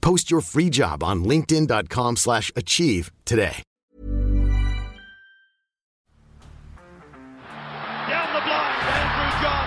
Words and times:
Post 0.00 0.30
your 0.30 0.40
free 0.40 0.70
job 0.70 1.02
on 1.02 1.24
linkedin.com/achieve 1.24 2.16
slash 2.16 2.52
achieve 2.56 3.10
today. 3.24 3.62
Down 8.08 8.28
the 8.32 8.40
blind, 8.40 8.80
Andrew 8.88 9.30
John. 9.42 9.66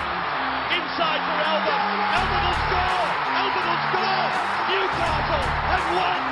Inside 0.78 1.22
for 1.28 1.38
Albert. 1.52 1.84
Albert 2.18 2.44
will 2.48 2.58
score. 2.66 3.06
Albert 3.42 3.66
will 3.70 3.82
score. 3.92 4.30
Newcastle 4.72 5.46
have 5.70 5.88
won. 5.96 6.31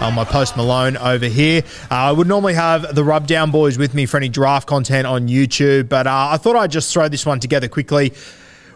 On 0.00 0.14
my 0.14 0.24
post 0.24 0.56
Malone 0.56 0.96
over 0.96 1.26
here. 1.26 1.62
Uh, 1.90 1.94
I 1.94 2.12
would 2.12 2.28
normally 2.28 2.54
have 2.54 2.94
the 2.94 3.02
Rub 3.02 3.26
Down 3.26 3.50
Boys 3.50 3.76
with 3.76 3.94
me 3.94 4.06
for 4.06 4.16
any 4.16 4.28
draft 4.28 4.68
content 4.68 5.08
on 5.08 5.26
YouTube, 5.26 5.88
but 5.88 6.06
uh, 6.06 6.28
I 6.30 6.36
thought 6.36 6.54
I'd 6.54 6.70
just 6.70 6.92
throw 6.92 7.08
this 7.08 7.26
one 7.26 7.40
together 7.40 7.66
quickly. 7.66 8.12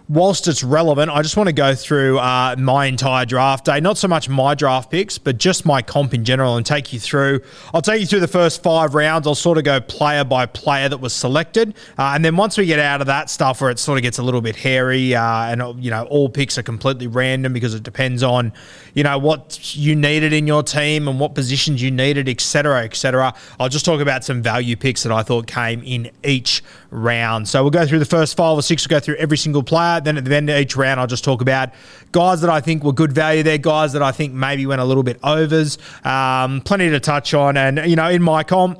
Whilst 0.09 0.49
it's 0.49 0.63
relevant, 0.63 1.11
I 1.11 1.23
just 1.23 1.37
want 1.37 1.49
to 1.49 1.55
go 1.55 1.75
through 1.75 2.19
uh, 2.19 2.57
my 2.59 2.87
entire 2.87 3.25
draft 3.25 3.65
day. 3.65 3.81
Not 3.81 3.97
so 3.97 4.09
much 4.09 4.29
my 4.29 4.55
draft 4.55 4.91
picks, 4.91 5.17
but 5.17 5.39
just 5.39 5.65
my 5.65 5.81
comp 5.81 6.13
in 6.13 6.25
general 6.25 6.57
and 6.57 6.67
take 6.67 6.93
you 6.93 7.01
through. 7.01 7.41
I'll 7.73 7.81
take 7.81 8.01
you 8.01 8.07
through 8.07 8.21
the 8.21 8.29
first 8.29 8.63
five 8.63 8.95
rounds. 8.95 9.27
I'll 9.27 9.35
sort 9.35 9.59
of 9.59 9.65
go 9.65 9.81
player 9.81 10.25
by 10.25 10.47
player 10.47 10.89
that 10.89 10.99
was 10.99 11.15
selected. 11.15 11.75
Uh, 11.97 12.13
and 12.15 12.25
then 12.25 12.37
once 12.37 12.59
we 12.59 12.67
get 12.67 12.79
out 12.79 13.01
of 13.01 13.07
that 13.07 13.31
stuff 13.31 13.61
where 13.61 13.71
it 13.71 13.79
sort 13.79 13.97
of 13.97 14.03
gets 14.03 14.19
a 14.19 14.23
little 14.23 14.41
bit 14.41 14.57
hairy 14.57 15.15
uh, 15.15 15.45
and, 15.45 15.83
you 15.83 15.91
know, 15.91 16.05
all 16.05 16.29
picks 16.29 16.59
are 16.59 16.63
completely 16.63 17.07
random 17.07 17.53
because 17.53 17.73
it 17.73 17.83
depends 17.83 18.23
on, 18.23 18.53
you 18.95 19.05
know, 19.05 19.19
what 19.19 19.75
you 19.75 19.95
needed 19.95 20.33
in 20.33 20.47
your 20.47 20.63
team 20.63 21.09
and 21.09 21.21
what 21.21 21.35
positions 21.35 21.81
you 21.81 21.91
needed, 21.91 22.29
et 22.29 22.41
cetera, 22.41 22.85
et 22.85 22.97
cetera. 22.97 23.33
I'll 23.59 23.69
just 23.69 23.85
talk 23.85 24.01
about 24.01 24.25
some 24.25 24.43
value 24.43 24.77
picks 24.77 25.05
that 25.05 25.13
I 25.13 25.23
thought 25.23 25.47
came 25.47 25.83
in 25.85 26.11
each 26.25 26.63
round. 26.93 27.49
So 27.49 27.63
we'll 27.63 27.71
go 27.71 27.87
through 27.87 27.99
the 27.99 28.05
first 28.05 28.37
five 28.37 28.57
or 28.57 28.63
six, 28.63 28.87
we'll 28.87 28.99
go 28.99 29.05
through 29.05 29.17
every 29.17 29.37
single 29.37 29.63
player. 29.63 30.01
Then 30.01 30.19
at 30.19 30.25
the 30.25 30.37
end 30.37 30.51
of 30.51 30.59
each 30.59 30.77
round, 30.77 31.01
I'll 31.01 31.07
just 31.07 31.25
talk 31.25 31.41
about 31.41 31.71
guys 32.13 32.41
that 32.43 32.51
I 32.51 32.61
think 32.61 32.85
were 32.85 32.93
good 32.93 33.13
value 33.13 33.43
there, 33.43 33.59
guys 33.59 33.95
that 33.95 34.03
I 34.03 34.13
think 34.13 34.33
maybe 34.33 34.67
went 34.67 34.81
a 34.81 34.85
little 34.85 35.03
bit 35.03 35.19
overs. 35.25 35.79
Um, 36.05 36.61
plenty 36.61 36.91
to 36.91 37.01
touch 37.01 37.35
on. 37.35 37.57
And, 37.57 37.79
you 37.91 37.97
know, 37.97 38.09
in 38.09 38.23
my 38.23 38.45
comp, 38.45 38.79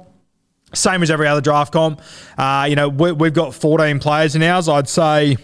same 0.75 1.03
as 1.03 1.11
every 1.11 1.27
other 1.27 1.41
draft 1.41 1.73
comp, 1.73 2.01
uh, 2.39 2.67
you 2.69 2.77
know, 2.77 2.89
we, 2.89 3.13
we've 3.13 3.35
got 3.35 3.55
14 3.55 3.99
players 3.99 4.37
in 4.37 4.43
ours. 4.43 4.69
I'd 4.69 4.89
say 4.89 5.37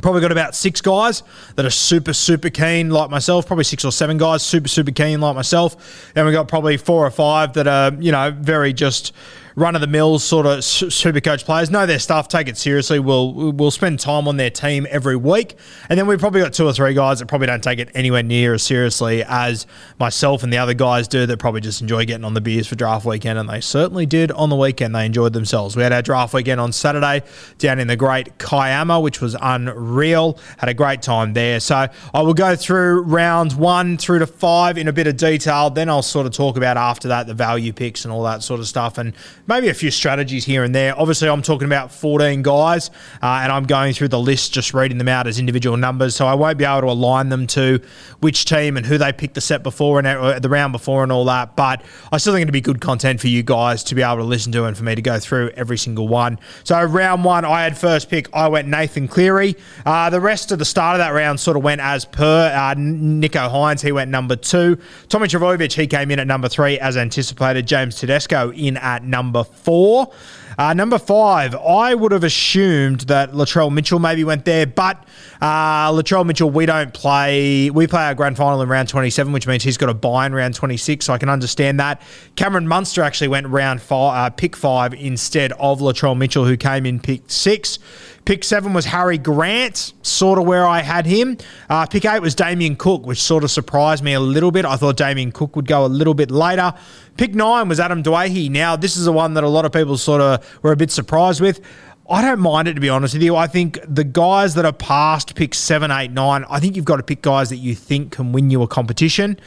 probably 0.00 0.22
got 0.22 0.32
about 0.32 0.54
six 0.54 0.80
guys 0.80 1.22
that 1.56 1.66
are 1.66 1.70
super, 1.70 2.14
super 2.14 2.48
keen 2.48 2.90
like 2.90 3.10
myself. 3.10 3.46
Probably 3.46 3.64
six 3.64 3.84
or 3.84 3.92
seven 3.92 4.16
guys 4.16 4.42
super, 4.42 4.68
super 4.68 4.92
keen 4.92 5.20
like 5.20 5.36
myself. 5.36 6.10
And 6.14 6.26
we 6.26 6.32
got 6.32 6.48
probably 6.48 6.76
four 6.76 7.06
or 7.06 7.10
five 7.10 7.52
that 7.54 7.66
are, 7.66 7.92
you 8.00 8.12
know, 8.12 8.30
very 8.30 8.72
just 8.72 9.12
run 9.60 9.74
of 9.74 9.80
the 9.80 9.86
mill 9.86 10.18
sort 10.18 10.46
of 10.46 10.64
super 10.64 11.20
coach 11.20 11.44
players. 11.44 11.70
Know 11.70 11.86
their 11.86 11.98
stuff, 11.98 12.28
take 12.28 12.48
it 12.48 12.56
seriously. 12.56 12.98
We'll 12.98 13.52
we'll 13.52 13.70
spend 13.70 14.00
time 14.00 14.26
on 14.26 14.36
their 14.36 14.50
team 14.50 14.86
every 14.90 15.16
week. 15.16 15.56
And 15.88 15.98
then 15.98 16.06
we've 16.06 16.18
probably 16.18 16.40
got 16.40 16.54
two 16.54 16.66
or 16.66 16.72
three 16.72 16.94
guys 16.94 17.18
that 17.18 17.26
probably 17.26 17.46
don't 17.46 17.62
take 17.62 17.78
it 17.78 17.90
anywhere 17.94 18.22
near 18.22 18.54
as 18.54 18.62
seriously 18.62 19.22
as 19.24 19.66
myself 19.98 20.42
and 20.42 20.52
the 20.52 20.58
other 20.58 20.74
guys 20.74 21.06
do 21.06 21.26
that 21.26 21.38
probably 21.38 21.60
just 21.60 21.80
enjoy 21.80 22.04
getting 22.06 22.24
on 22.24 22.34
the 22.34 22.40
beers 22.40 22.66
for 22.66 22.74
draft 22.74 23.04
weekend. 23.04 23.38
And 23.38 23.48
they 23.48 23.60
certainly 23.60 24.06
did 24.06 24.32
on 24.32 24.48
the 24.48 24.56
weekend. 24.56 24.94
They 24.94 25.04
enjoyed 25.04 25.34
themselves. 25.34 25.76
We 25.76 25.82
had 25.82 25.92
our 25.92 26.02
draft 26.02 26.32
weekend 26.32 26.60
on 26.60 26.72
Saturday 26.72 27.22
down 27.58 27.78
in 27.78 27.86
the 27.86 27.96
great 27.96 28.38
Kiama, 28.38 29.00
which 29.00 29.20
was 29.20 29.36
unreal. 29.40 30.38
Had 30.58 30.70
a 30.70 30.74
great 30.74 31.02
time 31.02 31.34
there. 31.34 31.60
So 31.60 31.86
I 32.14 32.22
will 32.22 32.34
go 32.34 32.56
through 32.56 33.02
rounds 33.02 33.54
one 33.54 33.98
through 33.98 34.20
to 34.20 34.26
five 34.26 34.78
in 34.78 34.88
a 34.88 34.92
bit 34.92 35.06
of 35.06 35.16
detail. 35.16 35.68
Then 35.68 35.90
I'll 35.90 36.02
sort 36.02 36.26
of 36.26 36.32
talk 36.32 36.56
about 36.56 36.76
after 36.76 37.08
that 37.08 37.26
the 37.26 37.34
value 37.34 37.72
picks 37.72 38.04
and 38.04 38.12
all 38.12 38.22
that 38.24 38.42
sort 38.42 38.60
of 38.60 38.66
stuff 38.66 38.96
and 38.96 39.12
maybe 39.50 39.68
a 39.68 39.74
few 39.74 39.90
strategies 39.90 40.44
here 40.44 40.62
and 40.62 40.72
there. 40.72 40.96
Obviously, 40.96 41.28
I'm 41.28 41.42
talking 41.42 41.66
about 41.66 41.90
14 41.90 42.40
guys 42.42 42.88
uh, 43.20 43.40
and 43.42 43.50
I'm 43.50 43.64
going 43.64 43.92
through 43.92 44.08
the 44.08 44.18
list, 44.18 44.54
just 44.54 44.72
reading 44.72 44.96
them 44.96 45.08
out 45.08 45.26
as 45.26 45.40
individual 45.40 45.76
numbers. 45.76 46.14
So 46.14 46.24
I 46.24 46.34
won't 46.34 46.56
be 46.56 46.64
able 46.64 46.82
to 46.82 46.86
align 46.86 47.30
them 47.30 47.48
to 47.48 47.80
which 48.20 48.44
team 48.44 48.76
and 48.76 48.86
who 48.86 48.96
they 48.96 49.12
picked 49.12 49.34
the 49.34 49.40
set 49.40 49.64
before 49.64 49.98
and 49.98 50.06
uh, 50.06 50.38
the 50.38 50.48
round 50.48 50.72
before 50.72 51.02
and 51.02 51.10
all 51.10 51.24
that. 51.24 51.56
But 51.56 51.82
I 52.12 52.18
still 52.18 52.32
think 52.32 52.42
it'd 52.42 52.52
be 52.52 52.60
good 52.60 52.80
content 52.80 53.20
for 53.20 53.26
you 53.26 53.42
guys 53.42 53.82
to 53.84 53.96
be 53.96 54.02
able 54.02 54.18
to 54.18 54.24
listen 54.24 54.52
to 54.52 54.66
and 54.66 54.76
for 54.76 54.84
me 54.84 54.94
to 54.94 55.02
go 55.02 55.18
through 55.18 55.50
every 55.56 55.78
single 55.78 56.06
one. 56.06 56.38
So 56.62 56.80
round 56.84 57.24
one, 57.24 57.44
I 57.44 57.64
had 57.64 57.76
first 57.76 58.08
pick. 58.08 58.28
I 58.32 58.46
went 58.46 58.68
Nathan 58.68 59.08
Cleary. 59.08 59.56
Uh, 59.84 60.10
the 60.10 60.20
rest 60.20 60.52
of 60.52 60.60
the 60.60 60.64
start 60.64 60.94
of 60.94 60.98
that 60.98 61.10
round 61.10 61.40
sort 61.40 61.56
of 61.56 61.64
went 61.64 61.80
as 61.80 62.04
per. 62.04 62.52
Uh, 62.54 62.74
Nicho 62.76 63.50
Hynes, 63.50 63.82
he 63.82 63.90
went 63.90 64.12
number 64.12 64.36
two. 64.36 64.78
Tommy 65.08 65.26
Trbojevic, 65.26 65.72
he 65.72 65.88
came 65.88 66.12
in 66.12 66.20
at 66.20 66.28
number 66.28 66.48
three 66.48 66.78
as 66.78 66.96
anticipated. 66.96 67.66
James 67.66 67.96
Tedesco 67.96 68.52
in 68.52 68.76
at 68.76 69.02
number 69.02 69.29
four. 69.44 70.12
Uh, 70.58 70.74
number 70.74 70.98
five, 70.98 71.54
I 71.54 71.94
would 71.94 72.12
have 72.12 72.24
assumed 72.24 73.02
that 73.02 73.32
Latrell 73.32 73.72
Mitchell 73.72 73.98
maybe 73.98 74.24
went 74.24 74.44
there, 74.44 74.66
but 74.66 75.02
uh, 75.40 75.90
Latrell 75.90 76.26
Mitchell, 76.26 76.50
we 76.50 76.66
don't 76.66 76.92
play. 76.92 77.70
We 77.70 77.86
play 77.86 78.02
our 78.02 78.14
grand 78.14 78.36
final 78.36 78.60
in 78.60 78.68
round 78.68 78.88
27, 78.88 79.32
which 79.32 79.46
means 79.46 79.62
he's 79.62 79.78
got 79.78 79.88
a 79.88 79.94
buy 79.94 80.26
in 80.26 80.34
round 80.34 80.54
26, 80.54 81.06
so 81.06 81.14
I 81.14 81.18
can 81.18 81.30
understand 81.30 81.80
that. 81.80 82.02
Cameron 82.36 82.68
Munster 82.68 83.02
actually 83.02 83.28
went 83.28 83.46
round 83.46 83.80
five, 83.80 84.32
uh, 84.32 84.34
pick 84.34 84.54
five 84.54 84.92
instead 84.92 85.52
of 85.52 85.80
Latrell 85.80 86.16
Mitchell, 86.18 86.44
who 86.44 86.58
came 86.58 86.84
in 86.84 87.00
pick 87.00 87.22
six. 87.28 87.78
Pick 88.24 88.44
seven 88.44 88.74
was 88.74 88.84
Harry 88.84 89.18
Grant, 89.18 89.92
sort 90.02 90.38
of 90.38 90.46
where 90.46 90.66
I 90.66 90.82
had 90.82 91.06
him. 91.06 91.38
Uh, 91.68 91.86
pick 91.86 92.04
eight 92.04 92.20
was 92.20 92.34
Damien 92.34 92.76
Cook, 92.76 93.06
which 93.06 93.20
sort 93.20 93.44
of 93.44 93.50
surprised 93.50 94.04
me 94.04 94.12
a 94.12 94.20
little 94.20 94.50
bit. 94.50 94.64
I 94.64 94.76
thought 94.76 94.96
Damien 94.96 95.32
Cook 95.32 95.56
would 95.56 95.66
go 95.66 95.84
a 95.84 95.88
little 95.88 96.14
bit 96.14 96.30
later. 96.30 96.72
Pick 97.16 97.34
nine 97.34 97.68
was 97.68 97.80
Adam 97.80 98.02
Doueihi. 98.02 98.50
Now, 98.50 98.76
this 98.76 98.96
is 98.96 99.04
the 99.06 99.12
one 99.12 99.34
that 99.34 99.44
a 99.44 99.48
lot 99.48 99.64
of 99.64 99.72
people 99.72 99.96
sort 99.96 100.20
of 100.20 100.62
were 100.62 100.72
a 100.72 100.76
bit 100.76 100.90
surprised 100.90 101.40
with. 101.40 101.60
I 102.08 102.22
don't 102.22 102.40
mind 102.40 102.66
it, 102.66 102.74
to 102.74 102.80
be 102.80 102.88
honest 102.88 103.14
with 103.14 103.22
you. 103.22 103.36
I 103.36 103.46
think 103.46 103.78
the 103.86 104.04
guys 104.04 104.54
that 104.54 104.64
are 104.64 104.72
past 104.72 105.34
pick 105.36 105.54
seven, 105.54 105.90
eight, 105.90 106.10
nine, 106.10 106.44
I 106.50 106.58
think 106.58 106.76
you've 106.76 106.84
got 106.84 106.96
to 106.96 107.04
pick 107.04 107.22
guys 107.22 107.50
that 107.50 107.58
you 107.58 107.74
think 107.74 108.12
can 108.12 108.32
win 108.32 108.50
you 108.50 108.62
a 108.62 108.68
competition. 108.68 109.38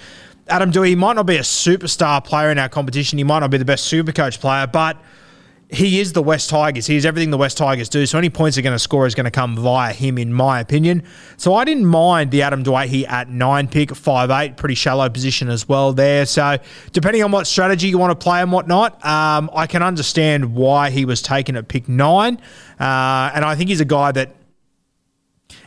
Adam 0.48 0.72
Doueihi 0.72 0.98
might 0.98 1.14
not 1.14 1.26
be 1.26 1.38
a 1.38 1.42
superstar 1.42 2.24
player 2.24 2.52
in 2.52 2.58
our 2.58 2.70
competition. 2.70 3.18
He 3.18 3.24
might 3.24 3.40
not 3.40 3.52
be 3.52 3.58
the 3.58 3.66
best 3.66 3.86
super 3.86 4.12
coach 4.12 4.40
player, 4.40 4.66
but 4.66 4.98
he 5.74 6.00
is 6.00 6.14
the 6.14 6.22
West 6.22 6.50
Tigers. 6.50 6.86
He 6.86 6.96
is 6.96 7.06
everything 7.06 7.32
the 7.32 7.38
West 7.38 7.58
Tigers 7.58 7.90
do. 7.90 8.06
So 8.06 8.18
any 8.18 8.30
points 8.30 8.56
they're 8.56 8.64
going 8.64 8.76
to 8.76 8.80
score 8.80 9.08
is 9.08 9.16
going 9.16 9.26
to 9.26 9.32
come 9.32 9.56
via 9.56 9.92
him, 9.92 10.18
in 10.18 10.32
my 10.32 10.60
opinion. 10.60 11.04
So 11.38 11.56
I 11.56 11.66
didn't 11.66 11.88
mind 11.88 12.32
the 12.32 12.44
Adam 12.44 12.64
Doueihi 12.64 13.08
at 13.10 13.30
nine 13.30 13.68
pick, 13.68 13.96
five 13.96 14.30
eight, 14.30 14.56
pretty 14.56 14.76
shallow 14.76 15.10
position 15.10 15.50
as 15.50 15.68
well 15.68 15.92
there. 15.92 16.26
So 16.26 16.58
depending 16.92 17.24
on 17.24 17.32
what 17.32 17.48
strategy 17.48 17.88
you 17.88 17.98
want 17.98 18.18
to 18.18 18.24
play 18.24 18.42
and 18.42 18.52
whatnot, 18.52 19.04
um, 19.06 19.50
I 19.56 19.66
can 19.66 19.82
understand 19.82 20.54
why 20.54 20.92
he 20.92 21.06
was 21.06 21.22
taken 21.22 21.56
at 21.56 21.68
pick 21.68 21.90
nine. 21.90 22.40
Uh, 22.80 23.32
and 23.34 23.44
I 23.44 23.56
think 23.56 23.70
he's 23.70 23.82
a 23.82 23.86
guy 23.86 24.12
that 24.12 24.36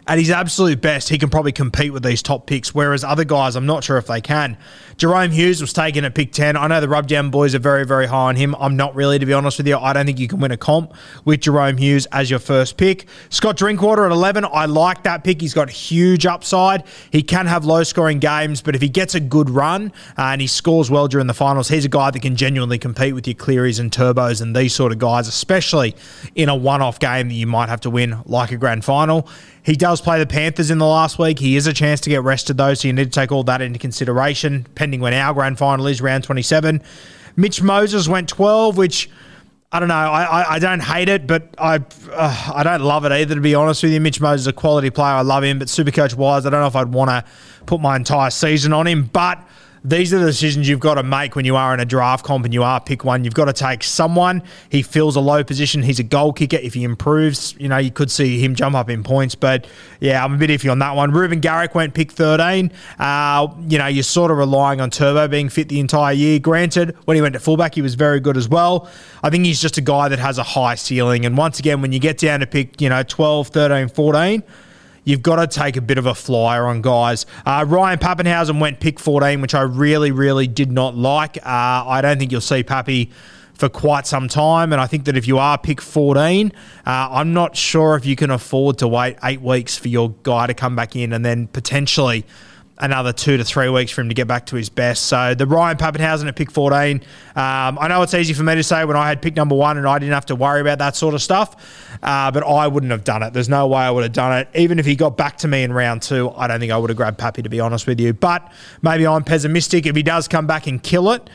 at 0.08 0.18
his 0.18 0.30
absolute 0.30 0.80
best, 0.80 1.08
he 1.08 1.18
can 1.18 1.30
probably 1.30 1.50
compete 1.52 1.92
with 1.92 2.04
these 2.04 2.22
top 2.22 2.46
picks, 2.46 2.72
whereas 2.72 3.02
other 3.02 3.24
guys, 3.24 3.56
I'm 3.56 3.66
not 3.66 3.82
sure 3.82 3.98
if 3.98 4.06
they 4.06 4.20
can. 4.20 4.56
Jahrome 4.98 5.32
Hughes 5.32 5.60
was 5.60 5.72
taken 5.72 6.04
at 6.04 6.14
pick 6.14 6.32
10. 6.32 6.56
I 6.56 6.68
know 6.68 6.80
the 6.80 6.88
Rubdown 6.88 7.30
boys 7.30 7.54
are 7.54 7.58
very, 7.58 7.84
very 7.84 8.06
high 8.06 8.28
on 8.28 8.36
him. 8.36 8.54
I'm 8.58 8.76
not 8.76 8.94
really, 8.94 9.18
to 9.18 9.26
be 9.26 9.32
honest 9.32 9.58
with 9.58 9.66
you. 9.66 9.76
I 9.76 9.92
don't 9.92 10.06
think 10.06 10.18
you 10.18 10.28
can 10.28 10.40
win 10.40 10.52
a 10.52 10.56
comp 10.56 10.94
with 11.24 11.40
Jahrome 11.40 11.78
Hughes 11.78 12.06
as 12.12 12.30
your 12.30 12.38
first 12.38 12.76
pick. 12.76 13.06
Scott 13.28 13.56
Drinkwater 13.56 14.06
at 14.06 14.12
11. 14.12 14.46
I 14.50 14.66
like 14.66 15.02
that 15.02 15.24
pick. 15.24 15.40
He's 15.40 15.54
got 15.54 15.68
huge 15.68 16.24
upside. 16.24 16.84
He 17.10 17.22
can 17.22 17.46
have 17.46 17.64
low 17.64 17.82
scoring 17.82 18.20
games, 18.20 18.62
but 18.62 18.76
if 18.76 18.80
he 18.80 18.88
gets 18.88 19.14
a 19.16 19.20
good 19.20 19.50
run 19.50 19.92
uh, 20.16 20.22
and 20.22 20.40
he 20.40 20.46
scores 20.46 20.90
well 20.90 21.08
during 21.08 21.26
the 21.26 21.34
finals, 21.34 21.68
he's 21.68 21.84
a 21.84 21.90
guy 21.90 22.10
that 22.12 22.20
can 22.20 22.36
genuinely 22.36 22.78
compete 22.78 23.14
with 23.14 23.26
your 23.26 23.34
Clearys 23.34 23.80
and 23.80 23.90
Turbos 23.90 24.40
and 24.40 24.54
these 24.54 24.74
sort 24.74 24.92
of 24.92 24.98
guys, 24.98 25.26
especially 25.26 25.96
in 26.36 26.48
a 26.48 26.54
one 26.54 26.80
off 26.80 27.00
game 27.00 27.28
that 27.28 27.34
you 27.34 27.46
might 27.46 27.68
have 27.68 27.80
to 27.80 27.90
win, 27.90 28.22
like 28.24 28.52
a 28.52 28.56
grand 28.56 28.84
final. 28.84 29.28
He 29.66 29.74
does 29.74 30.00
play 30.00 30.20
the 30.20 30.26
Panthers 30.26 30.70
in 30.70 30.78
the 30.78 30.86
last 30.86 31.18
week. 31.18 31.40
He 31.40 31.56
is 31.56 31.66
a 31.66 31.72
chance 31.72 32.00
to 32.02 32.10
get 32.10 32.22
rested, 32.22 32.56
though, 32.56 32.72
so 32.74 32.86
you 32.86 32.94
need 32.94 33.12
to 33.12 33.20
take 33.20 33.32
all 33.32 33.42
that 33.42 33.60
into 33.60 33.80
consideration, 33.80 34.64
pending 34.76 35.00
when 35.00 35.12
our 35.12 35.34
grand 35.34 35.58
final 35.58 35.88
is, 35.88 36.00
round 36.00 36.22
27. 36.22 36.80
Mitch 37.34 37.60
Moses 37.60 38.06
went 38.06 38.28
12, 38.28 38.78
which. 38.78 39.10
I 39.72 39.80
don't 39.80 39.88
know. 39.88 39.94
I, 39.94 40.22
I, 40.22 40.54
I, 40.54 40.58
don't 40.60 40.80
hate 40.80 41.08
it, 41.08 41.26
but 41.26 41.52
I 41.58 41.80
uh, 42.12 42.52
I 42.54 42.62
don't 42.62 42.82
love 42.82 43.04
it 43.04 43.10
either. 43.10 43.34
To 43.34 43.40
be 43.40 43.56
honest 43.56 43.82
with 43.82 43.92
you, 43.92 44.00
Mitch 44.00 44.20
Moses 44.20 44.42
is 44.42 44.46
a 44.46 44.52
quality 44.52 44.90
player. 44.90 45.14
I 45.14 45.22
love 45.22 45.42
him, 45.42 45.58
but 45.58 45.66
Supercoach 45.66 46.14
wise, 46.14 46.46
I 46.46 46.50
don't 46.50 46.60
know 46.60 46.68
if 46.68 46.76
I'd 46.76 46.92
want 46.92 47.10
to 47.10 47.24
put 47.66 47.80
my 47.80 47.96
entire 47.96 48.30
season 48.30 48.72
on 48.72 48.86
him. 48.86 49.10
But 49.12 49.44
these 49.84 50.12
are 50.12 50.18
the 50.18 50.26
decisions 50.26 50.68
you've 50.68 50.80
got 50.80 50.94
to 50.94 51.02
make 51.02 51.36
when 51.36 51.44
you 51.44 51.56
are 51.56 51.72
in 51.72 51.80
a 51.80 51.84
draft 51.84 52.24
comp 52.24 52.44
and 52.44 52.52
you 52.52 52.62
are 52.62 52.80
pick 52.80 53.04
one. 53.04 53.24
You've 53.24 53.34
got 53.34 53.44
to 53.44 53.52
take 53.52 53.82
someone. 53.84 54.42
He 54.68 54.82
fills 54.82 55.16
a 55.16 55.20
low 55.20 55.44
position. 55.44 55.82
He's 55.82 55.98
a 55.98 56.04
goal 56.04 56.32
kicker. 56.32 56.56
If 56.56 56.74
he 56.74 56.84
improves, 56.84 57.54
you 57.58 57.68
know, 57.68 57.78
you 57.78 57.90
could 57.90 58.10
see 58.10 58.38
him 58.38 58.54
jump 58.54 58.74
up 58.74 58.90
in 58.90 59.02
points. 59.02 59.34
But 59.34 59.66
yeah, 60.00 60.24
I'm 60.24 60.34
a 60.34 60.36
bit 60.38 60.50
iffy 60.50 60.70
on 60.70 60.78
that 60.80 60.96
one. 60.96 61.12
Reuben 61.12 61.40
Garrick 61.40 61.74
went 61.74 61.94
pick 61.94 62.12
13. 62.12 62.72
Uh, 62.98 63.48
you 63.68 63.78
know, 63.78 63.86
you're 63.86 64.02
sort 64.02 64.30
of 64.30 64.38
relying 64.38 64.80
on 64.80 64.90
Turbo 64.90 65.28
being 65.28 65.48
fit 65.48 65.68
the 65.68 65.80
entire 65.80 66.12
year. 66.12 66.38
Granted, 66.38 66.96
when 67.04 67.14
he 67.14 67.20
went 67.20 67.34
to 67.34 67.40
fullback, 67.40 67.74
he 67.74 67.82
was 67.82 67.94
very 67.94 68.20
good 68.20 68.36
as 68.36 68.48
well. 68.48 68.90
I 69.22 69.30
think 69.30 69.44
he's 69.44 69.60
just 69.60 69.78
a 69.78 69.82
guy 69.82 70.08
that 70.08 70.18
has 70.18 70.38
a 70.38 70.42
high 70.42 70.74
ceiling. 70.74 71.24
And 71.24 71.36
once 71.36 71.58
again, 71.58 71.80
when 71.80 71.92
you 71.92 71.98
get 71.98 72.18
down 72.18 72.40
to 72.40 72.46
pick, 72.46 72.80
you 72.80 72.88
know, 72.88 73.02
12, 73.02 73.48
13, 73.48 73.88
14, 73.88 74.42
you've 75.06 75.22
got 75.22 75.36
to 75.36 75.46
take 75.46 75.78
a 75.78 75.80
bit 75.80 75.96
of 75.96 76.04
a 76.04 76.14
flyer 76.14 76.66
on 76.66 76.82
guys. 76.82 77.24
Uh, 77.46 77.64
Ryan 77.66 77.98
Papenhuyzen 77.98 78.60
went 78.60 78.80
pick 78.80 79.00
14, 79.00 79.40
which 79.40 79.54
I 79.54 79.62
really, 79.62 80.10
really 80.10 80.46
did 80.46 80.70
not 80.70 80.94
like. 80.94 81.38
Uh, 81.38 81.42
I 81.86 82.02
don't 82.02 82.18
think 82.18 82.32
you'll 82.32 82.42
see 82.42 82.62
Pappy 82.62 83.10
for 83.54 83.68
quite 83.70 84.06
some 84.06 84.28
time. 84.28 84.72
And 84.72 84.80
I 84.82 84.86
think 84.86 85.06
that 85.06 85.16
if 85.16 85.26
you 85.26 85.38
are 85.38 85.56
pick 85.56 85.80
14, 85.80 86.52
uh, 86.84 86.90
I'm 87.10 87.32
not 87.32 87.56
sure 87.56 87.96
if 87.96 88.04
you 88.04 88.16
can 88.16 88.30
afford 88.30 88.78
to 88.78 88.88
wait 88.88 89.16
eight 89.24 89.40
weeks 89.40 89.78
for 89.78 89.88
your 89.88 90.10
guy 90.24 90.46
to 90.46 90.54
come 90.54 90.76
back 90.76 90.94
in 90.94 91.12
and 91.12 91.24
then 91.24 91.46
potentially 91.46 92.26
another 92.78 93.12
two 93.12 93.36
to 93.36 93.44
three 93.44 93.68
weeks 93.68 93.90
for 93.90 94.02
him 94.02 94.08
to 94.08 94.14
get 94.14 94.26
back 94.26 94.46
to 94.46 94.56
his 94.56 94.68
best. 94.68 95.04
So 95.06 95.34
the 95.34 95.46
Ryan 95.46 95.76
Papenhuyzen 95.76 96.28
at 96.28 96.36
pick 96.36 96.50
14. 96.50 96.96
Um, 96.96 97.78
I 97.78 97.88
know 97.88 98.02
it's 98.02 98.12
easy 98.12 98.34
for 98.34 98.42
me 98.42 98.54
to 98.54 98.62
say 98.62 98.84
when 98.84 98.96
I 98.96 99.08
had 99.08 99.22
pick 99.22 99.34
number 99.34 99.54
one 99.54 99.78
and 99.78 99.86
I 99.86 99.98
didn't 99.98 100.12
have 100.12 100.26
to 100.26 100.36
worry 100.36 100.60
about 100.60 100.78
that 100.78 100.94
sort 100.94 101.14
of 101.14 101.22
stuff, 101.22 101.98
uh, 102.02 102.30
but 102.30 102.44
I 102.46 102.66
wouldn't 102.66 102.92
have 102.92 103.04
done 103.04 103.22
it. 103.22 103.32
There's 103.32 103.48
no 103.48 103.66
way 103.66 103.80
I 103.80 103.90
would 103.90 104.02
have 104.02 104.12
done 104.12 104.38
it. 104.38 104.48
Even 104.54 104.78
if 104.78 104.84
he 104.84 104.94
got 104.94 105.16
back 105.16 105.38
to 105.38 105.48
me 105.48 105.62
in 105.62 105.72
round 105.72 106.02
two, 106.02 106.30
I 106.30 106.46
don't 106.46 106.60
think 106.60 106.72
I 106.72 106.76
would 106.76 106.90
have 106.90 106.96
grabbed 106.96 107.18
Pappy, 107.18 107.42
to 107.42 107.48
be 107.48 107.60
honest 107.60 107.86
with 107.86 107.98
you. 107.98 108.12
But 108.12 108.52
maybe 108.82 109.06
I'm 109.06 109.24
pessimistic. 109.24 109.86
If 109.86 109.96
he 109.96 110.02
does 110.02 110.28
come 110.28 110.46
back 110.46 110.66
and 110.66 110.82
kill 110.82 111.10
it, 111.12 111.30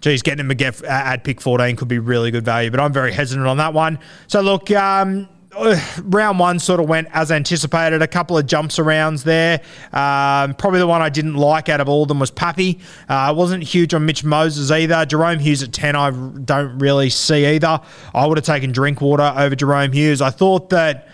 geez, 0.00 0.22
getting 0.22 0.48
him 0.48 0.84
at 0.88 1.24
pick 1.24 1.40
14 1.40 1.76
could 1.76 1.88
be 1.88 1.98
really 1.98 2.30
good 2.30 2.44
value, 2.44 2.70
but 2.70 2.80
I'm 2.80 2.92
very 2.92 3.12
hesitant 3.12 3.46
on 3.46 3.58
that 3.58 3.74
one. 3.74 3.98
So 4.26 4.40
look, 4.40 4.70
um, 4.70 5.28
round 6.02 6.38
one 6.38 6.58
sort 6.58 6.80
of 6.80 6.88
went 6.88 7.08
as 7.12 7.30
anticipated. 7.30 8.02
A 8.02 8.06
couple 8.06 8.36
of 8.36 8.46
jumps 8.46 8.78
arounds 8.78 9.24
there. 9.24 9.60
Um, 9.92 10.54
probably 10.54 10.78
the 10.78 10.86
one 10.86 11.00
I 11.00 11.08
didn't 11.08 11.34
like 11.34 11.68
out 11.68 11.80
of 11.80 11.88
all 11.88 12.02
of 12.02 12.08
them 12.08 12.18
was 12.18 12.30
Pappy. 12.30 12.78
Uh, 13.08 13.14
I 13.14 13.30
wasn't 13.30 13.62
huge 13.62 13.94
on 13.94 14.04
Mitch 14.04 14.24
Moses 14.24 14.70
either. 14.70 14.94
Jahrome 15.06 15.40
Hughes 15.40 15.62
at 15.62 15.72
10, 15.72 15.96
I 15.96 16.10
don't 16.10 16.78
really 16.78 17.10
see 17.10 17.46
either. 17.46 17.80
I 18.14 18.26
would 18.26 18.36
have 18.36 18.44
taken 18.44 18.72
Drinkwater 18.72 19.32
over 19.36 19.56
Jahrome 19.56 19.92
Hughes. 19.94 20.20
I 20.20 20.30
thought 20.30 20.70
that. 20.70 21.08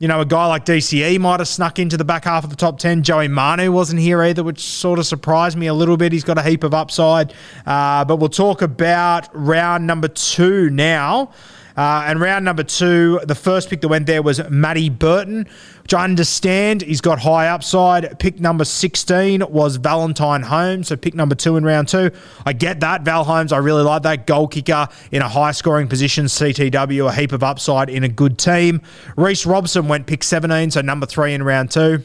You 0.00 0.06
know, 0.06 0.20
a 0.20 0.24
guy 0.24 0.46
like 0.46 0.64
DCE 0.64 1.18
might 1.18 1.40
have 1.40 1.48
snuck 1.48 1.80
into 1.80 1.96
the 1.96 2.04
back 2.04 2.22
half 2.22 2.44
of 2.44 2.50
the 2.50 2.56
top 2.56 2.78
10. 2.78 3.02
Joey 3.02 3.26
Manu 3.26 3.72
wasn't 3.72 4.00
here 4.00 4.22
either, 4.22 4.44
which 4.44 4.60
sort 4.60 5.00
of 5.00 5.06
surprised 5.06 5.58
me 5.58 5.66
a 5.66 5.74
little 5.74 5.96
bit. 5.96 6.12
He's 6.12 6.22
got 6.22 6.38
a 6.38 6.42
heap 6.44 6.62
of 6.62 6.72
upside. 6.72 7.34
Uh, 7.66 8.04
but 8.04 8.18
we'll 8.18 8.28
talk 8.28 8.62
about 8.62 9.28
round 9.32 9.88
number 9.88 10.06
two 10.06 10.70
now. 10.70 11.32
Uh, 11.78 12.02
and 12.06 12.20
round 12.20 12.44
number 12.44 12.64
two, 12.64 13.20
the 13.22 13.36
first 13.36 13.70
pick 13.70 13.80
that 13.82 13.86
went 13.86 14.04
there 14.08 14.20
was 14.20 14.40
Matty 14.50 14.90
Burton, 14.90 15.46
which 15.84 15.94
I 15.94 16.02
understand 16.02 16.82
he's 16.82 17.00
got 17.00 17.20
high 17.20 17.46
upside. 17.46 18.18
Pick 18.18 18.40
number 18.40 18.64
16 18.64 19.44
was 19.48 19.76
Valentine 19.76 20.42
Holmes, 20.42 20.88
so 20.88 20.96
pick 20.96 21.14
number 21.14 21.36
two 21.36 21.56
in 21.56 21.64
round 21.64 21.86
two. 21.86 22.10
I 22.44 22.52
get 22.52 22.80
that. 22.80 23.02
Val 23.02 23.22
Holmes, 23.22 23.52
I 23.52 23.58
really 23.58 23.84
like 23.84 24.02
that. 24.02 24.26
Goal 24.26 24.48
kicker 24.48 24.88
in 25.12 25.22
a 25.22 25.28
high 25.28 25.52
scoring 25.52 25.86
position, 25.86 26.24
CTW, 26.24 27.08
a 27.08 27.12
heap 27.12 27.30
of 27.30 27.44
upside 27.44 27.90
in 27.90 28.02
a 28.02 28.08
good 28.08 28.38
team. 28.38 28.82
Reece 29.16 29.46
Robson 29.46 29.86
went 29.86 30.08
pick 30.08 30.24
17, 30.24 30.72
so 30.72 30.80
number 30.80 31.06
three 31.06 31.32
in 31.32 31.44
round 31.44 31.70
two. 31.70 32.02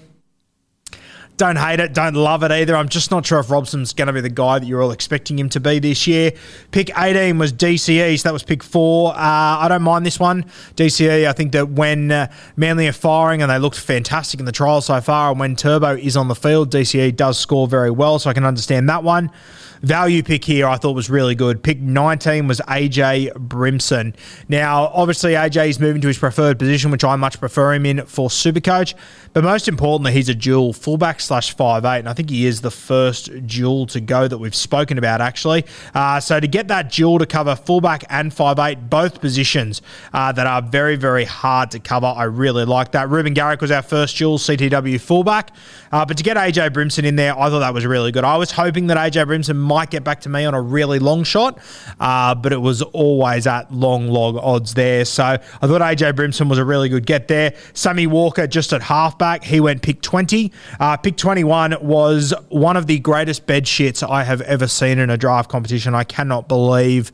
Don't 1.36 1.56
hate 1.56 1.80
it, 1.80 1.96
don't 1.96 2.14
love 2.14 2.44
it 2.44 2.52
either. 2.52 2.76
I'm 2.76 2.90
just 2.90 3.10
not 3.10 3.26
sure 3.26 3.40
if 3.40 3.50
Robson's 3.50 3.92
going 3.92 4.06
to 4.06 4.14
be 4.14 4.22
the 4.22 4.30
guy 4.30 4.60
that 4.60 4.66
you're 4.68 4.84
all 4.84 4.92
expecting 4.92 5.40
him 5.40 5.50
to 5.50 5.60
be 5.60 5.80
this 5.80 6.06
year. 6.06 6.32
Pick 6.70 6.96
18 6.96 7.40
was 7.40 7.52
DCE, 7.52 8.20
so 8.20 8.24
that 8.24 8.34
was 8.34 8.44
pick 8.44 8.62
four. 8.62 9.14
Uh, 9.14 9.18
I 9.18 9.68
don't 9.68 9.82
mind 9.82 10.06
this 10.06 10.20
one. 10.20 10.46
DCE, 10.76 11.28
I 11.28 11.34
think 11.34 11.52
that 11.54 11.70
when 11.70 12.12
uh, 12.12 12.32
Manly 12.56 12.88
are 12.88 12.94
firing 12.94 13.42
and 13.42 13.50
they 13.50 13.58
looked 13.58 13.80
fantastic 13.80 14.40
in 14.40 14.46
the 14.46 14.52
trial 14.52 14.82
so 14.82 15.02
far, 15.02 15.32
and 15.32 15.40
when 15.40 15.56
Turbo 15.56 15.96
is 15.96 16.16
on 16.16 16.28
the 16.28 16.36
field, 16.36 16.72
DCE 16.72 17.16
does 17.16 17.40
score 17.40 17.68
very 17.68 17.90
well, 17.90 18.20
so 18.20 18.30
I 18.30 18.34
can 18.34 18.46
understand 18.46 18.88
that 18.90 19.04
one. 19.04 19.32
Value 19.84 20.24
pick 20.24 20.46
here 20.46 20.66
I 20.66 20.78
thought 20.78 20.96
was 20.96 21.10
really 21.10 21.36
good. 21.36 21.62
Pick 21.62 21.82
19 21.82 22.48
was 22.48 22.62
AJ 22.62 23.34
Brimson. 23.34 24.16
Now, 24.48 24.88
obviously, 24.94 25.34
AJ 25.34 25.68
is 25.68 25.80
moving 25.80 26.02
to 26.02 26.08
his 26.08 26.18
preferred 26.18 26.58
position, 26.58 26.90
which 26.90 27.04
I 27.04 27.18
much 27.18 27.38
prefer 27.38 27.74
him 27.74 27.86
in 27.86 28.06
for 28.06 28.30
Supercoach. 28.30 28.94
But 29.34 29.44
most 29.44 29.68
importantly, 29.68 30.14
he's 30.14 30.30
a 30.30 30.36
dual 30.36 30.72
fullback 30.72 31.20
slash 31.20 31.54
five 31.56 31.84
eight, 31.84 32.00
and 32.00 32.08
I 32.08 32.14
think 32.14 32.30
he 32.30 32.46
is 32.46 32.62
the 32.62 32.72
first 32.72 33.46
dual 33.46 33.86
to 33.88 34.00
go 34.00 34.28
that 34.28 34.38
we've 34.38 34.56
spoken 34.56 34.98
about 34.98 35.20
actually. 35.20 35.66
Uh, 35.94 36.20
so 36.20 36.40
to 36.40 36.48
get 36.48 36.70
that 36.70 36.92
dual 36.92 37.20
to 37.20 37.26
cover 37.26 37.56
fullback 37.56 38.06
and 38.10 38.34
five 38.34 38.60
eight, 38.60 38.90
both 38.90 39.20
positions 39.20 39.82
uh, 40.14 40.32
that 40.32 40.48
are 40.48 40.62
very 40.62 40.96
very 40.96 41.26
hard 41.26 41.72
to 41.72 41.80
cover, 41.80 42.08
I 42.08 42.24
really 42.24 42.64
like 42.64 42.92
that. 42.92 43.10
Reuben 43.10 43.34
Garrick 43.34 43.60
was 43.60 43.72
our 43.72 43.82
first 43.82 44.16
dual 44.18 44.38
CTW 44.38 45.02
fullback, 45.02 45.52
uh, 45.92 46.06
but 46.06 46.16
to 46.18 46.24
get 46.24 46.38
AJ 46.38 46.70
Brimson 46.70 47.04
in 47.04 47.16
there, 47.18 47.38
I 47.38 47.50
thought 47.50 47.60
that 47.60 47.74
was 47.74 47.86
really 47.86 48.12
good. 48.14 48.24
I 48.24 48.38
was 48.38 48.52
hoping 48.52 48.88
that 48.88 48.98
AJ 48.98 49.26
Brimson 49.26 49.58
might 49.74 49.90
get 49.90 50.04
back 50.04 50.22
to 50.22 50.30
me 50.30 50.46
on 50.46 50.54
a 50.54 50.62
really 50.62 51.00
long 51.00 51.24
shot, 51.24 51.60
uh, 52.00 52.36
but 52.36 52.54
it 52.54 52.62
was 52.62 52.82
always 52.82 53.48
at 53.48 53.74
long 53.74 54.08
log 54.08 54.38
odds 54.38 54.74
there. 54.74 55.06
So 55.06 55.24
I 55.24 55.38
thought 55.38 55.82
AJ 55.82 56.14
Brimson 56.14 56.48
was 56.50 56.60
a 56.60 56.66
really 56.66 56.90
good 56.90 57.06
get 57.06 57.28
there. 57.28 57.56
Sammy 57.74 58.08
Walker 58.08 58.48
just 58.48 58.74
at 58.74 58.82
halfback. 58.84 59.44
He 59.44 59.60
went 59.60 59.82
pick 59.82 60.02
20. 60.02 60.52
Uh, 60.80 60.98
pick 60.98 61.18
21 61.18 61.78
was 61.82 62.34
one 62.50 62.78
of 62.78 62.88
the 62.88 63.00
greatest 63.00 63.46
bed 63.46 63.66
shits 63.66 64.08
I 64.08 64.24
have 64.24 64.42
ever 64.42 64.68
seen 64.68 65.00
in 65.00 65.10
a 65.10 65.18
draft 65.18 65.50
competition. 65.50 65.96
I 65.96 66.04
cannot 66.04 66.48
believe 66.48 67.12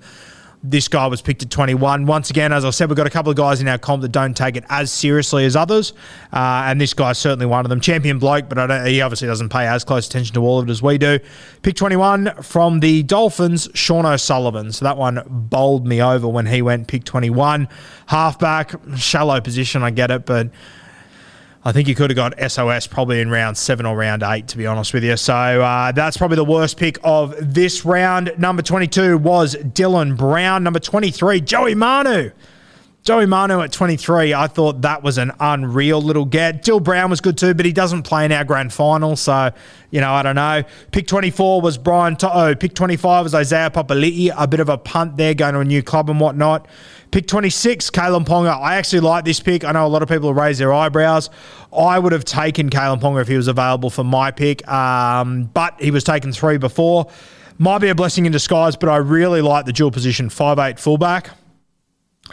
this 0.62 0.88
guy 0.88 1.08
was 1.08 1.22
picked 1.22 1.42
at 1.42 1.50
21. 1.50 2.06
Once 2.06 2.30
again, 2.30 2.52
as 2.52 2.66
I 2.66 2.70
said, 2.70 2.90
we've 2.90 2.98
got 2.98 3.08
a 3.08 3.12
couple 3.12 3.30
of 3.30 3.38
guys 3.38 3.62
in 3.62 3.68
our 3.68 3.78
comp 3.78 4.02
that 4.02 4.12
don't 4.12 4.36
take 4.36 4.58
it 4.58 4.66
as 4.70 4.92
seriously 4.92 5.46
as 5.46 5.56
others, 5.56 5.94
uh, 6.34 6.64
and 6.66 6.82
this 6.82 6.94
guy's 6.94 7.18
certainly 7.18 7.46
one 7.46 7.66
of 7.66 7.70
them. 7.70 7.80
Champion 7.80 8.20
bloke, 8.20 8.50
but 8.50 8.88
he 8.88 9.02
obviously 9.02 9.28
doesn't 9.28 9.50
pay 9.50 9.68
as 9.68 9.84
close 9.84 10.08
attention 10.08 10.34
to 10.34 10.42
all 10.42 10.60
of 10.60 10.68
it 10.68 10.72
as 10.72 10.82
we 10.82 10.98
do. 10.98 11.20
Pick 11.62 11.76
21 11.76 12.34
from 12.42 12.82
the 12.82 13.04
Dolphins, 13.04 13.70
Sean 13.74 14.06
O'Sullivan. 14.06 14.72
So 14.72 14.86
that 14.86 14.98
one 14.98 15.24
bowled 15.28 15.88
me 15.88 16.02
over 16.02 16.28
when 16.28 16.46
he 16.46 16.62
went 16.62 16.88
pick 16.88 17.06
21. 17.06 17.68
Halfback, 18.08 18.74
shallow 18.98 19.40
position, 19.40 19.84
I 19.84 19.92
get 19.92 20.12
it, 20.12 20.26
but 20.26 20.50
I 21.64 21.74
think 21.74 21.90
you 21.90 21.96
could 21.96 22.10
have 22.10 22.16
got 22.16 22.52
SOS 22.52 22.88
probably 22.88 23.20
in 23.20 23.30
round 23.30 23.58
seven 23.58 23.86
or 23.86 23.98
round 23.98 24.24
eight, 24.24 24.48
to 24.50 24.58
be 24.58 24.66
honest 24.66 24.94
with 24.94 25.04
you. 25.04 25.18
So 25.18 25.34
uh, 25.34 25.92
that's 25.92 26.16
probably 26.16 26.38
the 26.38 26.46
worst 26.46 26.78
pick 26.78 26.98
of 27.04 27.36
this 27.54 27.84
round. 27.84 28.34
Number 28.38 28.62
22 28.62 29.18
was 29.18 29.56
Dylan 29.56 30.16
Brown. 30.16 30.64
Number 30.64 30.80
23, 30.80 31.42
Joey 31.42 31.76
Manu. 31.76 32.32
Joey 33.04 33.26
Manu 33.26 33.62
at 33.62 33.72
23, 33.72 34.34
I 34.34 34.48
thought 34.48 34.82
that 34.82 35.04
was 35.04 35.18
an 35.18 35.32
unreal 35.40 36.02
little 36.02 36.26
get. 36.26 36.64
Dill 36.64 36.82
Brown 36.82 37.10
was 37.10 37.22
good 37.22 37.38
too, 37.38 37.54
but 37.54 37.66
he 37.66 37.72
doesn't 37.72 38.04
play 38.04 38.26
in 38.26 38.32
our 38.32 38.44
grand 38.44 38.74
final, 38.74 39.16
so, 39.16 39.52
you 39.90 40.02
know, 40.02 40.12
I 40.12 40.22
don't 40.22 40.36
know. 40.36 40.64
Pick 40.92 41.08
24 41.08 41.62
was 41.62 41.78
Brian 41.78 42.18
To'o. 42.18 42.56
Pick 42.56 42.76
25 42.76 43.24
was 43.24 43.34
Isaiah 43.34 43.72
Papali'i. 43.72 44.32
A 44.38 44.48
bit 44.48 44.60
of 44.60 44.68
a 44.68 44.78
punt 44.78 45.16
there, 45.16 45.34
going 45.34 45.54
to 45.54 45.62
a 45.62 45.66
new 45.66 45.82
club 45.82 46.10
and 46.10 46.20
whatnot. 46.20 46.68
Pick 47.12 47.26
26, 47.26 47.90
Kalyn 47.90 48.24
Ponga. 48.24 48.56
I 48.56 48.76
actually 48.76 49.00
like 49.00 49.26
this 49.26 49.40
pick. 49.40 49.64
I 49.64 49.72
know 49.72 49.86
a 49.86 49.90
lot 49.90 50.04
of 50.04 50.10
people 50.10 50.30
have 50.30 50.38
raised 50.38 50.60
their 50.60 50.72
eyebrows. 50.72 51.32
I 51.76 51.98
would 51.98 52.12
have 52.12 52.24
taken 52.24 52.70
Kalyn 52.70 53.02
Ponga 53.02 53.22
if 53.22 53.28
he 53.28 53.36
was 53.36 53.48
available 53.48 53.90
for 53.90 54.04
my 54.04 54.30
pick, 54.30 54.68
um, 54.68 55.46
but 55.46 55.82
he 55.82 55.90
was 55.90 56.04
taken 56.04 56.32
three 56.32 56.58
before. 56.58 57.10
Might 57.58 57.80
be 57.80 57.90
a 57.90 57.96
blessing 57.96 58.28
in 58.28 58.32
disguise, 58.32 58.76
but 58.76 58.90
I 58.90 58.98
really 58.98 59.42
like 59.42 59.66
the 59.66 59.74
dual 59.74 59.90
position 59.90 60.30
5'8 60.30 60.78
fullback. 60.78 61.32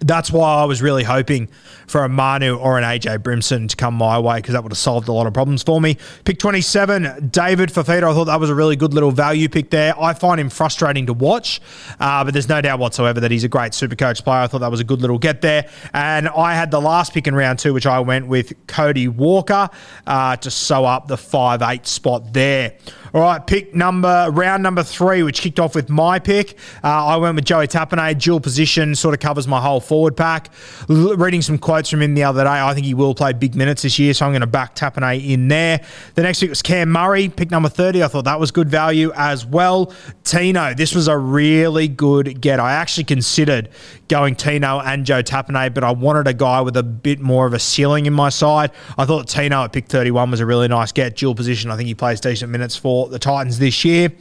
That's 0.03 0.31
why 0.31 0.57
I 0.57 0.65
was 0.65 0.83
really 0.83 1.05
hoping 1.05 1.49
for 1.87 2.05
a 2.05 2.09
Manu 2.09 2.57
or 2.57 2.77
an 2.77 2.85
AJ 2.85 3.19
Brimson 3.19 3.69
to 3.69 3.77
come 3.77 3.95
my 3.95 4.19
way 4.19 4.37
because 4.37 4.53
that 4.53 4.63
would 4.63 4.73
have 4.73 4.79
solved 4.79 5.09
a 5.09 5.13
lot 5.13 5.27
of 5.27 5.33
problems 5.33 5.63
for 5.63 5.81
me. 5.81 5.97
Pick 6.25 6.39
27, 6.39 7.31
David 7.31 7.71
Fifita. 7.71 8.03
I 8.03 8.13
thought 8.13 8.25
that 8.25 8.41
was 8.41 8.51
a 8.51 8.55
really 8.55 8.77
good 8.77 8.93
little 8.93 9.11
value 9.11 9.49
pick 9.49 9.71
there. 9.71 9.99
I 9.99 10.13
find 10.13 10.39
him 10.39 10.51
frustrating 10.51 11.07
to 11.07 11.15
watch, 11.15 11.63
uh, 11.99 12.25
but 12.25 12.35
there's 12.35 12.49
no 12.49 12.61
doubt 12.61 12.79
whatsoever 12.79 13.21
that 13.21 13.31
he's 13.31 13.45
a 13.45 13.49
great 13.49 13.73
super 13.73 13.97
coach 13.97 14.23
player. 14.23 14.43
I 14.43 14.47
thought 14.49 14.61
that 14.61 14.71
was 14.71 14.81
a 14.81 14.85
good 14.85 15.01
little 15.01 15.19
get 15.19 15.41
there. 15.41 15.69
And 15.95 16.29
I 16.29 16.55
had 16.55 16.71
the 16.71 16.81
last 16.81 17.15
pick 17.15 17.27
in 17.27 17.35
round 17.35 17.59
two, 17.59 17.73
which 17.73 17.87
I 17.87 18.01
went 18.01 18.27
with 18.27 18.53
Cody 18.67 19.09
Walker 19.09 19.71
uh, 20.07 20.37
to 20.37 20.51
sew 20.51 20.85
up 20.85 21.07
the 21.07 21.17
5 21.17 21.63
8 21.63 21.87
spot 21.87 22.35
there. 22.35 22.75
All 23.17 23.23
right, 23.23 23.47
pick 23.47 23.75
number, 23.75 24.29
round 24.31 24.63
number 24.63 24.83
three, 24.83 25.23
which 25.23 25.41
kicked 25.41 25.59
off 25.59 25.75
with 25.75 25.89
my 25.89 26.19
pick. 26.19 26.59
Uh, 26.85 27.07
I 27.07 27.17
went 27.17 27.35
with 27.35 27.47
Joey 27.47 27.67
Tapine, 27.67 28.21
dual 28.21 28.41
position, 28.41 28.95
sort 28.95 29.15
of 29.15 29.21
covers 29.21 29.49
my 29.49 29.59
whole 29.59 29.81
forward 29.81 30.19
pack. 30.19 30.51
L- 30.91 31.17
reading 31.17 31.41
some 31.41 31.57
quotes 31.57 31.89
from 31.89 32.03
him 32.03 32.13
the 32.13 32.25
other 32.25 32.45
day, 32.45 32.51
I 32.51 32.75
think 32.75 32.85
he 32.85 32.93
will 32.93 33.15
play 33.15 33.33
big 33.33 33.55
minutes 33.55 33.81
this 33.81 33.99
year, 33.99 34.13
so 34.13 34.27
I'm 34.27 34.33
going 34.33 34.43
to 34.43 34.47
back 34.47 34.75
Tapine 34.75 35.27
in 35.27 35.49
there. 35.49 35.81
The 36.15 36.25
next 36.25 36.41
pick 36.41 36.51
was 36.51 36.61
Cam 36.61 36.91
Murray, 36.91 37.31
pick 37.31 37.51
number 37.51 37.71
30. 37.71 38.03
I 38.03 38.09
thought 38.09 38.27
that 38.27 38.39
was 38.39 38.51
good 38.51 38.69
value 38.69 39.11
as 39.17 39.47
well. 39.47 39.95
Tino, 40.25 40.75
this 40.75 40.95
was 40.95 41.09
a 41.09 41.17
really 41.17 41.89
good 41.89 42.43
get. 42.43 42.61
I 42.61 42.73
actually 42.73 43.05
considered 43.05 43.71
going 44.09 44.37
Tino 44.37 44.81
and 44.81 45.05
Joe 45.05 45.23
Tapine, 45.23 45.73
but 45.73 45.85
I 45.85 45.91
wanted 45.93 46.29
a 46.29 46.35
guy 46.35 46.61
with 46.61 46.77
a 46.77 46.83
bit 46.83 47.21
more 47.21 47.47
of 47.47 47.55
a 47.55 47.59
ceiling 47.59 48.07
in 48.07 48.13
my 48.13 48.29
side. 48.29 48.71
I 48.97 49.05
thought 49.05 49.29
Tino 49.29 49.65
at 49.65 49.73
pick 49.73 49.87
31 49.87 50.31
was 50.31 50.41
a 50.41 50.47
really 50.47 50.69
nice 50.69 50.93
get, 50.93 51.17
dual 51.17 51.35
position. 51.35 51.71
I 51.71 51.77
think 51.77 51.89
he 51.89 51.95
plays 51.95 52.21
decent 52.21 52.51
minutes 52.51 52.77
for 52.77 53.09
the 53.09 53.19
Titans 53.19 53.59
this 53.59 53.85
year. 53.85 54.13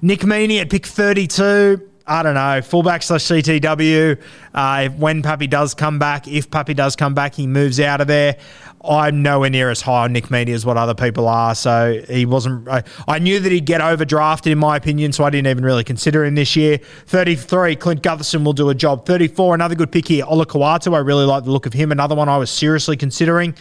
Nick 0.00 0.20
Meaney 0.20 0.60
at 0.60 0.70
pick 0.70 0.86
32. 0.86 1.88
I 2.10 2.22
don't 2.22 2.34
know, 2.34 2.62
fullback 2.62 3.02
slash 3.02 3.24
CTW. 3.24 4.18
Uh, 4.54 4.88
when 4.90 5.22
Pappy 5.22 5.46
does 5.46 5.74
come 5.74 5.98
back, 5.98 6.26
if 6.26 6.50
Pappy 6.50 6.72
does 6.72 6.96
come 6.96 7.12
back, 7.12 7.34
he 7.34 7.46
moves 7.46 7.78
out 7.80 8.00
of 8.00 8.06
there. 8.06 8.38
I'm 8.84 9.22
nowhere 9.22 9.50
near 9.50 9.70
as 9.70 9.80
high 9.80 10.04
on 10.04 10.12
Nick 10.12 10.28
Meaney 10.28 10.50
as 10.50 10.64
what 10.64 10.76
other 10.76 10.94
people 10.94 11.28
are. 11.28 11.54
So 11.54 12.02
he 12.08 12.26
wasn't. 12.26 12.68
I, 12.68 12.84
I 13.06 13.18
knew 13.18 13.40
that 13.40 13.50
he'd 13.50 13.66
get 13.66 13.80
overdrafted, 13.80 14.52
in 14.52 14.58
my 14.58 14.76
opinion, 14.76 15.12
so 15.12 15.24
I 15.24 15.30
didn't 15.30 15.48
even 15.48 15.64
really 15.64 15.84
consider 15.84 16.24
him 16.24 16.34
this 16.36 16.54
year. 16.54 16.78
33, 17.06 17.76
Clint 17.76 18.02
Gutherson 18.02 18.44
will 18.44 18.52
do 18.52 18.68
a 18.70 18.74
job. 18.74 19.04
34, 19.04 19.54
another 19.54 19.74
good 19.74 19.90
pick 19.90 20.08
here. 20.08 20.24
Olakau'atu, 20.24 20.94
I 20.94 20.98
really 20.98 21.24
like 21.24 21.44
the 21.44 21.50
look 21.50 21.66
of 21.66 21.72
him. 21.72 21.90
Another 21.90 22.14
one 22.14 22.28
I 22.28 22.38
was 22.38 22.50
seriously 22.50 22.96
considering. 22.96 23.54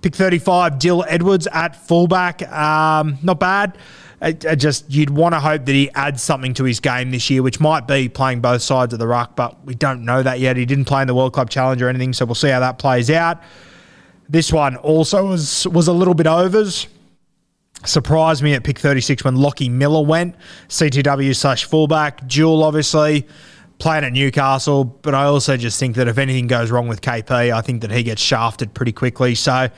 Pick 0.00 0.14
35, 0.14 0.78
Dill 0.78 1.04
Edwards 1.08 1.46
at 1.48 1.76
fullback. 1.76 2.42
Um, 2.50 3.18
not 3.22 3.38
bad. 3.38 3.78
I, 4.20 4.28
I 4.48 4.54
just 4.54 4.88
you'd 4.88 5.10
want 5.10 5.34
to 5.34 5.40
hope 5.40 5.64
that 5.64 5.72
he 5.72 5.90
adds 5.90 6.22
something 6.22 6.54
to 6.54 6.64
his 6.64 6.78
game 6.78 7.10
this 7.10 7.28
year, 7.28 7.42
which 7.42 7.58
might 7.58 7.88
be 7.88 8.08
playing 8.08 8.40
both 8.40 8.62
sides 8.62 8.92
of 8.92 9.00
the 9.00 9.06
ruck, 9.08 9.34
but 9.34 9.64
we 9.64 9.74
don't 9.74 10.04
know 10.04 10.22
that 10.22 10.38
yet. 10.38 10.56
He 10.56 10.64
didn't 10.64 10.84
play 10.84 11.02
in 11.02 11.08
the 11.08 11.14
World 11.14 11.32
Club 11.32 11.50
Challenge 11.50 11.82
or 11.82 11.88
anything, 11.88 12.12
so 12.12 12.24
we'll 12.24 12.36
see 12.36 12.48
how 12.48 12.60
that 12.60 12.78
plays 12.78 13.10
out. 13.10 13.42
This 14.28 14.52
one 14.52 14.76
also 14.76 15.26
was 15.26 15.66
was 15.68 15.88
a 15.88 15.92
little 15.92 16.14
bit 16.14 16.26
overs. 16.26 16.86
Surprised 17.84 18.42
me 18.42 18.54
at 18.54 18.62
pick 18.62 18.78
36 18.78 19.24
when 19.24 19.36
Lockie 19.36 19.68
Miller 19.68 20.04
went. 20.04 20.36
CTW 20.68 21.34
slash 21.34 21.64
fullback. 21.64 22.26
Jewel, 22.28 22.62
obviously, 22.62 23.26
playing 23.78 24.04
at 24.04 24.12
Newcastle. 24.12 24.84
But 24.84 25.14
I 25.14 25.24
also 25.24 25.56
just 25.56 25.80
think 25.80 25.96
that 25.96 26.06
if 26.06 26.16
anything 26.16 26.46
goes 26.46 26.70
wrong 26.70 26.86
with 26.86 27.00
KP, 27.00 27.52
I 27.52 27.60
think 27.60 27.82
that 27.82 27.90
he 27.90 28.04
gets 28.04 28.22
shafted 28.22 28.72
pretty 28.72 28.92
quickly. 28.92 29.34
So 29.34 29.68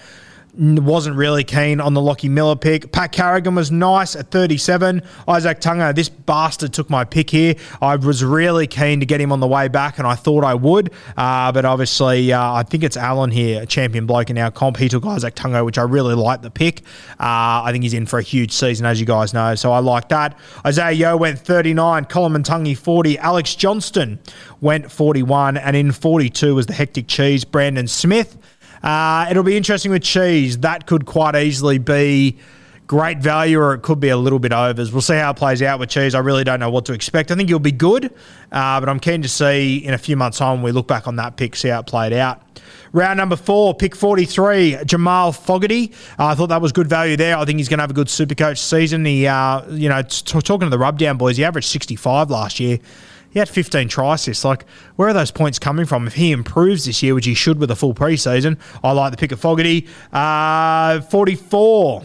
wasn't 0.56 1.16
really 1.16 1.44
keen 1.44 1.80
on 1.80 1.94
the 1.94 2.00
Lockie 2.00 2.28
Miller 2.28 2.56
pick. 2.56 2.92
Pat 2.92 3.12
Carrigan 3.12 3.54
was 3.54 3.70
nice 3.70 4.14
at 4.14 4.30
37. 4.30 5.02
Izack 5.26 5.61
Tago, 5.61 5.94
this 5.94 6.08
bastard 6.08 6.73
took 6.73 6.88
my 6.88 7.04
pick 7.04 7.30
here. 7.30 7.54
I 7.82 7.96
was 7.96 8.23
really 8.23 8.66
keen 8.66 9.00
to 9.00 9.06
get 9.06 9.20
him 9.20 9.32
on 9.32 9.40
the 9.40 9.46
way 9.46 9.68
back, 9.68 9.99
and 9.99 10.06
I 10.06 10.14
thought 10.14 10.44
I 10.44 10.54
would. 10.54 10.92
Uh, 11.16 11.50
but 11.52 11.64
obviously, 11.64 12.32
uh, 12.32 12.52
I 12.52 12.62
think 12.62 12.84
it's 12.84 12.96
Alan 12.96 13.30
here, 13.30 13.62
a 13.62 13.66
champion 13.66 14.06
bloke 14.06 14.30
in 14.30 14.38
our 14.38 14.50
comp. 14.50 14.76
He 14.76 14.88
took 14.88 15.02
Izack 15.02 15.32
Tago, 15.32 15.64
which 15.64 15.78
I 15.78 15.82
really 15.82 16.14
like 16.14 16.42
the 16.42 16.50
pick. 16.50 16.80
Uh, 17.12 17.62
I 17.64 17.70
think 17.73 17.82
he's 17.82 17.94
in 17.94 18.06
for 18.06 18.18
a 18.18 18.23
huge 18.23 18.52
season, 18.52 18.87
as 18.87 19.00
you 19.00 19.06
guys 19.06 19.34
know. 19.34 19.54
So 19.54 19.73
I 19.73 19.78
like 19.80 20.08
that. 20.11 20.38
Isaah 20.64 20.96
Yeo 20.96 21.16
went 21.16 21.38
39. 21.38 22.04
Colin 22.06 22.32
Muntungi 22.32 22.76
40. 22.76 23.18
Alex 23.18 23.54
Johnston 23.54 24.20
went 24.61 24.90
41. 24.90 25.56
And 25.56 25.76
in 25.76 25.92
42 25.92 26.54
was 26.54 26.66
the 26.66 26.73
hectic 26.73 27.08
cheese, 27.08 27.44
Brandon 27.44 27.88
Smith. 27.88 28.37
Uh, 28.85 29.26
it'll 29.31 29.43
be 29.43 29.57
interesting 29.57 29.91
with 29.91 30.03
cheese. 30.03 30.59
That 30.59 30.87
could 30.87 31.07
quite 31.07 31.35
easily 31.35 31.79
be 31.79 32.37
great 32.87 33.17
value 33.19 33.59
or 33.59 33.73
it 33.73 33.81
could 33.81 33.99
be 33.99 34.11
a 34.11 34.17
little 34.17 34.38
bit 34.38 34.53
overs. 34.53 34.93
We'll 34.93 35.00
see 35.00 35.14
how 35.14 35.31
it 35.31 35.37
plays 35.38 35.62
out 35.62 35.81
with 35.81 35.88
cheese. 35.88 36.14
I 36.14 36.19
really 36.19 36.45
don't 36.45 36.61
know 36.61 36.69
what 36.69 36.85
to 36.85 36.93
expect. 36.93 37.31
I 37.31 37.35
think 37.35 37.49
he'll 37.49 37.59
be 37.59 37.73
good, 37.73 38.12
uh, 38.53 38.81
but 38.81 38.88
I'm 38.91 39.00
keen 39.00 39.23
to 39.23 39.29
see 39.29 39.79
in 39.79 39.95
a 39.95 39.99
few 39.99 40.17
months' 40.17 40.37
time 40.37 40.57
when 40.57 40.64
we 40.64 40.73
look 40.73 40.87
back 40.87 41.09
on 41.09 41.17
that 41.17 41.38
pick, 41.38 41.57
see 41.57 41.69
how 41.69 41.81
it 41.81 41.87
played 41.87 42.12
out. 42.12 42.43
Round 42.93 43.17
number 43.17 43.37
four, 43.37 43.75
pick 43.75 43.97
43, 43.97 44.81
Jamal 44.85 45.33
Fogarty. 45.33 45.93
Uh, 46.19 46.26
I 46.26 46.35
thought 46.35 46.50
that 46.50 46.61
was 46.61 46.73
good 46.73 46.87
value 46.87 47.17
there. 47.17 47.38
I 47.38 47.45
think 47.47 47.59
he's 47.59 47.71
going 47.71 47.79
to 47.79 47.83
have 47.83 47.91
a 47.91 47.95
good 47.95 48.11
super 48.11 48.35
coach 48.35 48.61
season. 48.61 49.05
He, 49.07 49.26
uh, 49.26 49.67
you 49.71 49.88
know, 49.88 50.03
t- 50.03 50.41
talking 50.41 50.67
to 50.67 50.71
the 50.71 50.79
rubdown 50.79 51.17
boys, 51.17 51.38
he 51.38 51.45
averaged 51.45 51.69
65 51.69 52.31
last 52.31 52.61
year. 52.61 52.79
He 53.35 53.41
had 53.41 53.49
15 53.49 53.88
try 53.88 54.14
assists. 54.14 54.45
Like, 54.45 54.64
where 54.95 55.09
are 55.09 55.12
those 55.12 55.33
points 55.33 55.59
coming 55.59 55.87
from? 55.87 56.07
If 56.07 56.14
he 56.14 56.31
improves 56.31 56.85
this 56.85 57.03
year, 57.03 57.14
which 57.17 57.26
he 57.26 57.35
should 57.35 57.59
with 57.59 57.71
a 57.71 57.76
full 57.76 57.93
preseason, 57.93 58.59
I 58.83 58.93
like 58.93 59.11
the 59.11 59.17
pick 59.17 59.33
of 59.33 59.41
Fogarty. 59.41 59.88
Uh, 60.12 61.00
44. 61.00 62.05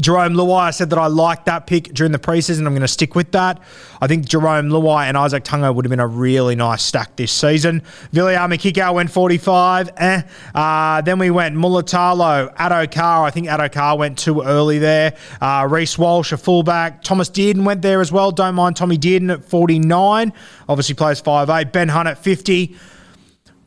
Jarome 0.00 0.34
Luai, 0.34 0.60
I 0.60 0.70
said 0.70 0.90
that 0.90 0.98
I 0.98 1.06
liked 1.06 1.46
that 1.46 1.66
pick 1.66 1.94
during 1.94 2.12
the 2.12 2.18
preseason. 2.18 2.66
I'm 2.66 2.72
going 2.72 2.80
to 2.80 2.88
stick 2.88 3.14
with 3.14 3.30
that. 3.32 3.60
I 4.00 4.06
think 4.06 4.26
Jarome 4.26 4.70
Luai 4.70 5.04
and 5.04 5.16
Izack 5.16 5.44
Tago 5.44 5.74
would 5.74 5.84
have 5.84 5.90
been 5.90 6.00
a 6.00 6.06
really 6.06 6.56
nice 6.56 6.82
stack 6.82 7.14
this 7.16 7.30
season. 7.30 7.82
Viliami 8.12 8.58
Kikau 8.58 8.94
went 8.94 9.10
45. 9.10 9.90
Eh. 9.96 10.22
Uh, 10.54 11.00
then 11.02 11.18
we 11.18 11.30
went 11.30 11.54
Mulitalo, 11.54 12.52
Addo 12.56 12.90
Carr. 12.90 13.24
I 13.24 13.30
think 13.30 13.46
Addo 13.46 13.70
Carr 13.70 13.96
went 13.96 14.18
too 14.18 14.42
early 14.42 14.78
there. 14.78 15.16
Uh, 15.40 15.68
Reece 15.70 15.96
Walsh, 15.96 16.32
a 16.32 16.36
fullback. 16.36 17.02
Thomas 17.02 17.30
Dearden 17.30 17.64
went 17.64 17.82
there 17.82 18.00
as 18.00 18.10
well. 18.10 18.32
Don't 18.32 18.56
mind 18.56 18.76
Tommy 18.76 18.98
Dearden 18.98 19.32
at 19.32 19.44
49. 19.44 20.32
Obviously 20.68 20.94
plays 20.96 21.22
5'8. 21.22 21.72
Ben 21.72 21.88
Hunt 21.88 22.08
at 22.08 22.18
50. 22.18 22.76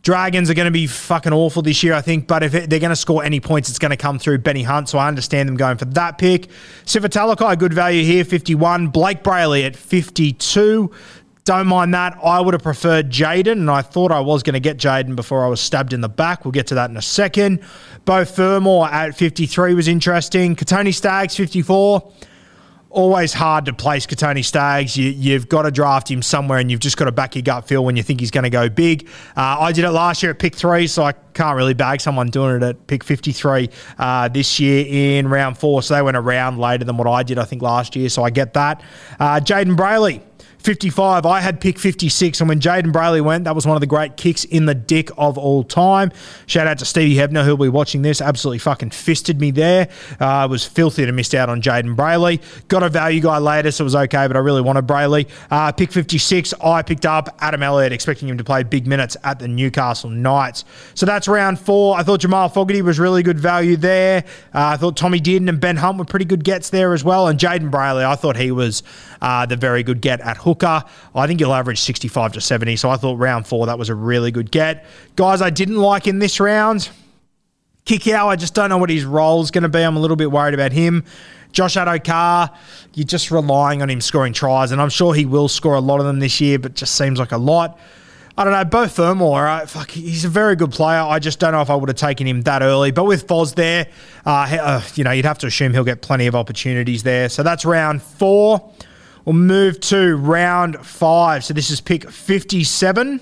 Dragons 0.08 0.50
are 0.50 0.54
going 0.54 0.68
to 0.68 0.72
be 0.72 0.88
fucking 0.88 1.34
awful 1.34 1.62
this 1.62 1.84
year, 1.84 1.94
I 1.94 2.00
think. 2.00 2.28
But 2.28 2.42
if 2.42 2.56
it, 2.56 2.70
they're 2.70 2.80
going 2.80 2.92
to 2.92 2.96
score 2.96 3.26
any 3.26 3.42
points, 3.42 3.68
it's 3.68 3.78
going 3.78 3.92
to 3.92 3.98
come 3.98 4.18
through 4.20 4.38
Benny 4.38 4.64
Hunt. 4.64 4.88
So 4.88 4.98
I 4.98 5.10
understand 5.10 5.50
them 5.50 5.58
going 5.58 5.76
for 5.76 5.84
that 5.84 6.18
pick. 6.18 6.48
Sifa 6.86 7.10
Talakai, 7.10 7.60
good 7.60 7.74
value 7.74 8.06
here, 8.06 8.24
51. 8.24 8.94
Blayke 8.94 9.22
Brailey 9.22 9.66
at 9.66 9.76
52. 9.76 10.90
Don't 11.44 11.68
mind 11.68 11.94
that. 11.94 12.18
I 12.24 12.40
would 12.40 12.54
have 12.54 12.64
preferred 12.64 13.10
Jayden, 13.10 13.52
and 13.52 13.70
I 13.70 13.82
thought 13.82 14.14
I 14.14 14.22
was 14.22 14.44
going 14.44 14.54
to 14.54 14.62
get 14.62 14.78
Jayden 14.78 15.18
before 15.18 15.44
I 15.44 15.50
was 15.50 15.60
stabbed 15.60 15.92
in 15.92 16.00
the 16.00 16.08
back. 16.08 16.46
We'll 16.46 16.54
get 16.54 16.68
to 16.68 16.76
that 16.76 16.90
in 16.90 16.96
a 16.96 17.02
second. 17.02 17.62
Beau 18.06 18.24
Fermor 18.24 18.86
at 18.86 19.14
53 19.14 19.74
was 19.74 19.90
interesting. 19.90 20.56
Kotoni 20.56 20.94
Staggs, 20.94 21.36
54 21.36 22.14
always 22.98 23.32
hard 23.32 23.66
to 23.66 23.74
place 23.74 24.08
Kotoni 24.08 24.44
Staggs. 24.44 24.98
You, 24.98 25.34
have 25.34 25.48
got 25.48 25.62
to 25.62 25.72
draft 25.72 26.10
him 26.10 26.24
somewhere, 26.24 26.58
and 26.58 26.72
you've 26.72 26.80
just 26.80 26.98
got 26.98 27.06
to 27.06 27.12
back 27.12 27.36
your 27.36 27.44
gut 27.44 27.68
feel 27.68 27.86
when 27.86 27.96
you 27.96 28.02
think 28.02 28.20
he's 28.20 28.32
going 28.32 28.44
to 28.44 28.50
go 28.50 28.70
big. 28.70 29.08
Uh, 29.38 29.58
I 29.60 29.72
did 29.72 29.86
it 29.86 29.92
last 29.92 30.24
year 30.24 30.32
at 30.32 30.40
pick 30.40 30.56
three, 30.56 30.88
so 30.88 31.04
I 31.04 31.12
can't 31.12 31.56
really 31.56 31.76
bag 31.76 32.02
someone 32.02 32.30
doing 32.32 32.56
it 32.58 32.64
at 32.64 32.88
pick 32.88 33.04
53 33.04 33.70
uh, 34.00 34.28
this 34.30 34.60
year 34.60 34.86
in 34.90 35.28
round 35.28 35.60
four. 35.60 35.84
So 35.84 35.94
they 35.94 36.02
went 36.02 36.18
around 36.18 36.58
later 36.58 36.86
than 36.86 36.98
what 36.98 37.08
I 37.08 37.22
did, 37.22 37.38
I 37.38 37.46
think, 37.46 37.62
last 37.62 37.96
year. 37.96 38.10
So 38.10 38.24
I 38.24 38.32
get 38.32 38.56
that. 38.56 38.82
Uh, 39.20 39.40
Jayden 39.40 39.78
Brailey. 39.78 40.24
55. 40.68 41.26
I 41.26 41.40
had 41.40 41.62
pick 41.62 41.80
56, 41.80 42.42
and 42.42 42.50
when 42.50 42.60
Jayden 42.60 42.92
Brailey 42.92 43.22
went, 43.22 43.46
that 43.46 43.56
was 43.56 43.66
one 43.66 43.78
of 43.78 43.80
the 43.80 43.88
great 43.88 44.18
kicks 44.18 44.44
in 44.44 44.66
the 44.66 44.76
dick 44.76 45.10
of 45.18 45.38
all 45.38 45.64
time. 45.64 46.12
Shout 46.46 46.68
out 46.68 46.80
to 46.80 46.86
Stevie 46.86 47.16
Hebner, 47.16 47.46
who'll 47.46 47.56
be 47.56 47.70
watching 47.70 48.02
this. 48.02 48.20
Absolutely 48.20 48.60
fucking 48.60 48.90
fisted 48.90 49.40
me 49.40 49.52
there. 49.52 49.88
Uh, 50.20 50.46
was 50.52 50.66
filthy 50.66 51.06
to 51.06 51.14
miss 51.14 51.34
out 51.34 51.48
on 51.48 51.62
Jayden 51.62 51.96
Brailey. 51.96 52.42
Got 52.68 52.84
a 52.84 52.90
value 52.90 53.22
guy 53.22 53.38
later, 53.38 53.72
so 53.72 53.84
it 53.84 53.86
was 53.86 53.96
okay, 53.96 54.28
but 54.28 54.36
I 54.36 54.40
really 54.40 54.60
wanted 54.60 54.86
Brailey. 54.86 55.30
Uh, 55.50 55.72
pick 55.72 55.90
56, 55.90 56.54
I 56.56 56.82
picked 56.82 57.06
up 57.06 57.34
Adam 57.40 57.64
Elliott, 57.64 57.94
expecting 57.94 58.28
him 58.28 58.38
to 58.38 58.44
play 58.44 58.64
big 58.64 58.88
minutes 58.88 59.16
at 59.24 59.40
the 59.40 59.48
Newcastle 59.48 60.10
Knights. 60.10 60.66
So 60.96 61.06
that's 61.06 61.30
round 61.30 61.62
four. 61.62 61.98
I 61.98 62.04
thought 62.04 62.20
Jamal 62.20 62.50
Fogarty 62.50 62.82
was 62.82 63.00
really 63.00 63.24
good 63.24 63.40
value 63.40 63.78
there. 63.78 64.26
Uh, 64.54 64.66
I 64.74 64.76
thought 64.76 64.98
Tommy 64.98 65.22
Dearden 65.22 65.48
and 65.48 65.62
Ben 65.62 65.78
Hunt 65.78 65.98
were 65.98 66.04
pretty 66.04 66.26
good 66.26 66.44
gets 66.44 66.72
there 66.72 66.92
as 66.92 67.06
well. 67.06 67.30
And 67.30 67.40
Jayden 67.40 67.72
Brailey, 67.72 68.04
I 68.04 68.16
thought 68.18 68.36
he 68.36 68.52
was 68.52 68.84
uh, 69.22 69.46
the 69.46 69.56
very 69.56 69.82
good 69.82 70.02
get 70.02 70.20
at 70.20 70.36
hooker. 70.58 70.84
I 71.16 71.28
think 71.28 71.40
he'll 71.40 71.54
average 71.54 71.80
65 71.80 72.34
to 72.34 72.42
70. 72.42 72.76
So 72.78 72.90
I 72.90 72.98
thought 72.98 73.18
round 73.18 73.48
four, 73.48 73.66
that 73.68 73.80
was 73.80 73.90
a 73.90 73.96
really 73.96 74.32
good 74.32 74.52
get. 74.52 74.86
Guys, 75.16 75.42
I 75.42 75.50
didn't 75.50 75.78
like 75.78 76.08
in 76.08 76.20
this 76.20 76.40
round. 76.40 76.90
Kikau, 77.86 78.26
I 78.26 78.36
just 78.36 78.54
don't 78.54 78.70
know 78.70 78.78
what 78.78 78.90
his 78.90 79.06
role 79.06 79.42
is 79.42 79.52
going 79.52 79.64
to 79.64 79.70
be. 79.70 79.80
I'm 79.80 79.96
a 79.96 80.00
little 80.00 80.18
bit 80.18 80.32
worried 80.32 80.54
about 80.54 80.74
him. 80.74 81.06
Josh 81.54 81.76
Addo-Carr, 81.76 82.52
you're 82.94 83.06
just 83.06 83.32
relying 83.32 83.82
on 83.82 83.90
him 83.90 84.02
scoring 84.02 84.34
tries, 84.34 84.72
and 84.72 84.82
I'm 84.82 84.90
sure 84.90 85.14
he 85.14 85.26
will 85.26 85.48
score 85.48 85.76
a 85.76 85.80
lot 85.80 86.00
of 86.02 86.06
them 86.06 86.20
this 86.20 86.42
year, 86.42 86.60
but 86.60 86.74
just 86.74 86.96
seems 86.96 87.18
like 87.18 87.32
a 87.32 87.38
lot. 87.38 87.80
I 88.38 88.44
don't 88.44 88.54
know, 88.54 88.66
Beau 88.66 88.88
Fermor, 88.88 89.32
right? 89.32 89.68
fuck, 89.68 89.90
he's 89.90 90.26
a 90.26 90.30
very 90.30 90.56
good 90.58 90.72
player. 90.72 91.00
I 91.00 91.18
just 91.18 91.40
don't 91.40 91.54
know 91.54 91.62
if 91.62 91.70
I 91.70 91.76
would 91.76 91.90
have 91.90 91.96
taken 91.96 92.28
him 92.28 92.42
that 92.42 92.62
early. 92.62 92.92
But 92.92 93.06
with 93.06 93.26
Foz 93.26 93.56
there, 93.56 93.88
uh, 94.26 94.58
uh, 94.62 94.82
you 94.94 95.06
know, 95.06 95.12
you'd 95.12 95.26
have 95.26 95.40
to 95.40 95.48
assume 95.48 95.74
he'll 95.74 95.86
get 95.86 96.02
plenty 96.02 96.28
of 96.28 96.36
opportunities 96.36 97.02
there. 97.02 97.30
So 97.30 97.42
that's 97.42 97.66
round 97.66 98.04
four. 98.04 98.72
We'll 99.28 99.34
move 99.34 99.82
to 99.82 100.16
round 100.16 100.78
five. 100.86 101.44
So 101.44 101.54
this 101.54 101.70
is 101.70 101.82
pick 101.82 102.10
57. 102.10 103.20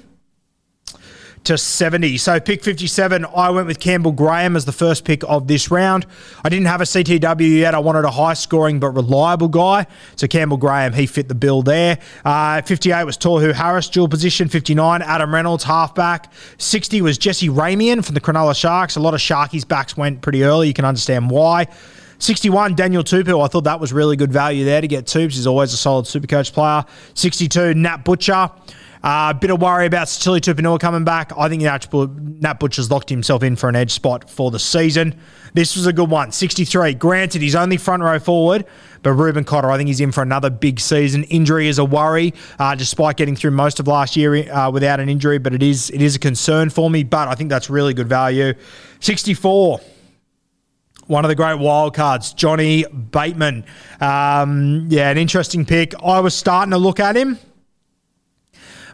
to 1.45 1.57
70. 1.57 2.17
So 2.17 2.39
pick 2.39 2.63
57, 2.63 3.25
I 3.35 3.50
went 3.51 3.67
with 3.67 3.79
Campbell 3.79 4.12
Graham 4.12 4.55
as 4.55 4.65
the 4.65 4.71
first 4.71 5.05
pick 5.05 5.24
of 5.27 5.47
this 5.47 5.69
round. 5.69 6.05
I 6.43 6.50
didn't 6.50 6.65
have 6.65 6.81
a 6.81 6.83
CTW 6.83 7.59
yet. 7.59 7.75
I 7.75 7.79
wanted 7.79 8.03
a 8.03 8.09
high 8.09 8.33
scoring 8.33 8.79
but 8.79 8.89
reliable 8.89 9.47
guy. 9.47 9.85
So 10.15 10.27
Campbell 10.27 10.57
Graham, 10.57 10.93
he 10.93 11.05
fit 11.07 11.27
the 11.27 11.35
bill 11.35 11.62
there. 11.62 12.00
Uh, 12.24 12.62
58 12.63 13.03
was 13.03 13.17
Tohu 13.17 13.53
Harris, 13.53 13.89
dual 13.89 14.07
position. 14.07 14.47
59, 14.47 15.01
Adam 15.01 15.33
Reynolds, 15.33 15.63
halfback. 15.63 16.31
60 16.57 17.01
was 17.01 17.17
Jesse 17.17 17.50
Ramien 17.50 18.03
from 18.05 18.13
the 18.13 18.21
Cronulla 18.21 18.55
Sharks. 18.55 18.95
A 18.95 19.00
lot 19.00 19.15
of 19.15 19.19
Sharkies 19.19 19.67
backs 19.67 19.97
went 19.97 20.21
pretty 20.21 20.43
early. 20.43 20.67
You 20.67 20.74
can 20.74 20.85
understand 20.85 21.31
why. 21.31 21.67
61, 22.19 22.75
Daniel 22.75 23.03
Tupou. 23.03 23.43
I 23.43 23.48
thought 23.48 23.65
that 23.65 23.79
was 23.79 23.91
really 23.93 24.15
good 24.15 24.31
value 24.31 24.65
there 24.65 24.81
to 24.81 24.88
get 24.88 25.07
Tubes. 25.07 25.36
He's 25.36 25.48
always 25.48 25.74
a 25.74 25.77
solid 25.77 26.07
super 26.07 26.27
coach 26.27 26.53
player. 26.53 26.86
62, 27.13 27.74
Nat 27.74 27.98
Butcher. 27.98 28.50
A 29.05 29.07
uh, 29.07 29.34
bit 29.34 29.51
of 29.51 29.62
worry 29.62 29.86
about 29.86 30.07
Sitili 30.07 30.39
Tupouniua 30.39 30.79
coming 30.79 31.03
back. 31.03 31.31
I 31.38 31.48
think 31.48 31.62
Nat, 31.62 32.60
Butcher's 32.60 32.89
locked 32.89 33.07
himself 33.07 33.43
in 33.43 33.55
for 33.55 33.69
an 33.69 33.75
edge 33.75 33.91
spot 33.91 34.27
for 34.27 34.50
the 34.50 34.57
season. 34.57 35.15
This 35.53 35.75
was 35.75 35.86
a 35.86 35.93
good 35.93 36.10
one. 36.10 36.31
63. 36.31 36.95
Granted, 36.95 37.43
he's 37.43 37.53
only 37.53 37.77
front 37.77 38.01
row 38.01 38.17
forward, 38.17 38.65
but 39.03 39.13
Reuben 39.13 39.43
Cotter, 39.43 39.69
I 39.69 39.77
think 39.77 39.89
he's 39.89 40.00
in 40.00 40.12
for 40.12 40.24
another 40.24 40.50
big 40.50 40.79
season. 40.79 41.24
Injury 41.25 41.67
is 41.67 41.77
a 41.77 41.86
worry, 41.86 42.34
uh, 42.57 42.74
despite 42.74 43.15
getting 43.15 43.36
through 43.36 43.51
most 43.51 43.79
of 43.79 43.88
last 43.88 44.15
year 44.15 44.51
uh, 44.51 44.72
without 44.72 45.00
an 45.00 45.07
injury, 45.07 45.38
but 45.38 45.53
it 45.53 45.62
is 45.62 45.91
it 45.91 46.01
is 46.01 46.15
a 46.15 46.19
concern 46.19 46.72
for 46.72 46.89
me. 46.89 47.03
But 47.03 47.27
I 47.27 47.36
think 47.36 47.51
that's 47.51 47.69
really 47.69 47.93
good 47.93 48.10
value. 48.10 48.55
64 49.01 49.81
one 51.07 51.24
of 51.25 51.29
the 51.29 51.35
great 51.35 51.59
wild 51.59 51.93
cards, 51.93 52.33
Johnny 52.33 52.85
Bateman. 52.85 53.65
Um, 54.01 54.88
yeah, 54.89 55.09
an 55.09 55.17
interesting 55.17 55.65
pick. 55.65 55.93
I 56.03 56.19
was 56.19 56.35
starting 56.35 56.71
to 56.71 56.77
look 56.77 57.00
at 57.00 57.15
him 57.15 57.39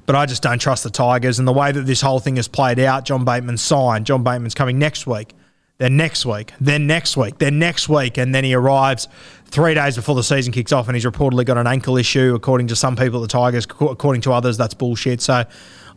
but 0.05 0.15
I 0.15 0.25
just 0.25 0.41
don't 0.41 0.59
trust 0.59 0.83
the 0.83 0.89
Tigers. 0.89 1.39
And 1.39 1.47
the 1.47 1.53
way 1.53 1.71
that 1.71 1.81
this 1.83 2.01
whole 2.01 2.19
thing 2.19 2.35
has 2.37 2.47
played 2.47 2.79
out, 2.79 3.05
John 3.05 3.23
Bateman 3.23 3.57
signed. 3.57 4.05
John 4.05 4.23
Bateman's 4.23 4.53
coming 4.53 4.79
next 4.79 5.07
week, 5.07 5.33
then 5.77 5.95
next 5.95 6.25
week, 6.25 6.53
then 6.59 6.87
next 6.87 7.15
week, 7.15 7.37
then 7.37 7.59
next 7.59 7.87
week, 7.87 8.17
and 8.17 8.33
then 8.33 8.43
he 8.43 8.53
arrives 8.53 9.07
three 9.45 9.73
days 9.73 9.95
before 9.95 10.15
the 10.15 10.23
season 10.23 10.51
kicks 10.53 10.71
off, 10.71 10.87
and 10.87 10.95
he's 10.95 11.05
reportedly 11.05 11.45
got 11.45 11.57
an 11.57 11.67
ankle 11.67 11.97
issue, 11.97 12.33
according 12.35 12.67
to 12.67 12.75
some 12.75 12.95
people 12.95 13.21
the 13.21 13.27
Tigers. 13.27 13.65
According 13.65 14.21
to 14.23 14.33
others, 14.33 14.57
that's 14.57 14.73
bullshit. 14.73 15.21
So 15.21 15.45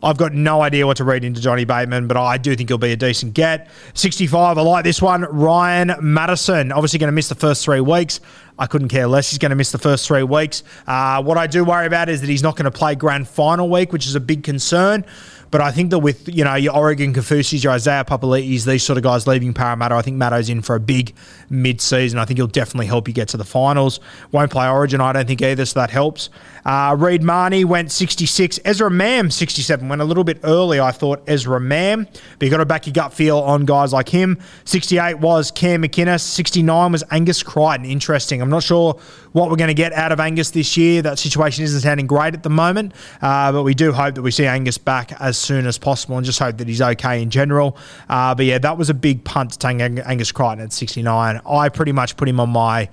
I've 0.05 0.17
got 0.17 0.33
no 0.33 0.61
idea 0.61 0.85
what 0.85 0.97
to 0.97 1.03
read 1.03 1.23
into 1.23 1.41
Johnny 1.41 1.65
Bateman, 1.65 2.05
but 2.05 2.15
I 2.15 2.37
do 2.37 2.55
think 2.55 2.69
he'll 2.69 2.77
be 2.77 2.91
a 2.91 2.95
decent 2.95 3.33
get. 3.33 3.67
65, 3.95 4.55
I 4.55 4.61
like 4.61 4.83
this 4.83 5.01
one. 5.01 5.23
Ryan 5.23 5.95
Matterson, 5.99 6.71
obviously 6.71 6.99
going 6.99 7.07
to 7.07 7.11
miss 7.11 7.27
the 7.27 7.33
first 7.33 7.65
three 7.65 7.79
weeks. 7.79 8.19
I 8.59 8.67
couldn't 8.67 8.89
care 8.89 9.07
less. 9.07 9.31
He's 9.31 9.39
going 9.39 9.49
to 9.49 9.55
miss 9.55 9.71
the 9.71 9.79
first 9.79 10.07
three 10.07 10.21
weeks. 10.21 10.61
Uh, 10.85 11.23
what 11.23 11.39
I 11.39 11.47
do 11.47 11.65
worry 11.65 11.87
about 11.87 12.07
is 12.07 12.21
that 12.21 12.29
he's 12.29 12.43
not 12.43 12.55
going 12.55 12.65
to 12.65 12.71
play 12.71 12.93
grand 12.93 13.27
final 13.27 13.67
week, 13.67 13.91
which 13.91 14.05
is 14.05 14.13
a 14.13 14.19
big 14.19 14.43
concern. 14.43 15.03
But 15.51 15.61
I 15.61 15.71
think 15.71 15.89
that 15.91 15.99
with 15.99 16.27
you 16.33 16.43
know 16.43 16.55
your 16.55 16.75
Oregon 16.75 17.13
Kaufusis, 17.13 17.63
your 17.63 17.73
Isaiah 17.73 18.03
Papali'is, 18.03 18.65
these 18.65 18.83
sort 18.83 18.97
of 18.97 19.03
guys 19.03 19.27
leaving 19.27 19.53
Parramatta, 19.53 19.95
I 19.95 20.01
think 20.01 20.17
Matto's 20.17 20.49
in 20.49 20.61
for 20.61 20.75
a 20.75 20.79
big 20.79 21.13
mid-season. 21.49 22.19
I 22.19 22.25
think 22.25 22.37
he'll 22.37 22.47
definitely 22.47 22.87
help 22.87 23.07
you 23.07 23.13
get 23.13 23.27
to 23.29 23.37
the 23.37 23.45
finals. 23.45 23.99
Won't 24.31 24.51
play 24.51 24.67
Origin, 24.67 25.01
I 25.01 25.13
don't 25.13 25.27
think 25.27 25.41
either, 25.41 25.65
so 25.65 25.79
that 25.79 25.89
helps. 25.89 26.29
Uh, 26.65 26.95
Reed 26.97 27.21
Mahoney 27.21 27.63
went 27.63 27.91
66. 27.91 28.59
Ezra 28.65 28.89
Mam 28.89 29.29
67 29.29 29.87
went 29.87 30.01
a 30.01 30.05
little 30.05 30.23
bit 30.23 30.39
early. 30.43 30.79
I 30.79 30.91
thought 30.91 31.21
Ezra 31.27 31.59
Mam, 31.59 32.05
but 32.05 32.45
you 32.45 32.49
got 32.49 32.57
to 32.57 32.65
back 32.65 32.87
your 32.87 32.93
gut 32.93 33.13
feel 33.13 33.37
on 33.37 33.65
guys 33.65 33.93
like 33.93 34.09
him. 34.09 34.39
68 34.65 35.19
was 35.19 35.51
Cam 35.51 35.83
McInnes. 35.83 36.21
69 36.21 36.91
was 36.91 37.03
Angus 37.11 37.43
Crichton. 37.43 37.85
Interesting. 37.85 38.41
I'm 38.41 38.49
not 38.49 38.63
sure 38.63 38.99
what 39.33 39.49
we're 39.49 39.57
going 39.57 39.67
to 39.67 39.75
get 39.75 39.93
out 39.93 40.11
of 40.11 40.19
Angus 40.19 40.51
this 40.51 40.75
year. 40.75 41.03
That 41.03 41.19
situation 41.19 41.63
isn't 41.63 41.81
sounding 41.81 42.07
great 42.07 42.33
at 42.33 42.41
the 42.41 42.49
moment, 42.49 42.93
uh, 43.21 43.51
but 43.51 43.61
we 43.61 43.75
do 43.75 43.91
hope 43.91 44.15
that 44.15 44.23
we 44.23 44.31
see 44.31 44.47
Angus 44.47 44.79
back 44.79 45.11
as 45.21 45.37
soon 45.45 45.65
as 45.65 45.77
possible 45.77 46.17
and 46.17 46.25
just 46.25 46.39
hope 46.39 46.57
that 46.57 46.67
he's 46.67 46.81
okay 46.81 47.21
in 47.21 47.29
general. 47.29 47.77
Uh, 48.09 48.33
but 48.35 48.45
yeah, 48.45 48.57
that 48.57 48.77
was 48.77 48.89
a 48.89 48.93
big 48.93 49.23
punt 49.23 49.51
to 49.51 49.67
Angus 49.67 50.31
Crichton 50.31 50.59
at 50.59 50.73
69. 50.73 51.41
I 51.47 51.69
pretty 51.69 51.91
much 51.91 52.17
put 52.17 52.27
him 52.27 52.39
on 52.39 52.49
my 52.49 52.89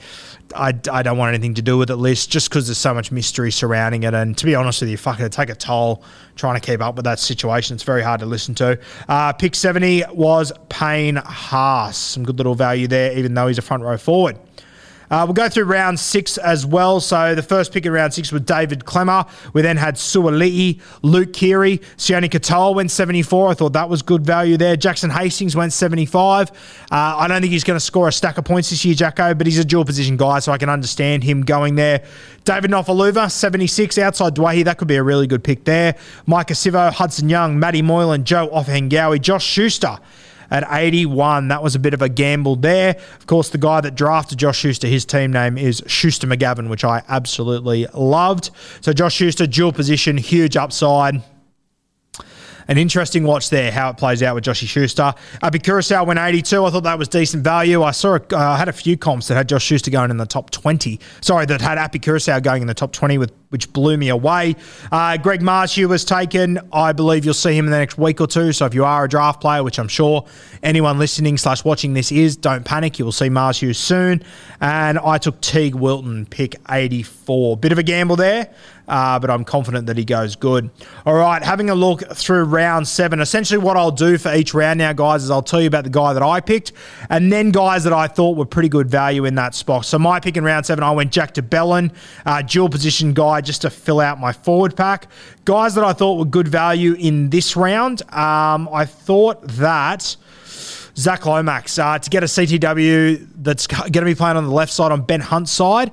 I, 0.55 0.75
I 0.91 1.03
don't 1.03 1.19
want 1.19 1.35
anything 1.35 1.55
to 1.55 1.63
do 1.63 1.79
with 1.79 1.91
it 1.91 1.97
list 1.97 2.31
just 2.31 2.49
because 2.49 2.67
there's 2.67 2.79
so 2.79 2.95
much 2.95 3.11
mystery 3.11 3.51
surrounding 3.51 4.03
it. 4.03 4.15
And 4.15 4.37
to 4.39 4.45
be 4.45 4.55
honest 4.55 4.81
with 4.81 4.91
you, 4.91 4.97
fucking 4.97 5.29
take 5.31 5.49
a 5.49 5.55
toll 5.55 6.05
trying 6.37 6.59
to 6.59 6.67
keep 6.67 6.81
up 6.81 6.97
with 6.97 7.05
that 7.05 7.19
situation. 7.19 7.75
It's 7.75 7.83
very 7.83 8.03
hard 8.03 8.21
to 8.21 8.27
listen 8.27 8.55
to. 8.57 8.79
Uh, 9.09 9.33
pick 9.33 9.55
70 9.55 10.05
was 10.13 10.53
Payne 10.69 11.17
Haas. 11.17 11.97
Some 11.97 12.25
good 12.25 12.39
little 12.39 12.55
value 12.55 12.87
there, 12.87 13.17
even 13.17 13.35
though 13.35 13.47
he's 13.47 13.59
a 13.59 13.63
front 13.63 13.83
row 13.83 13.97
forward. 13.97 14.39
Uh, 15.13 15.27
we'll 15.27 15.35
go 15.35 15.47
through 15.47 15.65
round 15.65 16.01
six 16.01 16.39
as 16.39 16.65
well. 16.65 16.99
So 16.99 17.35
the 17.35 17.43
first 17.43 17.71
pick 17.71 17.85
in 17.85 17.93
round 17.93 18.15
six 18.15 18.33
was 18.33 18.41
David 18.41 18.87
Klemmer. 18.87 19.29
We 19.53 19.61
then 19.61 19.77
had 19.77 19.97
Suali'i, 19.97 20.81
Luke 21.03 21.35
Keary, 21.35 21.79
Sione 21.99 22.31
Katoa 22.31 22.75
went 22.75 22.91
74. 22.91 23.51
I 23.51 23.53
thought 23.55 23.75
that 23.75 23.91
was 23.91 24.01
good 24.01 24.25
value 24.25 24.57
there. 24.57 24.75
Jackson 24.75 25.11
Hastings 25.11 25.55
went 25.55 25.75
75. 25.75 26.51
Uh, 26.51 26.55
I 26.91 27.29
don't 27.29 27.43
think 27.43 27.53
he's 27.53 27.63
going 27.63 27.77
to 27.77 27.85
score 27.85 28.09
a 28.09 28.13
stack 28.13 28.39
of 28.39 28.47
points 28.47 28.71
this 28.71 28.87
year, 28.87 28.95
Jacko, 28.95 29.35
but 29.35 29.47
he's 29.47 29.59
a 29.59 29.67
dual 29.67 29.85
position 29.85 30.17
guy, 30.17 30.39
so 30.39 30.51
I 30.51 30.57
can 30.57 30.71
understand 30.71 31.25
him 31.25 31.43
going 31.43 31.75
there. 31.75 32.07
David 32.45 32.71
Nofoaluma, 32.71 33.31
76 33.31 33.99
outside 33.99 34.35
Dwayne. 34.35 34.65
That 34.65 34.79
could 34.79 34.89
be 34.89 34.97
a 34.97 35.03
really 35.03 35.27
good 35.27 35.45
pick 35.45 35.65
there. 35.65 35.93
Maika 36.27 36.55
Sivo, 36.55 36.91
Hudson 36.91 37.29
Young, 37.29 37.59
Matty 37.59 37.83
Moylan, 37.83 38.25
Joe 38.25 38.49
Ofahengaue, 38.49 39.21
Josh 39.21 39.45
Schuster 39.45 39.99
at 40.53 40.67
81. 40.71 41.49
That 41.49 41.63
was 41.63 41.75
a 41.75 41.79
bit 41.79 41.95
of 41.95 42.03
a 42.03 42.09
gamble 42.09 42.57
there. 42.57 42.97
Of 43.19 43.27
course, 43.27 43.49
the 43.49 43.59
guy 43.59 43.81
that 43.81 43.95
drafted 43.95 44.39
Josh 44.39 44.59
Schuster, 44.59 44.87
his 44.87 45.05
team 45.05 45.33
name 45.33 45.57
is 45.57 45.83
Schuster 45.87 46.27
McGavin, 46.27 46.69
which 46.69 46.85
I 46.85 47.03
absolutely 47.09 47.87
loved. 47.95 48.51
So 48.83 48.93
Josh 48.93 49.15
Schuster, 49.15 49.47
dual 49.47 49.73
position, 49.73 50.19
huge 50.19 50.57
upside 50.57 51.23
an 52.69 52.79
interesting 52.79 53.25
watch 53.25 53.51
there, 53.51 53.73
how 53.73 53.91
it 53.91 53.97
plays 53.97 54.23
out 54.23 54.35
with 54.35 54.45
Joshy 54.45 54.69
Schuster. 54.69 55.15
Api 55.43 55.59
Koroisau 55.59 56.07
went 56.07 56.21
82. 56.21 56.65
I 56.65 56.71
thought 56.71 56.85
that 56.85 56.99
was 56.99 57.09
decent 57.09 57.43
value. 57.43 57.83
I 57.83 57.91
saw, 57.91 58.15
uh, 58.15 58.37
I 58.37 58.57
had 58.57 58.69
a 58.69 58.73
few 58.73 58.97
comps 58.97 59.29
that 59.29 59.35
had 59.35 59.49
Josh 59.49 59.65
Schuster 59.65 59.91
going 59.91 60.11
in 60.11 60.17
the 60.17 60.27
top 60.27 60.51
20. 60.51 61.01
Sorry, 61.21 61.45
that 61.47 61.61
had 61.61 61.79
Api 61.79 61.99
Koroisau 61.99 62.43
going 62.43 62.63
in 62.63 62.69
the 62.69 62.75
top 62.75 62.93
20, 62.93 63.19
with 63.19 63.33
which 63.53 63.73
blew 63.73 63.97
me 63.97 64.09
away. 64.09 64.57
Uh, 64.91 65.19
Greg 65.19 65.41
Marzhew 65.41 65.89
was 65.89 66.05
taken. 66.05 66.59
I 66.73 66.93
believe 66.93 67.25
you'll 67.25 67.35
see 67.35 67.57
him 67.57 67.67
in 67.67 67.71
the 67.71 67.79
next 67.79 67.99
week 67.99 68.21
or 68.21 68.27
two. 68.27 68.53
So 68.53 68.65
if 68.65 68.75
you 68.75 68.85
are 68.85 69.05
a 69.05 69.09
draft 69.09 69.41
player, 69.41 69.63
which 69.63 69.79
I'm 69.79 69.89
sure 69.89 70.27
anyone 70.63 70.99
listening 70.99 71.37
slash 71.37 71.65
watching 71.65 71.93
this 71.93 72.11
is, 72.11 72.37
don't 72.37 72.65
panic. 72.65 72.99
You 72.99 73.05
will 73.05 73.13
see 73.13 73.29
Marzhew 73.29 73.77
soon. 73.77 74.23
And 74.61 74.99
I 74.99 75.19
took 75.19 75.41
Teig 75.43 75.75
Wilton, 75.75 76.27
pick 76.27 76.57
84. 76.69 77.59
Bit 77.59 77.73
of 77.73 77.79
a 77.79 77.83
gamble 77.83 78.17
there 78.17 78.53
uh, 78.89 79.19
but 79.19 79.31
I'm 79.31 79.45
confident 79.45 79.87
that 79.87 79.97
he 79.97 80.05
goes 80.05 80.37
good. 80.37 80.71
All 81.07 81.15
right, 81.15 81.43
having 81.43 81.71
a 81.71 81.75
look 81.75 82.03
through 82.15 82.45
round 82.45 82.87
seven. 82.89 83.21
Essentially, 83.21 83.59
what 83.59 83.77
I'll 83.77 83.91
do 83.91 84.19
for 84.19 84.35
each 84.35 84.55
round 84.55 84.79
now, 84.79 84.93
guys, 84.93 85.25
is 85.25 85.31
I'll 85.31 85.43
tell 85.43 85.61
you 85.61 85.67
about 85.67 85.85
the 85.85 85.91
guy 85.91 86.13
that 86.13 86.23
I 86.23 86.41
picked 86.41 86.73
and 87.09 87.33
then 87.33 87.51
guys 87.51 87.85
that 87.85 87.93
I 87.93 88.07
thought 88.07 88.37
were 88.37 88.45
pretty 88.45 88.69
good 88.69 88.91
value 88.91 89.25
in 89.25 89.35
that 89.37 89.55
spot. 89.55 89.85
So, 89.85 89.99
my 89.99 90.21
pick 90.21 90.37
in 90.37 90.45
round 90.45 90.67
seven, 90.67 90.85
I 90.85 90.91
went 90.91 91.13
Jack 91.13 91.35
de 91.35 91.43
Belin, 91.43 91.93
uh, 92.27 92.43
dual 92.43 92.69
position 92.69 93.13
guy 93.13 93.41
just 93.45 93.63
to 93.63 93.71
fill 93.71 94.01
out 94.01 94.19
my 94.19 94.33
forward 94.33 94.77
pack. 94.77 95.09
Guys 95.45 95.75
that 95.75 95.85
I 95.85 95.93
thought 95.93 96.19
were 96.19 96.25
good 96.25 96.49
value 96.49 96.95
in 96.95 97.31
this 97.31 97.57
round, 97.57 98.03
um, 98.13 98.69
I 98.73 98.85
thought 98.85 99.43
that. 99.49 100.17
Zach 100.95 101.25
Lomax 101.25 101.79
uh, 101.79 101.99
to 101.99 102.11
get 102.11 102.23
a 102.23 102.27
CTW 102.27 103.27
that's 103.37 103.67
going 103.67 103.93
to 103.93 104.05
be 104.05 104.15
playing 104.15 104.37
on 104.37 104.45
the 104.45 104.53
left 104.53 104.71
side 104.71 104.93
on 104.93 105.01
Ben 105.01 105.21
Hunt's 105.21 105.51
side. 105.51 105.91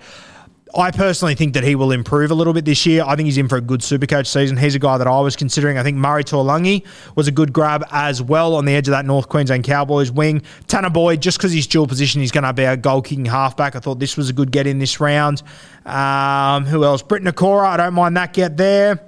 I 0.76 0.92
personally 0.92 1.34
think 1.34 1.56
that 1.56 1.64
he 1.64 1.74
will 1.74 1.92
improve 1.92 2.30
a 2.30 2.36
little 2.36 2.54
bit 2.54 2.64
this 2.64 2.86
year. 2.86 3.04
I 3.06 3.16
think 3.16 3.26
he's 3.26 3.38
in 3.40 3.48
for 3.48 3.58
a 3.58 3.62
good 3.62 3.80
Supercoach 3.80 4.28
season. 4.28 4.56
He's 4.56 4.76
a 4.76 4.80
guy 4.80 5.00
that 5.00 5.08
I 5.08 5.20
was 5.20 5.36
considering. 5.36 5.80
I 5.80 5.84
think 5.84 5.98
Murray 5.98 6.24
Taulagi 6.24 6.86
was 7.16 7.28
a 7.28 7.32
good 7.32 7.52
grab 7.52 7.84
as 7.92 8.22
well 8.22 8.54
on 8.56 8.66
the 8.66 8.76
edge 8.76 8.88
of 8.88 8.92
that 8.92 9.06
North 9.06 9.30
Queensland 9.30 9.64
Cowboys 9.64 10.12
wing. 10.12 10.42
Tanah 10.68 10.94
Boyd, 10.94 11.22
just 11.22 11.40
because 11.40 11.52
he's 11.52 11.66
dual 11.66 11.88
position, 11.88 12.22
he's 12.22 12.32
going 12.32 12.44
to 12.44 12.54
be 12.54 12.66
a 12.66 12.78
goal 12.78 13.02
kicking 13.02 13.26
halfback. 13.26 13.76
I 13.76 13.80
thought 13.80 14.00
this 14.00 14.16
was 14.16 14.30
a 14.30 14.34
good 14.34 14.52
get 14.52 14.68
in 14.68 14.78
this 14.78 15.00
round. 15.00 15.42
Um, 15.86 16.66
who 16.66 16.84
else? 16.84 17.02
Britt 17.02 17.24
Nikora, 17.24 17.66
I 17.66 17.78
don't 17.78 17.96
mind 17.96 18.16
that 18.18 18.34
get 18.34 18.56
there. 18.56 19.00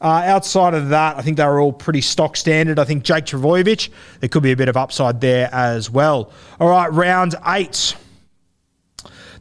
Uh, 0.00 0.22
outside 0.26 0.74
of 0.74 0.88
that, 0.88 1.16
I 1.16 1.22
think 1.22 1.36
they 1.36 1.44
were 1.46 1.60
all 1.60 1.72
pretty 1.72 2.00
stock 2.00 2.36
standard. 2.36 2.78
I 2.78 2.84
think 2.84 3.04
Jake 3.04 3.26
Trbojevic, 3.26 3.90
there 4.20 4.28
could 4.28 4.42
be 4.42 4.52
a 4.52 4.56
bit 4.56 4.68
of 4.68 4.76
upside 4.76 5.20
there 5.20 5.48
as 5.52 5.88
well. 5.88 6.32
All 6.58 6.68
right, 6.68 6.92
round 6.92 7.36
eight. 7.46 7.94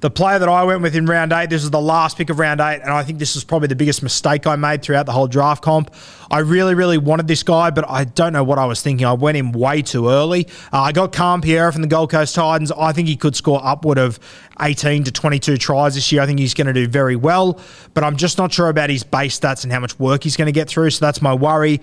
The 0.05 0.11
player 0.11 0.37
that 0.37 0.47
I 0.47 0.63
went 0.65 0.83
with 0.83 0.95
in 0.95 1.07
round 1.07 1.33
eight, 1.33 1.49
this 1.49 1.63
is 1.63 1.71
the 1.71 1.81
last 1.81 2.15
pick 2.15 2.29
of 2.29 2.37
round 2.37 2.61
eight, 2.61 2.79
and 2.83 2.91
I 2.91 3.01
think 3.01 3.17
this 3.17 3.33
was 3.33 3.43
probably 3.43 3.69
the 3.69 3.75
biggest 3.75 4.03
mistake 4.03 4.45
I 4.45 4.55
made 4.55 4.83
throughout 4.83 5.07
the 5.07 5.11
whole 5.11 5.25
draft 5.25 5.63
comp. 5.63 5.91
I 6.29 6.41
really, 6.41 6.75
really 6.75 6.99
wanted 6.99 7.27
this 7.27 7.41
guy, 7.41 7.71
but 7.71 7.89
I 7.89 8.03
don't 8.03 8.31
know 8.31 8.43
what 8.43 8.59
I 8.59 8.65
was 8.65 8.83
thinking. 8.83 9.07
I 9.07 9.13
went 9.13 9.35
in 9.35 9.51
way 9.51 9.81
too 9.81 10.07
early. 10.07 10.47
Uh, 10.71 10.81
I 10.81 10.91
got 10.91 11.11
Khan-Pereira 11.11 11.73
from 11.73 11.81
the 11.81 11.87
Gold 11.87 12.11
Coast 12.11 12.35
Titans. 12.35 12.71
I 12.71 12.91
think 12.91 13.07
he 13.07 13.15
could 13.15 13.35
score 13.35 13.59
upward 13.63 13.97
of 13.97 14.19
18 14.61 15.05
to 15.05 15.11
22 15.11 15.57
tries 15.57 15.95
this 15.95 16.11
year. 16.11 16.21
I 16.21 16.27
think 16.27 16.37
he's 16.37 16.53
going 16.53 16.67
to 16.67 16.73
do 16.73 16.87
very 16.87 17.15
well, 17.15 17.59
but 17.95 18.03
I'm 18.03 18.15
just 18.15 18.37
not 18.37 18.53
sure 18.53 18.69
about 18.69 18.91
his 18.91 19.03
base 19.03 19.39
stats 19.39 19.63
and 19.63 19.73
how 19.73 19.79
much 19.79 19.97
work 19.97 20.23
he's 20.23 20.37
going 20.37 20.45
to 20.45 20.51
get 20.51 20.69
through, 20.69 20.91
so 20.91 21.03
that's 21.03 21.19
my 21.19 21.33
worry. 21.33 21.81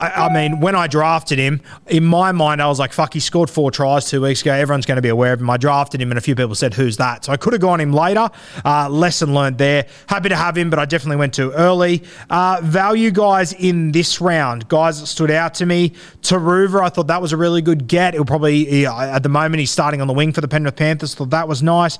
I, 0.00 0.26
I 0.26 0.32
mean, 0.32 0.60
when 0.60 0.74
I 0.74 0.86
drafted 0.86 1.38
him, 1.38 1.60
in 1.86 2.04
my 2.04 2.32
mind, 2.32 2.62
I 2.62 2.68
was 2.68 2.78
like, 2.78 2.92
fuck, 2.92 3.12
he 3.12 3.20
scored 3.20 3.50
four 3.50 3.70
tries 3.70 4.08
two 4.08 4.22
weeks 4.22 4.40
ago. 4.42 4.52
Everyone's 4.52 4.86
going 4.86 4.96
to 4.96 5.02
be 5.02 5.10
aware 5.10 5.32
of 5.32 5.40
him. 5.40 5.50
I 5.50 5.58
drafted 5.58 6.00
him, 6.00 6.10
and 6.10 6.16
a 6.16 6.20
few 6.20 6.34
people 6.34 6.54
said, 6.54 6.74
who's 6.74 6.96
that? 6.96 7.26
So 7.26 7.32
I 7.32 7.36
could 7.36 7.52
have 7.52 7.60
gone 7.60 7.80
him 7.80 7.92
later. 7.92 8.30
Uh, 8.64 8.88
lesson 8.88 9.34
learned 9.34 9.58
there. 9.58 9.86
Happy 10.06 10.30
to 10.30 10.36
have 10.36 10.56
him, 10.56 10.70
but 10.70 10.78
I 10.78 10.86
definitely 10.86 11.16
went 11.16 11.34
too 11.34 11.52
early. 11.52 12.02
Uh, 12.30 12.60
value 12.62 13.10
guys 13.10 13.52
in 13.52 13.92
this 13.92 14.20
round, 14.20 14.68
guys 14.68 15.00
that 15.00 15.06
stood 15.06 15.30
out 15.30 15.54
to 15.54 15.66
me. 15.66 15.90
Turuva, 16.22 16.80
I 16.80 16.88
thought 16.88 17.08
that 17.08 17.20
was 17.20 17.32
a 17.32 17.36
really 17.36 17.60
good 17.62 17.86
get. 17.86 18.14
It'll 18.14 18.24
probably, 18.24 18.86
at 18.86 19.22
the 19.22 19.28
moment, 19.28 19.60
he's 19.60 19.70
starting 19.70 20.00
on 20.00 20.06
the 20.06 20.14
wing 20.14 20.32
for 20.32 20.40
the 20.40 20.48
Penrith 20.48 20.76
Panthers. 20.76 21.14
Thought 21.14 21.30
that 21.30 21.46
was 21.46 21.62
nice. 21.62 21.98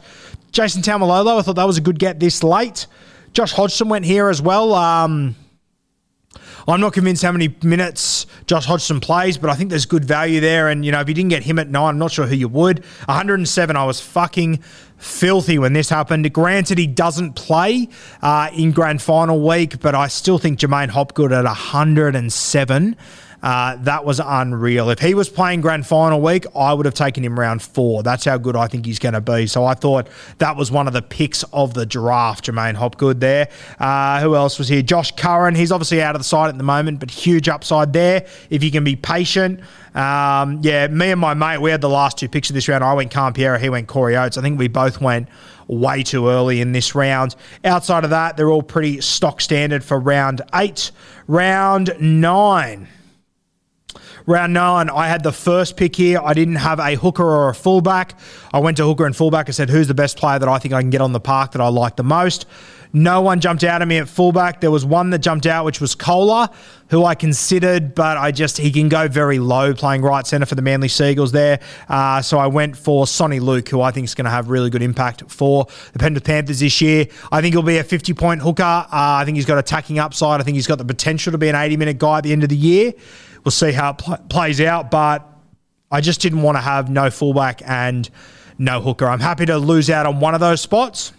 Jason 0.53 0.83
Taumalolo, 0.83 1.39
I 1.39 1.43
thought 1.43 1.57
that 1.57 1.67
was 1.67 1.79
a 1.79 1.83
good 1.83 1.99
get 1.99 2.19
this 2.19 2.43
late. 2.43 2.87
Josh 3.33 3.53
Hodgson 3.53 3.89
went 3.89 4.05
here 4.05 4.29
as 4.29 4.43
well. 4.43 4.75
Um, 4.75 5.37
I'm 6.69 6.81
not 6.81 6.93
convinced 6.93 7.23
how 7.23 7.33
many 7.33 7.55
minutes 7.63 8.27
Josh 8.47 8.67
Hodgson 8.67 9.01
plays, 9.01 9.39
but 9.39 9.51
I 9.51 9.55
think 9.55 9.71
there's 9.71 9.87
good 9.87 10.05
value 10.05 10.41
there. 10.41 10.69
And, 10.69 10.85
you 10.85 10.93
know, 10.93 11.01
if 11.01 11.09
you 11.09 11.15
didn't 11.15 11.31
get 11.31 11.43
him 11.43 11.59
at 11.59 11.69
nine, 11.69 11.91
I'm 11.91 11.99
not 11.99 12.13
sure 12.13 12.27
who 12.27 12.35
you 12.35 12.49
would. 12.49 12.85
107, 13.07 13.77
I 13.77 13.85
was 13.85 14.01
fucking 14.01 14.63
filthy 14.97 15.59
when 15.59 15.73
this 15.73 15.89
happened. 15.89 16.33
Granted, 16.33 16.79
he 16.79 16.87
doesn't 16.87 17.35
play 17.35 17.89
uh, 18.23 18.51
in 18.55 18.73
grand 18.73 19.03
final 19.03 19.47
week, 19.47 19.81
but 19.81 19.95
I 19.95 20.09
still 20.09 20.39
think 20.39 20.59
J'maine 20.59 20.91
Hopgood 20.91 21.33
at 21.33 21.45
107 21.45 22.97
uh, 23.43 23.77
that 23.81 24.05
was 24.05 24.21
unreal. 24.23 24.91
If 24.91 24.99
he 24.99 25.15
was 25.15 25.29
playing 25.29 25.61
grand 25.61 25.87
final 25.87 26.21
week, 26.21 26.47
I 26.55 26.75
would 26.75 26.87
have 26.87 26.95
taken 26.95 27.25
him 27.25 27.39
round 27.39 27.63
four. 27.63 28.03
That's 28.03 28.25
how 28.25 28.39
good 28.39 28.57
I 28.57 28.67
think 28.67 28.87
he's 28.87 28.99
going 28.99 29.15
to 29.15 29.21
be. 29.21 29.47
So 29.47 29.65
I 29.65 29.75
thought 29.75 30.09
that 30.39 30.57
was 30.57 30.71
one 30.71 30.87
of 30.87 30.93
the 30.93 31.03
picks 31.03 31.43
of 31.53 31.75
the 31.75 31.87
draft, 31.87 32.47
J'maine 32.47 32.75
Hopgood 32.75 33.21
there. 33.21 33.49
Uh, 33.79 34.21
who 34.21 34.35
else 34.37 34.59
was 34.59 34.69
here? 34.69 34.83
Josh 34.83 35.13
Curran. 35.13 35.55
He's 35.55 35.73
obviously 35.73 36.03
out 36.03 36.15
of 36.15 36.21
the 36.21 36.25
side 36.25 36.49
at 36.49 36.59
the 36.59 36.65
moment, 36.65 37.01
but 37.01 37.11
huge 37.11 37.49
upside 37.49 37.93
there 37.93 38.27
if 38.51 38.63
you 38.63 38.71
can 38.71 38.85
be 38.85 38.97
patient. 38.97 39.61
Um, 39.95 40.61
yeah, 40.63 40.87
me 40.87 41.11
and 41.11 41.21
my 41.21 41.35
mate, 41.35 41.59
we 41.59 41.71
had 41.71 41.81
the 41.81 41.89
last 41.89 42.19
two 42.19 42.29
picks 42.29 42.51
of 42.51 42.55
this 42.55 42.69
round. 42.69 42.85
I 42.85 42.95
went 42.95 43.11
Khan-Pereira, 43.11 43.59
he 43.59 43.69
went 43.69 43.89
Corey 43.89 44.17
Oates. 44.17 44.39
I 44.39 44.43
think 44.43 44.59
we 44.59 44.69
both 44.69 45.01
went 45.01 45.29
way 45.67 46.03
too 46.03 46.29
early 46.29 46.61
in 46.61 46.73
this 46.73 46.95
round. 46.95 47.37
Outside 47.65 48.05
of 48.05 48.11
that, 48.11 48.37
they're 48.37 48.51
all 48.51 48.63
pretty 48.63 49.01
stock 49.01 49.41
standard 49.41 49.83
for 49.83 49.99
round 49.99 50.43
eight. 50.55 50.91
Round 51.27 51.95
nine. 52.01 52.89
Round 54.31 54.53
nine, 54.53 54.89
I 54.91 55.09
had 55.09 55.25
the 55.25 55.33
first 55.33 55.77
pick 55.77 55.97
here. 55.97 56.21
I 56.23 56.35
didn't 56.35 56.55
have 56.55 56.79
a 56.79 56.95
hooker 56.95 57.25
or 57.25 57.49
a 57.49 57.55
fullback. 57.55 58.17
I 58.53 58.61
went 58.61 58.77
to 58.77 58.85
hooker 58.85 59.05
and 59.05 59.17
fullback. 59.17 59.49
I 59.49 59.51
said, 59.51 59.69
who's 59.69 59.89
the 59.89 59.95
best 59.95 60.17
player 60.17 60.39
that 60.39 60.49
I 60.49 60.61
think 60.61 60.73
I 60.73 60.81
can 60.83 60.91
get 60.91 61.01
on 61.01 61.11
the 61.11 61.19
park 61.19 61.51
that 61.51 61.61
I 61.61 61.67
like 61.67 61.97
the 61.97 62.05
most? 62.05 62.47
No 62.93 63.23
one 63.23 63.41
jumped 63.41 63.65
out 63.65 63.83
at 63.83 63.89
me 63.89 63.99
at 63.99 64.09
fullback. 64.09 64.61
There 64.61 64.71
was 64.71 64.85
one 64.85 65.11
that 65.11 65.19
jumped 65.19 65.47
out, 65.47 65.65
which 65.65 65.81
was 65.81 65.97
Koula, 65.97 66.53
who 66.91 67.05
I 67.05 67.17
considered, 67.17 67.93
but 67.97 68.19
I 68.19 68.31
just, 68.31 68.59
he 68.59 68.71
can 68.71 68.89
go 68.89 69.09
very 69.09 69.41
low 69.41 69.75
playing 69.75 70.03
right 70.03 70.25
centre 70.25 70.47
for 70.47 70.55
the 70.55 70.63
Manly 70.63 70.87
Seagulls 70.87 71.33
there. 71.33 71.59
Uh, 71.89 72.23
so 72.23 72.39
I 72.39 72.47
went 72.47 72.77
for 72.77 73.07
Soni 73.07 73.41
Luke, 73.41 73.69
who 73.69 73.81
I 73.81 73.91
think 73.91 74.05
is 74.05 74.15
going 74.15 74.27
to 74.27 74.31
have 74.31 74.49
really 74.49 74.71
good 74.71 74.83
impact 74.83 75.25
for 75.29 75.67
the 75.93 75.99
Penrith 75.99 76.23
Panthers 76.23 76.61
this 76.61 76.81
year. 76.81 77.07
I 77.33 77.41
think 77.41 77.55
he'll 77.55 77.63
be 77.63 77.79
a 77.79 77.85
50 77.85 78.15
point 78.15 78.43
hooker. 78.43 78.63
Uh, 78.63 78.87
I 78.93 79.25
think 79.25 79.35
he's 79.35 79.47
got 79.47 79.59
attacking 79.59 79.99
upside. 79.99 80.41
I 80.41 80.45
think 80.45 80.55
he's 80.55 80.69
got 80.69 80.79
the 80.79 80.85
potential 80.85 81.33
to 81.33 81.39
be 81.39 81.49
an 81.49 81.57
80 81.57 81.77
minute 81.77 81.99
guy 81.99 82.19
at 82.19 82.25
the 82.25 82.31
end 82.33 82.45
of 82.45 82.49
the 82.49 82.57
year. 82.57 82.93
We'll 83.45 83.53
see 83.53 83.73
how 83.73 83.91
it 83.91 83.99
pl- 83.99 84.19
plays 84.29 84.61
out, 84.61 84.91
but 84.91 85.27
I 85.91 86.01
just 86.01 86.21
didn't 86.21 86.43
want 86.43 86.57
to 86.57 86.61
have 86.61 86.91
no 86.91 87.11
fullback 87.11 87.63
and 87.67 88.09
no 88.59 88.81
hooker. 88.81 89.07
I'm 89.07 89.21
happy 89.21 89.47
to 89.47 89.59
lose 89.59 89.91
out 89.91 90.07
on 90.07 90.21
one 90.21 90.35
of 90.35 90.41
those 90.41 90.61
spots, 90.61 91.13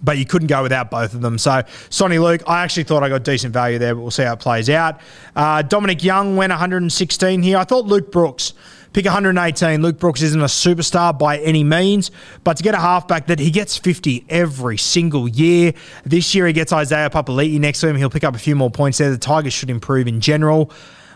but 0.00 0.16
you 0.18 0.24
couldn't 0.24 0.48
go 0.48 0.62
without 0.62 0.90
both 0.90 1.14
of 1.14 1.20
them. 1.20 1.36
So, 1.38 1.50
Soni 1.90 2.22
Luke, 2.22 2.42
I 2.46 2.62
actually 2.62 2.84
thought 2.84 3.02
I 3.02 3.08
got 3.08 3.24
decent 3.24 3.52
value 3.52 3.78
there, 3.78 3.94
but 3.94 4.02
we'll 4.02 4.10
see 4.10 4.22
how 4.22 4.34
it 4.34 4.40
plays 4.40 4.70
out. 4.70 5.00
Uh, 5.34 5.62
Dominic 5.62 6.02
Young 6.02 6.36
went 6.36 6.50
116 6.50 7.42
here. 7.42 7.58
I 7.58 7.64
thought 7.64 7.86
Luke 7.86 8.10
Brooks. 8.12 8.54
Pick 8.94 9.06
118. 9.06 9.82
Luke 9.82 9.98
Brooks 9.98 10.22
isn't 10.22 10.40
a 10.40 10.44
superstar 10.44 11.18
by 11.18 11.38
any 11.38 11.64
means, 11.64 12.12
but 12.44 12.56
to 12.58 12.62
get 12.62 12.74
a 12.74 12.78
halfback 12.78 13.26
that 13.26 13.40
he 13.40 13.50
gets 13.50 13.76
50 13.76 14.24
every 14.28 14.78
single 14.78 15.26
year. 15.26 15.74
This 16.04 16.32
year 16.32 16.46
he 16.46 16.52
gets 16.52 16.72
Isaiah 16.72 17.10
Papali'i 17.10 17.58
next 17.58 17.80
to 17.80 17.88
him. 17.88 17.96
He'll 17.96 18.08
pick 18.08 18.22
up 18.22 18.36
a 18.36 18.38
few 18.38 18.54
more 18.54 18.70
points 18.70 18.98
there. 18.98 19.10
The 19.10 19.18
Tigers 19.18 19.52
should 19.52 19.68
improve 19.68 20.06
in 20.06 20.20
general. 20.20 20.70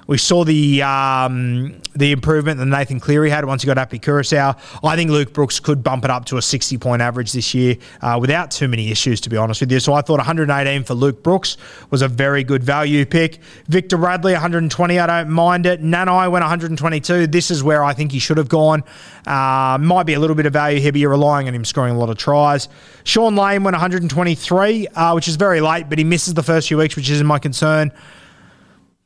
We 0.08 0.16
saw 0.16 0.42
the 0.42 0.82
um, 0.82 1.82
the 1.94 2.12
improvement 2.12 2.58
that 2.58 2.64
Nathan 2.64 2.98
Cleary 2.98 3.28
had 3.28 3.44
once 3.44 3.60
he 3.60 3.66
got 3.66 3.76
up 3.76 3.88
Api 3.88 3.98
Koroisau. 3.98 4.58
I 4.82 4.96
think 4.96 5.10
Luke 5.10 5.34
Brooks 5.34 5.60
could 5.60 5.84
bump 5.84 6.02
it 6.02 6.10
up 6.10 6.24
to 6.26 6.38
a 6.38 6.42
60 6.42 6.78
point 6.78 7.02
average 7.02 7.32
this 7.32 7.52
year 7.52 7.76
uh, 8.00 8.16
without 8.18 8.50
too 8.50 8.68
many 8.68 8.90
issues, 8.90 9.20
to 9.20 9.28
be 9.28 9.36
honest 9.36 9.60
with 9.60 9.70
you. 9.70 9.78
So 9.80 9.92
I 9.92 10.00
thought 10.00 10.16
118 10.16 10.84
for 10.84 10.94
Luke 10.94 11.22
Brooks 11.22 11.58
was 11.90 12.00
a 12.00 12.08
very 12.08 12.42
good 12.42 12.64
value 12.64 13.04
pick. 13.04 13.40
Victor 13.66 13.98
Radley, 13.98 14.32
120. 14.32 14.98
I 14.98 15.06
don't 15.06 15.28
mind 15.28 15.66
it. 15.66 15.82
Nanai 15.82 16.30
went 16.30 16.42
122. 16.42 17.26
This 17.26 17.50
is 17.50 17.62
where 17.62 17.84
I 17.84 17.92
think 17.92 18.10
he 18.10 18.18
should 18.18 18.38
have 18.38 18.48
gone. 18.48 18.84
Uh, 19.26 19.76
might 19.78 20.04
be 20.04 20.14
a 20.14 20.18
little 20.18 20.36
bit 20.36 20.46
of 20.46 20.54
value 20.54 20.80
here, 20.80 20.90
but 20.90 21.02
you're 21.02 21.10
relying 21.10 21.48
on 21.48 21.54
him 21.54 21.66
scoring 21.66 21.94
a 21.94 21.98
lot 21.98 22.08
of 22.08 22.16
tries. 22.16 22.70
Sean 23.04 23.36
Lane 23.36 23.62
went 23.62 23.74
123, 23.74 24.88
uh, 24.88 25.12
which 25.12 25.28
is 25.28 25.36
very 25.36 25.60
late, 25.60 25.90
but 25.90 25.98
he 25.98 26.04
misses 26.04 26.32
the 26.32 26.42
first 26.42 26.68
few 26.68 26.78
weeks, 26.78 26.96
which 26.96 27.10
is 27.10 27.22
my 27.22 27.38
concern. 27.38 27.92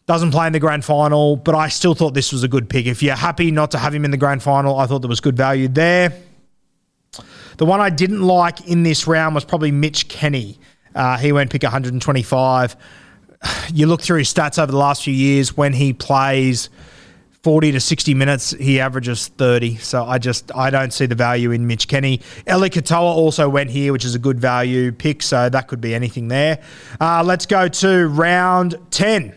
Doesn't 0.06 0.32
play 0.32 0.46
in 0.48 0.52
the 0.52 0.60
grand 0.60 0.84
final, 0.84 1.36
but 1.36 1.54
I 1.54 1.68
still 1.68 1.94
thought 1.94 2.12
this 2.12 2.32
was 2.32 2.42
a 2.42 2.48
good 2.48 2.68
pick. 2.68 2.86
If 2.86 3.02
you're 3.02 3.14
happy 3.14 3.50
not 3.50 3.70
to 3.70 3.78
have 3.78 3.94
him 3.94 4.04
in 4.04 4.10
the 4.10 4.16
grand 4.16 4.42
final, 4.42 4.76
I 4.76 4.86
thought 4.86 4.98
there 4.98 5.08
was 5.08 5.20
good 5.20 5.36
value 5.36 5.68
there. 5.68 6.12
The 7.58 7.66
one 7.66 7.80
I 7.80 7.90
didn't 7.90 8.22
like 8.22 8.66
in 8.66 8.82
this 8.82 9.06
round 9.06 9.34
was 9.34 9.44
probably 9.44 9.70
Mitch 9.70 10.08
Kenny. 10.08 10.58
Uh, 10.94 11.18
he 11.18 11.32
went 11.32 11.50
pick 11.50 11.62
125. 11.62 12.76
You 13.72 13.86
look 13.86 14.02
through 14.02 14.18
his 14.18 14.32
stats 14.32 14.60
over 14.60 14.70
the 14.70 14.78
last 14.78 15.02
few 15.02 15.14
years 15.14 15.56
when 15.56 15.72
he 15.72 15.92
plays 15.92 16.70
40 17.42 17.72
to 17.72 17.80
60 17.80 18.14
minutes, 18.14 18.52
he 18.52 18.78
averages 18.78 19.28
30. 19.28 19.76
So 19.76 20.04
I 20.04 20.18
just 20.18 20.54
I 20.54 20.70
don't 20.70 20.92
see 20.92 21.06
the 21.06 21.16
value 21.16 21.50
in 21.50 21.66
Mitch 21.66 21.88
Kenny. 21.88 22.20
Eli 22.48 22.68
Katoa 22.68 23.00
also 23.00 23.48
went 23.48 23.70
here, 23.70 23.92
which 23.92 24.04
is 24.04 24.14
a 24.14 24.18
good 24.18 24.38
value 24.38 24.92
pick. 24.92 25.22
So 25.22 25.48
that 25.48 25.66
could 25.66 25.80
be 25.80 25.92
anything 25.92 26.28
there. 26.28 26.62
Uh, 27.00 27.24
let's 27.24 27.46
go 27.46 27.66
to 27.66 28.06
round 28.06 28.76
10. 28.90 29.34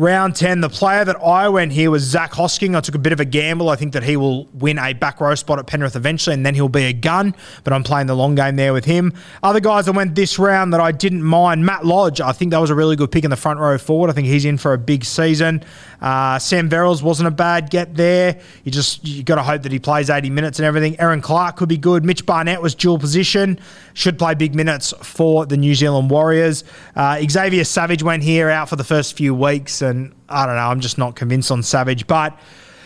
Round 0.00 0.36
10, 0.36 0.60
the 0.60 0.68
player 0.68 1.04
that 1.04 1.16
I 1.16 1.48
went 1.48 1.72
here 1.72 1.90
was 1.90 2.04
Zach 2.04 2.30
Hosking. 2.30 2.76
I 2.76 2.80
took 2.80 2.94
a 2.94 3.00
bit 3.00 3.12
of 3.12 3.18
a 3.18 3.24
gamble. 3.24 3.68
I 3.68 3.74
think 3.74 3.94
that 3.94 4.04
he 4.04 4.16
will 4.16 4.44
win 4.54 4.78
a 4.78 4.92
back 4.92 5.20
row 5.20 5.34
spot 5.34 5.58
at 5.58 5.66
Penrith 5.66 5.96
eventually, 5.96 6.34
and 6.34 6.46
then 6.46 6.54
he'll 6.54 6.68
be 6.68 6.84
a 6.84 6.92
gun, 6.92 7.34
but 7.64 7.72
I'm 7.72 7.82
playing 7.82 8.06
the 8.06 8.14
long 8.14 8.36
game 8.36 8.54
there 8.54 8.72
with 8.72 8.84
him. 8.84 9.12
Other 9.42 9.58
guys 9.58 9.86
that 9.86 9.94
went 9.94 10.14
this 10.14 10.38
round 10.38 10.72
that 10.72 10.80
I 10.80 10.92
didn't 10.92 11.24
mind, 11.24 11.66
Matt 11.66 11.84
Lodge. 11.84 12.20
I 12.20 12.30
think 12.30 12.52
that 12.52 12.60
was 12.60 12.70
a 12.70 12.76
really 12.76 12.94
good 12.94 13.10
pick 13.10 13.24
in 13.24 13.30
the 13.30 13.36
front 13.36 13.58
row 13.58 13.76
forward. 13.76 14.08
I 14.08 14.12
think 14.12 14.28
he's 14.28 14.44
in 14.44 14.56
for 14.56 14.72
a 14.72 14.78
big 14.78 15.04
season. 15.04 15.64
Uh, 16.00 16.38
Sam 16.38 16.70
Verrills 16.70 17.02
wasn't 17.02 17.26
a 17.26 17.32
bad 17.32 17.68
get 17.68 17.96
there. 17.96 18.38
You 18.62 18.70
just 18.70 19.04
you 19.04 19.24
got 19.24 19.34
to 19.34 19.42
hope 19.42 19.64
that 19.64 19.72
he 19.72 19.80
plays 19.80 20.10
80 20.10 20.30
minutes 20.30 20.60
and 20.60 20.66
everything. 20.66 20.98
Aaron 21.00 21.20
Clark 21.20 21.56
could 21.56 21.68
be 21.68 21.76
good. 21.76 22.04
Mitch 22.04 22.24
Barnett 22.24 22.62
was 22.62 22.76
dual 22.76 23.00
position, 23.00 23.58
should 23.94 24.16
play 24.16 24.34
big 24.34 24.54
minutes 24.54 24.94
for 25.02 25.44
the 25.44 25.56
New 25.56 25.74
Zealand 25.74 26.08
Warriors. 26.08 26.62
Uh, 26.94 27.20
Xavier 27.28 27.64
Savage 27.64 28.04
went 28.04 28.22
here 28.22 28.48
out 28.48 28.68
for 28.68 28.76
the 28.76 28.84
first 28.84 29.16
few 29.16 29.34
weeks 29.34 29.82
and 29.88 30.14
I 30.28 30.46
don't 30.46 30.54
know. 30.54 30.62
I'm 30.62 30.80
just 30.80 30.98
not 30.98 31.16
convinced 31.16 31.50
on 31.50 31.62
Savage, 31.62 32.06
but 32.06 32.38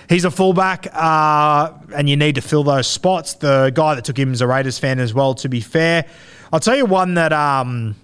he's 0.09 0.25
a 0.25 0.31
fullback, 0.31 0.87
uh, 0.93 1.73
and 1.95 2.09
you 2.09 2.17
need 2.17 2.37
to 2.37 2.41
fill 2.41 2.65
those 2.65 2.87
spots. 2.87 3.35
The 3.35 3.71
guy 3.75 3.95
that 3.95 4.05
took 4.05 4.19
him 4.19 4.33
is 4.33 4.41
a 4.41 4.47
Raiders 4.47 4.79
fan 4.79 4.99
as 4.99 5.13
well. 5.13 5.35
To 5.35 5.49
be 5.49 5.61
fair, 5.61 6.07
I'll 6.53 6.61
tell 6.61 6.77
you 6.77 6.87
one 6.87 7.15
that 7.15 7.33
um, 7.33 7.97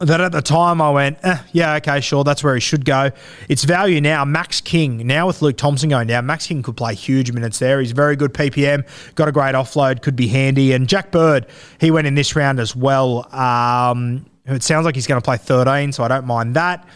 that 0.00 0.20
at 0.20 0.32
the 0.32 0.40
time 0.40 0.80
I 0.80 0.90
went, 0.90 1.18
eh, 1.22 1.38
yeah, 1.52 1.74
okay, 1.76 2.00
sure, 2.00 2.24
that's 2.24 2.42
where 2.42 2.54
he 2.54 2.60
should 2.60 2.84
go. 2.84 3.10
It's 3.48 3.64
value 3.64 4.00
now. 4.00 4.24
Max 4.24 4.60
King 4.60 5.06
now 5.06 5.26
with 5.26 5.42
Luke 5.42 5.58
Thompson 5.58 5.90
going 5.90 6.06
down. 6.06 6.24
Max 6.24 6.46
King 6.46 6.62
could 6.62 6.76
play 6.76 6.94
huge 6.94 7.32
minutes 7.32 7.58
there. 7.58 7.80
He's 7.80 7.92
very 7.92 8.16
good 8.16 8.32
PPM, 8.32 8.86
got 9.14 9.28
a 9.28 9.32
great 9.32 9.54
offload, 9.54 10.00
could 10.00 10.16
be 10.16 10.26
handy. 10.26 10.72
And 10.72 10.88
Jack 10.88 11.10
Bird, 11.10 11.46
he 11.78 11.90
went 11.90 12.06
in 12.06 12.14
this 12.14 12.34
round 12.34 12.60
as 12.60 12.74
well. 12.74 13.32
Um, 13.34 14.24
it 14.46 14.62
sounds 14.62 14.86
like 14.86 14.94
he's 14.94 15.06
going 15.06 15.20
to 15.20 15.24
play 15.24 15.36
13, 15.36 15.92
so 15.92 16.02
I 16.02 16.08
don't 16.08 16.26
mind 16.26 16.56
that. 16.56 16.88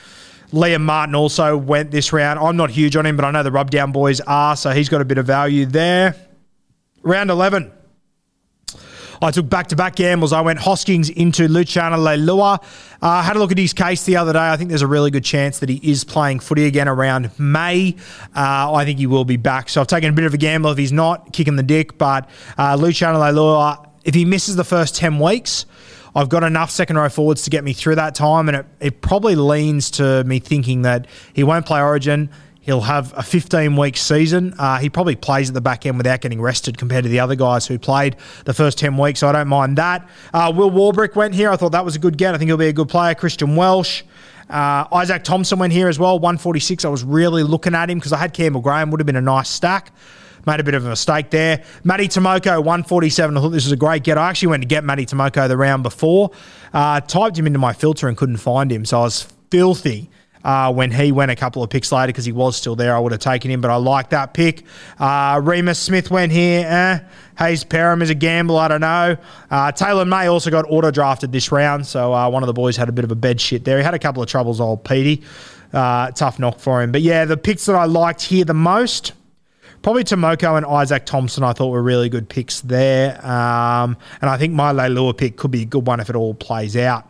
Liam 0.55 0.83
Martin 0.83 1.17
also 1.17 1.57
went 1.57 1.91
this 1.91 2.13
round. 2.13 2.39
I'm 2.39 2.57
not 2.57 2.71
huge 2.71 2.95
on 2.95 3.05
him, 3.05 3.17
but 3.17 3.25
I 3.25 3.33
know 3.33 3.43
the 3.43 3.51
rubdown 3.51 3.91
boys 3.91 4.21
are, 4.21 4.55
so 4.55 4.71
he's 4.71 4.89
got 4.89 5.01
a 5.01 5.05
bit 5.05 5.19
of 5.19 5.27
value 5.27 5.67
there. 5.67 6.15
Round 7.03 7.29
11. 7.29 7.73
I 9.21 9.31
took 9.33 9.49
back 9.49 9.69
to 9.69 9.77
back 9.77 9.97
gambles. 9.97 10.33
I 10.33 10.43
went 10.43 10.61
Hoskins 10.61 11.11
into 11.11 11.49
Luciano 11.49 11.97
Leilua. 11.97 12.63
Uh, 13.03 13.23
had 13.23 13.35
a 13.35 13.39
look 13.41 13.51
at 13.51 13.59
his 13.59 13.73
case 13.73 14.05
the 14.05 14.17
other 14.17 14.33
day. 14.33 14.39
I 14.39 14.57
think 14.57 14.69
there's 14.69 14.83
a 14.83 14.87
really 14.87 15.11
good 15.11 15.25
chance 15.25 15.59
that 15.59 15.69
he 15.69 15.81
is 15.83 16.05
playing 16.05 16.39
footy 16.39 16.67
again 16.67 16.87
around 16.87 17.37
May. 17.39 17.97
Uh, 18.37 18.73
I 18.75 18.85
think 18.85 19.01
he 19.01 19.07
will 19.07 19.25
be 19.25 19.37
back. 19.37 19.69
So 19.69 19.81
I've 19.81 19.89
taken 19.89 20.11
a 20.11 20.13
bit 20.13 20.25
of 20.25 20.35
a 20.35 20.39
gamble 20.39 20.71
if 20.71 20.79
he's 20.79 20.93
not 20.93 21.33
kicking 21.33 21.57
the 21.57 21.65
dick. 21.65 21.99
But 21.99 22.29
uh, 22.57 22.77
Luciano 22.77 23.19
Leilua, 23.19 23.89
if 24.05 24.15
he 24.15 24.25
misses 24.25 24.55
the 24.55 24.65
first 24.65 24.95
10 24.97 25.19
weeks, 25.19 25.67
I've 26.15 26.29
got 26.29 26.45
enough 26.45 26.71
second 26.71 26.97
row 26.97 27.09
forwards 27.09 27.43
to 27.43 27.51
get 27.51 27.65
me 27.65 27.73
through 27.73 27.97
that 27.97 28.15
time, 28.15 28.49
and 28.49 28.59
it, 28.59 28.67
it 28.81 29.01
probably 29.01 29.35
leans 29.35 29.91
to 29.93 30.23
me 30.25 30.39
thinking 30.39 30.83
that 30.83 31.07
he 31.33 31.43
won't 31.43 31.67
play 31.67 31.81
Origin. 31.81 32.31
He'll 32.61 32.81
have 32.81 33.13
a 33.15 33.23
15 33.23 33.77
week 33.77 33.97
season. 33.97 34.55
Uh, 34.59 34.79
he 34.79 34.89
probably 34.89 35.17
plays 35.17 35.51
at 35.51 35.55
the 35.55 35.61
back 35.61 35.85
end 35.85 35.99
without 35.99 36.23
getting 36.23 36.41
rested 36.41 36.79
compared 36.79 37.03
to 37.03 37.11
the 37.11 37.21
other 37.21 37.35
guys 37.35 37.67
who 37.67 37.79
played 37.79 38.17
the 38.47 38.55
first 38.55 38.79
10 38.79 38.97
weeks, 38.97 39.21
so 39.21 39.29
I 39.29 39.33
don't 39.33 39.49
mind 39.49 39.77
that. 39.77 40.09
Uh, 40.33 40.51
Will 40.55 40.71
Warbrick 40.71 41.15
went 41.15 41.35
here. 41.35 41.51
I 41.51 41.57
thought 41.57 41.73
that 41.73 41.85
was 41.85 41.95
a 41.95 41.99
good 41.99 42.17
get. 42.17 42.35
I 42.35 42.39
think 42.39 42.49
he'll 42.49 42.57
be 42.57 42.69
a 42.69 42.73
good 42.73 42.89
player. 42.89 43.15
Christian 43.15 43.57
Welch. 43.57 44.05
Uh, 44.49 44.87
Izaac 44.89 45.25
Thompson 45.25 45.59
went 45.59 45.73
here 45.73 45.89
as 45.89 45.99
well, 45.99 46.19
146. 46.19 46.85
I 46.85 46.89
was 46.89 47.03
really 47.03 47.43
looking 47.43 47.75
at 47.75 47.91
him 47.91 47.99
because 47.99 48.13
I 48.13 48.19
had 48.19 48.33
Campbell 48.33 48.61
Graham, 48.61 48.91
would 48.91 49.01
have 49.01 49.07
been 49.07 49.17
a 49.17 49.21
nice 49.21 49.49
stack. 49.49 49.93
Made 50.47 50.61
a 50.61 50.65
bit 50.65 50.75
of 50.75 50.85
a 50.85 50.91
mistake 50.91 51.31
there. 51.31 51.63
Matty 51.85 52.09
Timoko, 52.09 52.57
147. 52.59 53.37
I 53.37 53.41
thought 53.41 53.49
this 53.51 53.65
was 53.65 53.73
a 53.73 53.77
great 53.77 54.05
get. 54.05 54.19
I 54.19 54.29
actually 54.29 54.49
went 54.49 54.63
to 54.63 54.69
get 54.69 54.85
Matty 54.85 55.07
Timoko 55.07 55.49
the 55.49 55.57
round 55.57 55.83
before. 55.83 56.31
Uh, 56.73 57.01
typed 57.01 57.39
him 57.39 57.47
into 57.47 57.59
my 57.59 57.73
filter 57.73 58.09
and 58.09 58.17
couldn't 58.17 58.37
find 58.39 58.71
him. 58.71 58.85
So 58.85 58.99
I 58.99 59.03
was 59.03 59.27
filthy 59.51 60.11
uh, 60.45 60.73
when 60.73 60.91
he 60.91 61.11
went 61.11 61.31
a 61.31 61.37
couple 61.37 61.63
of 61.63 61.71
picks 61.71 61.91
later 61.91 62.09
because 62.09 62.25
he 62.25 62.33
was 62.33 62.57
still 62.57 62.77
there. 62.77 62.95
I 62.95 62.99
would 62.99 63.13
have 63.13 63.21
taken 63.21 63.51
him, 63.51 63.61
but 63.61 63.71
I 63.71 63.77
like 63.77 64.11
that 64.11 64.35
pick. 64.35 64.65
Uh, 64.99 65.41
Remus 65.43 65.79
Smith 65.79 66.11
went 66.11 66.31
here. 66.31 66.67
Eh. 66.67 66.99
Hayze 67.39 67.65
Perham 67.65 68.03
is 68.03 68.11
a 68.11 68.15
gamble. 68.15 68.59
I 68.59 68.69
don't 68.69 68.83
know. 68.83 69.17
Uh, 69.51 69.73
Taylor 69.73 70.05
May 70.05 70.27
also 70.27 70.51
got 70.51 70.67
auto 70.69 70.91
drafted 70.91 71.33
this 71.33 71.51
round, 71.51 71.87
so 71.87 72.13
uh, 72.13 72.29
one 72.29 72.43
of 72.43 72.47
the 72.47 72.53
boys 72.53 72.77
had 72.77 72.89
a 72.89 72.93
bit 72.93 73.05
of 73.05 73.11
a 73.11 73.17
bed 73.17 73.41
shit 73.41 73.65
there. 73.65 73.79
He 73.79 73.85
had 73.85 73.95
a 73.95 73.99
couple 73.99 74.23
of 74.23 74.29
troubles, 74.29 74.61
old 74.61 74.85
Petey. 74.85 75.25
Uh, 75.73 76.11
tough 76.13 76.39
knock 76.39 76.61
for 76.61 76.83
him. 76.83 76.93
But 76.93 77.03
yeah, 77.03 77.25
the 77.25 77.37
picks 77.37 77.67
that 77.67 77.75
I 77.75 77.87
liked 77.87 78.23
here 78.23 78.45
the 78.45 78.55
most. 78.55 79.13
Probably 79.85 80.03
Timoko 80.03 80.57
and 80.57 80.65
Izaac 80.65 81.05
Thompson, 81.05 81.45
I 81.45 81.53
thought 81.53 81.69
were 81.69 81.83
really 81.83 82.09
good 82.09 82.27
picks 82.27 82.63
there. 82.63 83.23
Um, 83.23 83.99
and 84.23 84.31
I 84.31 84.39
think 84.39 84.55
my 84.55 84.73
Leilua 84.73 85.15
pick 85.15 85.37
could 85.37 85.51
be 85.51 85.61
a 85.61 85.67
good 85.67 85.87
one 85.87 86.01
if 86.01 86.09
it 86.09 86.17
all 86.17 86.33
plays 86.33 86.75
out. 86.75 87.07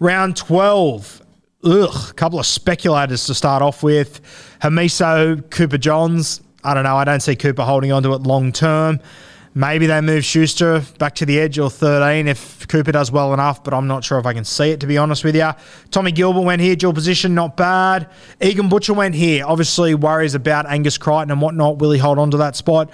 Round 0.00 0.36
12. 0.36 1.22
Ugh, 1.64 2.10
a 2.10 2.12
couple 2.12 2.38
of 2.38 2.44
speculators 2.44 3.24
to 3.24 3.34
start 3.34 3.62
off 3.62 3.82
with. 3.82 4.20
Hamiso, 4.60 5.48
Cooper 5.48 5.78
Johns. 5.78 6.42
I 6.62 6.74
don't 6.74 6.84
know. 6.84 6.96
I 6.98 7.04
don't 7.04 7.20
see 7.20 7.36
Cooper 7.36 7.62
holding 7.62 7.90
on 7.90 8.02
to 8.02 8.12
it 8.12 8.20
long 8.20 8.52
term. 8.52 9.00
Maybe 9.56 9.86
they 9.86 10.00
move 10.00 10.24
Schuster 10.24 10.82
back 10.98 11.14
to 11.16 11.26
the 11.26 11.38
edge 11.38 11.60
or 11.60 11.70
13 11.70 12.26
if 12.26 12.66
Cooper 12.66 12.90
does 12.90 13.12
well 13.12 13.32
enough, 13.32 13.62
but 13.62 13.72
I'm 13.72 13.86
not 13.86 14.02
sure 14.02 14.18
if 14.18 14.26
I 14.26 14.32
can 14.32 14.44
see 14.44 14.70
it, 14.70 14.80
to 14.80 14.88
be 14.88 14.98
honest 14.98 15.22
with 15.22 15.36
you. 15.36 15.48
Tommy 15.92 16.10
Gilbert 16.10 16.40
went 16.40 16.60
here, 16.60 16.74
dual 16.74 16.92
position, 16.92 17.36
not 17.36 17.56
bad. 17.56 18.08
Egan 18.42 18.68
Butcher 18.68 18.94
went 18.94 19.14
here. 19.14 19.46
Obviously, 19.46 19.94
worries 19.94 20.34
about 20.34 20.66
Angus 20.66 20.98
Crichton 20.98 21.30
and 21.30 21.40
whatnot. 21.40 21.78
Will 21.78 21.92
he 21.92 22.00
hold 22.00 22.18
on 22.18 22.32
to 22.32 22.36
that 22.38 22.56
spot? 22.56 22.90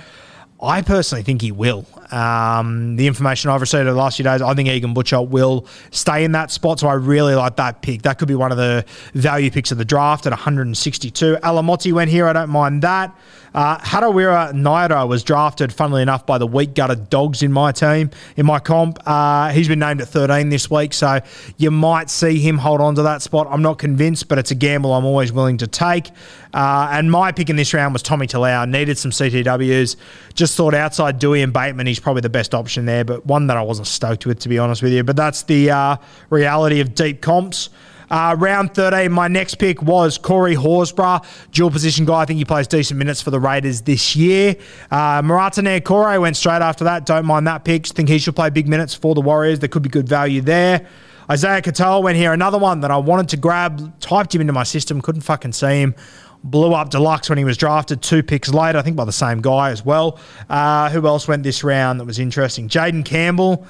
I 0.63 0.83
personally 0.83 1.23
think 1.23 1.41
he 1.41 1.53
will. 1.53 1.87
Um, 2.11 2.97
the 2.97 3.07
information 3.07 3.51
I've 3.51 3.63
received 3.63 3.83
over 3.83 3.93
the 3.93 3.99
last 3.99 4.17
few 4.17 4.25
days, 4.25 4.43
I 4.43 4.53
think 4.53 4.69
Egan 4.69 4.93
Butcher 4.93 5.23
will 5.23 5.67
stay 5.91 6.25
in 6.25 6.33
that 6.33 6.51
spot. 6.51 6.81
So 6.81 6.89
I 6.89 6.95
really 6.95 7.35
like 7.35 7.57
that 7.57 7.81
pick. 7.81 8.03
That 8.03 8.19
could 8.19 8.29
be 8.29 8.35
one 8.35 8.53
of 8.53 8.59
the 8.59 8.85
value 9.15 9.51
picks 9.51 9.73
of 9.73 9.79
the 9.79 9.85
draft 9.87 10.27
at 10.27 10.33
162. 10.33 11.39
Alamoti 11.43 11.95
went 11.95 12.11
here. 12.11 12.27
I 12.27 12.35
don't 12.35 12.51
mind 12.51 12.83
that. 12.83 13.17
Uh, 13.55 13.79
Harawira 13.79 14.53
Naera 14.53 15.07
was 15.07 15.23
drafted, 15.23 15.73
funnily 15.73 16.03
enough, 16.03 16.27
by 16.27 16.39
the 16.39 16.47
weak 16.47 16.75
Gutted 16.75 17.11
Dogs 17.11 17.43
in 17.43 17.53
my 17.53 17.73
team, 17.73 18.11
in 18.37 18.47
my 18.47 18.59
comp. 18.59 18.99
Uh, 19.07 19.51
he's 19.51 19.69
been 19.69 19.79
named 19.79 20.01
at 20.01 20.09
13 20.09 20.49
this 20.49 20.71
week, 20.71 20.93
so 20.93 21.21
you 21.57 21.71
might 21.71 22.11
see 22.11 22.39
him 22.39 22.59
hold 22.59 22.81
on 22.81 22.95
to 22.95 23.03
that 23.03 23.23
spot. 23.23 23.47
I'm 23.51 23.63
not 23.63 23.79
convinced, 23.79 24.29
but 24.29 24.39
it's 24.39 24.51
a 24.51 24.55
gamble 24.55 24.93
I'm 24.93 25.05
always 25.05 25.33
willing 25.33 25.57
to 25.59 25.67
take. 25.67 26.11
Uh, 26.53 26.89
and 26.93 27.11
my 27.11 27.33
pick 27.33 27.51
in 27.51 27.57
this 27.57 27.75
round 27.75 27.93
was 27.93 28.03
Tommy 28.03 28.27
Talau. 28.27 28.69
Needed 28.69 28.99
some 28.99 29.11
CTWs. 29.11 29.97
Just 30.35 30.57
thought 30.57 30.75
outside 30.75 31.21
Doueihi 31.21 31.43
and 31.43 31.53
Bateman, 31.53 31.87
he's 31.87 32.01
probably 32.01 32.23
the 32.23 32.31
best 32.31 32.55
option 32.55 32.87
there, 32.87 33.05
but 33.05 33.27
one 33.27 33.47
that 33.49 33.57
I 33.57 33.63
wasn't 33.63 33.89
stoked 33.89 34.27
with, 34.27 34.41
to 34.41 34.49
be 34.49 34.59
honest 34.59 34.83
with 34.83 34.93
you. 34.93 35.05
But 35.05 35.17
that's 35.17 35.43
the 35.45 35.71
uh, 35.71 35.97
reality 36.31 36.81
of 36.81 36.95
deep 36.95 37.21
comps. 37.21 37.71
Uh, 38.11 38.35
round 38.39 38.75
13, 38.75 39.13
my 39.13 39.29
next 39.29 39.57
pick 39.57 39.83
was 39.83 40.19
Corey 40.19 40.55
Horsburgh, 40.55 41.25
dual 41.53 41.71
position 41.71 42.05
guy. 42.05 42.21
I 42.21 42.25
think 42.25 42.39
he 42.39 42.45
plays 42.45 42.67
decent 42.67 42.99
minutes 42.99 43.23
for 43.23 43.31
the 43.31 43.39
Raiders 43.39 43.83
this 43.83 44.17
year. 44.17 44.57
Uh, 44.91 45.23
Marata 45.23 45.63
Niukore 45.63 46.21
went 46.21 46.37
straight 46.37 46.63
after 46.63 46.85
that. 46.85 47.07
Don't 47.07 47.25
mind 47.27 47.47
that 47.47 47.65
pick. 47.65 47.87
Think 47.87 48.09
he 48.09 48.19
should 48.19 48.35
play 48.35 48.51
big 48.51 48.69
minutes 48.69 48.95
for 48.95 49.15
the 49.15 49.21
Warriors. 49.21 49.61
There 49.61 49.69
could 49.69 49.83
be 49.83 49.89
good 49.89 50.09
value 50.09 50.41
there. 50.41 50.87
Isaiya 51.29 51.63
Katoa 51.63 52.03
went 52.03 52.17
here. 52.17 52.33
Another 52.33 52.59
one 52.59 52.81
that 52.81 52.91
I 52.91 52.97
wanted 52.97 53.29
to 53.29 53.37
grab. 53.37 54.01
Typed 54.01 54.35
him 54.35 54.41
into 54.41 54.53
my 54.53 54.65
system. 54.65 55.01
Couldn't 55.01 55.21
fucking 55.21 55.53
see 55.53 55.81
him 55.81 55.95
blew 56.43 56.73
up 56.73 56.91
deluxe 56.91 57.29
when 57.29 57.39
he 57.39 57.45
was 57.45 57.57
drafted 57.57 58.03
two 58.03 58.23
picks 58.23 58.49
later, 58.49 58.79
I 58.79 58.83
think 58.83 58.97
by 58.97 59.05
the 59.05 59.13
same 59.13 59.41
guy 59.41 59.71
as 59.71 59.85
well. 59.85 60.19
Uh, 60.49 60.89
who 60.91 61.07
else 61.07 61.29
went 61.29 61.43
this 61.43 61.63
round 61.63 62.01
that 62.01 62.05
was 62.05 62.19
interesting? 62.19 62.69
Jayden 62.69 63.05
Campbell. 63.05 63.67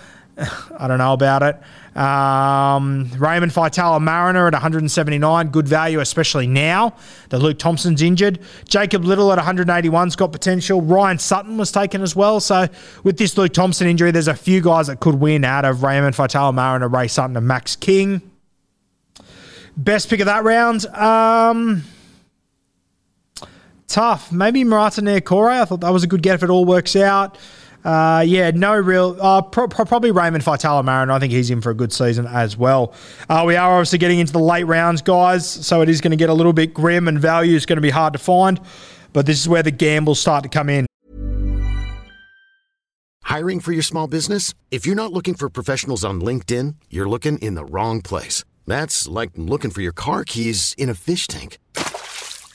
I 0.78 0.88
don't 0.88 0.98
know 0.98 1.12
about 1.12 1.42
it. 1.42 1.56
Um, 1.96 3.10
Raymond 3.18 3.52
Faitala 3.52 4.00
Mariner 4.00 4.46
at 4.46 4.52
179, 4.52 5.48
good 5.48 5.66
value, 5.66 6.00
especially 6.00 6.46
now 6.46 6.94
that 7.30 7.40
Luke 7.40 7.58
Thompson's 7.58 8.00
injured. 8.00 8.38
Jacob 8.68 9.04
Little 9.04 9.32
at 9.32 9.38
181's 9.38 10.16
got 10.16 10.32
potential. 10.32 10.80
Ryan 10.80 11.18
Sutton 11.18 11.58
was 11.58 11.72
taken 11.72 12.02
as 12.02 12.14
well. 12.14 12.40
So 12.40 12.68
with 13.02 13.18
this 13.18 13.36
Luke 13.36 13.52
Thompson 13.52 13.88
injury, 13.88 14.12
there's 14.12 14.28
a 14.28 14.34
few 14.34 14.60
guys 14.60 14.86
that 14.86 15.00
could 15.00 15.16
win 15.16 15.44
out 15.44 15.64
of 15.64 15.82
Raymond 15.82 16.14
Faitala 16.14 16.54
Mariner, 16.54 16.88
Ray 16.88 17.08
Sutton, 17.08 17.36
and 17.36 17.46
Max 17.46 17.76
King. 17.76 18.22
Best 19.76 20.08
pick 20.08 20.20
of 20.20 20.26
that 20.26 20.44
round. 20.44 20.86
Um, 20.86 21.84
tough. 23.88 24.30
Maybe 24.30 24.64
Marata 24.64 25.00
Niukore. 25.02 25.60
I 25.60 25.64
thought 25.64 25.80
that 25.80 25.92
was 25.92 26.04
a 26.04 26.06
good 26.06 26.22
get 26.22 26.36
if 26.36 26.42
it 26.42 26.50
all 26.50 26.64
works 26.64 26.96
out. 26.96 27.36
Uh, 27.84 28.22
yeah, 28.26 28.50
no 28.50 28.74
real. 28.74 29.16
Uh, 29.20 29.42
pro- 29.42 29.68
pro- 29.68 29.84
probably 29.84 30.10
Raymond 30.10 30.44
Faitala 30.44 30.84
Marin. 30.84 31.10
I 31.10 31.18
think 31.18 31.32
he's 31.32 31.50
in 31.50 31.60
for 31.60 31.70
a 31.70 31.74
good 31.74 31.92
season 31.92 32.26
as 32.26 32.56
well. 32.56 32.92
Uh, 33.28 33.44
we 33.46 33.56
are 33.56 33.72
obviously 33.72 33.98
getting 33.98 34.18
into 34.18 34.32
the 34.32 34.40
late 34.40 34.64
rounds, 34.64 35.02
guys, 35.02 35.48
so 35.48 35.80
it 35.80 35.88
is 35.88 36.00
going 36.00 36.10
to 36.10 36.16
get 36.16 36.28
a 36.28 36.34
little 36.34 36.52
bit 36.52 36.74
grim 36.74 37.08
and 37.08 37.18
value 37.18 37.56
is 37.56 37.66
going 37.66 37.78
to 37.78 37.82
be 37.82 37.90
hard 37.90 38.12
to 38.12 38.18
find. 38.18 38.60
But 39.12 39.26
this 39.26 39.40
is 39.40 39.48
where 39.48 39.62
the 39.62 39.70
gambles 39.70 40.20
start 40.20 40.42
to 40.42 40.48
come 40.48 40.68
in. 40.68 40.86
Hiring 43.22 43.60
for 43.60 43.72
your 43.72 43.82
small 43.82 44.08
business? 44.08 44.54
If 44.70 44.86
you're 44.86 44.96
not 44.96 45.12
looking 45.12 45.34
for 45.34 45.48
professionals 45.48 46.04
on 46.04 46.20
LinkedIn, 46.20 46.74
you're 46.90 47.08
looking 47.08 47.38
in 47.38 47.54
the 47.54 47.64
wrong 47.64 48.02
place. 48.02 48.44
That's 48.66 49.06
like 49.08 49.30
looking 49.36 49.70
for 49.70 49.80
your 49.80 49.92
car 49.92 50.24
keys 50.24 50.74
in 50.76 50.88
a 50.88 50.94
fish 50.94 51.26
tank. 51.26 51.58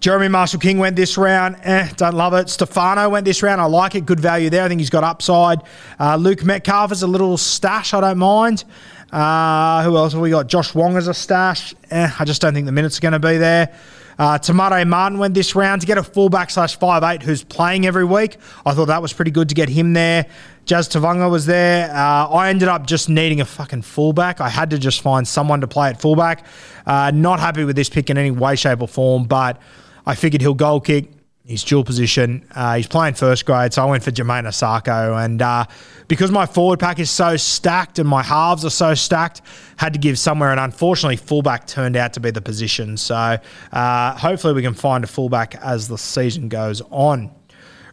Jeremy 0.00 0.28
Marshall 0.28 0.60
King 0.60 0.78
went 0.78 0.94
this 0.94 1.18
round. 1.18 1.56
Eh, 1.62 1.88
don't 1.96 2.14
love 2.14 2.32
it. 2.32 2.48
Stefano 2.48 3.08
went 3.08 3.24
this 3.24 3.42
round. 3.42 3.60
I 3.60 3.64
like 3.64 3.96
it. 3.96 4.06
Good 4.06 4.20
value 4.20 4.48
there. 4.48 4.62
I 4.62 4.68
think 4.68 4.80
he's 4.80 4.90
got 4.90 5.02
upside. 5.02 5.62
Uh, 5.98 6.14
Luke 6.14 6.44
Metcalf 6.44 6.92
is 6.92 7.02
a 7.02 7.08
little 7.08 7.36
stash. 7.36 7.92
I 7.92 8.00
don't 8.00 8.18
mind. 8.18 8.62
Uh, 9.10 9.82
who 9.82 9.96
else 9.96 10.12
have 10.12 10.22
we 10.22 10.30
got? 10.30 10.46
Josh 10.46 10.72
Wong 10.72 10.96
as 10.96 11.08
a 11.08 11.14
stash. 11.14 11.74
Eh, 11.90 12.10
I 12.16 12.24
just 12.24 12.40
don't 12.40 12.54
think 12.54 12.66
the 12.66 12.72
minutes 12.72 12.98
are 12.98 13.00
going 13.00 13.12
to 13.12 13.18
be 13.18 13.38
there. 13.38 13.74
Uh, 14.18 14.38
Tamare 14.38 14.86
Martin 14.86 15.18
went 15.18 15.34
this 15.34 15.54
round 15.54 15.80
to 15.80 15.86
get 15.86 15.96
a 15.98 16.02
fullback 16.02 16.50
slash 16.50 16.76
five 16.76 17.02
eight 17.04 17.22
who's 17.22 17.42
playing 17.42 17.86
every 17.86 18.04
week. 18.04 18.36
I 18.66 18.74
thought 18.74 18.86
that 18.86 19.02
was 19.02 19.12
pretty 19.12 19.30
good 19.30 19.48
to 19.48 19.54
get 19.54 19.68
him 19.68 19.94
there. 19.94 20.26
Jazz 20.64 20.88
Tevaga 20.88 21.30
was 21.30 21.46
there. 21.46 21.90
Uh, 21.90 22.28
I 22.28 22.50
ended 22.50 22.68
up 22.68 22.86
just 22.86 23.08
needing 23.08 23.40
a 23.40 23.44
fucking 23.44 23.82
fullback. 23.82 24.40
I 24.40 24.48
had 24.48 24.70
to 24.70 24.78
just 24.78 25.00
find 25.00 25.26
someone 25.26 25.60
to 25.62 25.68
play 25.68 25.88
at 25.88 26.00
fullback. 26.00 26.44
Uh, 26.86 27.10
not 27.14 27.40
happy 27.40 27.64
with 27.64 27.74
this 27.74 27.88
pick 27.88 28.10
in 28.10 28.18
any 28.18 28.30
way, 28.30 28.54
shape, 28.54 28.82
or 28.82 28.88
form, 28.88 29.24
but 29.24 29.60
I 30.08 30.14
figured 30.14 30.40
he'll 30.40 30.54
goal 30.54 30.80
kick. 30.80 31.10
He's 31.44 31.62
dual 31.62 31.84
position. 31.84 32.46
Uh, 32.54 32.76
he's 32.76 32.86
playing 32.86 33.12
first 33.12 33.44
grade, 33.44 33.74
so 33.74 33.82
I 33.82 33.84
went 33.90 34.02
for 34.02 34.10
Jamayne 34.10 34.46
Isaako. 34.46 35.22
And 35.22 35.42
uh, 35.42 35.66
because 36.08 36.30
my 36.30 36.46
forward 36.46 36.80
pack 36.80 36.98
is 36.98 37.10
so 37.10 37.36
stacked 37.36 37.98
and 37.98 38.08
my 38.08 38.22
halves 38.22 38.64
are 38.64 38.70
so 38.70 38.94
stacked, 38.94 39.42
had 39.76 39.92
to 39.92 39.98
give 39.98 40.18
somewhere. 40.18 40.50
And 40.50 40.58
unfortunately, 40.58 41.16
fullback 41.16 41.66
turned 41.66 41.94
out 41.94 42.14
to 42.14 42.20
be 42.20 42.30
the 42.30 42.40
position. 42.40 42.96
So 42.96 43.36
uh, 43.72 44.16
hopefully, 44.16 44.54
we 44.54 44.62
can 44.62 44.72
find 44.72 45.04
a 45.04 45.06
fullback 45.06 45.56
as 45.56 45.88
the 45.88 45.98
season 45.98 46.48
goes 46.48 46.80
on. 46.90 47.30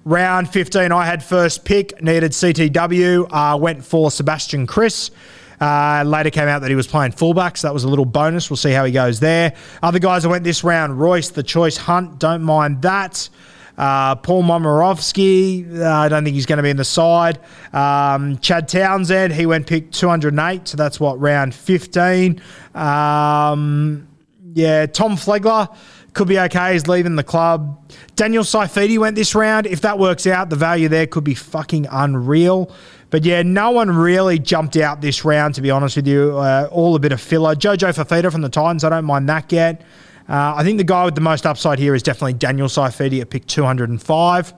Round 0.05 0.47
15, 0.47 0.93
I 0.93 1.05
had 1.05 1.21
first 1.21 1.65
pick, 1.65 2.01
needed 2.01 2.31
CTW, 2.31 3.27
uh, 3.29 3.57
went 3.57 3.83
for 3.83 4.09
Sebastian 4.09 4.67
Kris. 4.67 5.11
Uh, 5.59 6.03
later 6.05 6.29
came 6.29 6.47
out 6.47 6.59
that 6.59 6.69
he 6.69 6.75
was 6.75 6.87
playing 6.87 7.11
fullback, 7.11 7.57
so 7.57 7.67
that 7.67 7.73
was 7.73 7.83
a 7.83 7.87
little 7.87 8.05
bonus. 8.05 8.49
We'll 8.49 8.57
see 8.57 8.71
how 8.71 8.85
he 8.85 8.91
goes 8.91 9.19
there. 9.19 9.53
Other 9.81 9.99
guys 9.99 10.23
that 10.23 10.29
went 10.29 10.43
this 10.43 10.63
round, 10.63 10.99
Royce, 10.99 11.29
the 11.29 11.43
choice 11.43 11.77
hunt, 11.77 12.19
don't 12.19 12.43
mind 12.43 12.81
that. 12.81 13.29
Uh, 13.77 14.15
Paul 14.15 14.43
Momirovski, 14.43 15.79
uh, 15.79 15.89
I 15.89 16.07
don't 16.07 16.23
think 16.23 16.35
he's 16.35 16.45
going 16.45 16.57
to 16.57 16.63
be 16.63 16.69
in 16.69 16.77
the 16.77 16.85
side. 16.85 17.39
Um, 17.73 18.37
Chad 18.37 18.69
Townsend, 18.69 19.33
he 19.33 19.45
went 19.45 19.67
pick 19.67 19.91
208, 19.91 20.67
so 20.67 20.77
that's 20.77 20.99
what, 20.99 21.19
round 21.19 21.53
15. 21.53 22.41
Um, 22.73 24.07
yeah, 24.53 24.85
Tom 24.85 25.17
Flegler 25.17 25.75
could 26.13 26.29
be 26.29 26.39
okay. 26.39 26.73
He's 26.73 26.87
leaving 26.87 27.17
the 27.17 27.23
club. 27.23 27.91
Daniel 28.15 28.43
Saifiti 28.43 28.97
went 28.97 29.17
this 29.17 29.35
round. 29.35 29.67
If 29.67 29.81
that 29.81 29.99
works 29.99 30.25
out, 30.25 30.49
the 30.49 30.55
value 30.55 30.87
there 30.87 31.05
could 31.05 31.25
be 31.25 31.35
fucking 31.35 31.87
unreal. 31.91 32.73
But 33.09 33.23
yeah, 33.23 33.43
no 33.43 33.71
one 33.71 33.89
really 33.89 34.39
jumped 34.39 34.77
out 34.77 35.01
this 35.01 35.23
round, 35.23 35.55
to 35.55 35.61
be 35.61 35.71
honest 35.71 35.95
with 35.95 36.07
you. 36.07 36.37
Uh, 36.37 36.67
all 36.71 36.95
a 36.95 36.99
bit 36.99 37.11
of 37.11 37.21
filler. 37.21 37.55
Jojo 37.55 37.93
Fifita 37.93 38.31
from 38.31 38.41
the 38.41 38.49
Titans, 38.49 38.83
I 38.83 38.89
don't 38.89 39.05
mind 39.05 39.29
that 39.29 39.47
get. 39.47 39.81
Uh, 40.27 40.55
I 40.55 40.63
think 40.63 40.77
the 40.77 40.83
guy 40.83 41.05
with 41.05 41.15
the 41.15 41.21
most 41.21 41.45
upside 41.45 41.77
here 41.77 41.93
is 41.93 42.01
definitely 42.01 42.33
Daniel 42.33 42.67
Saifiti 42.67 43.21
at 43.21 43.29
pick 43.29 43.45
205. 43.45 44.53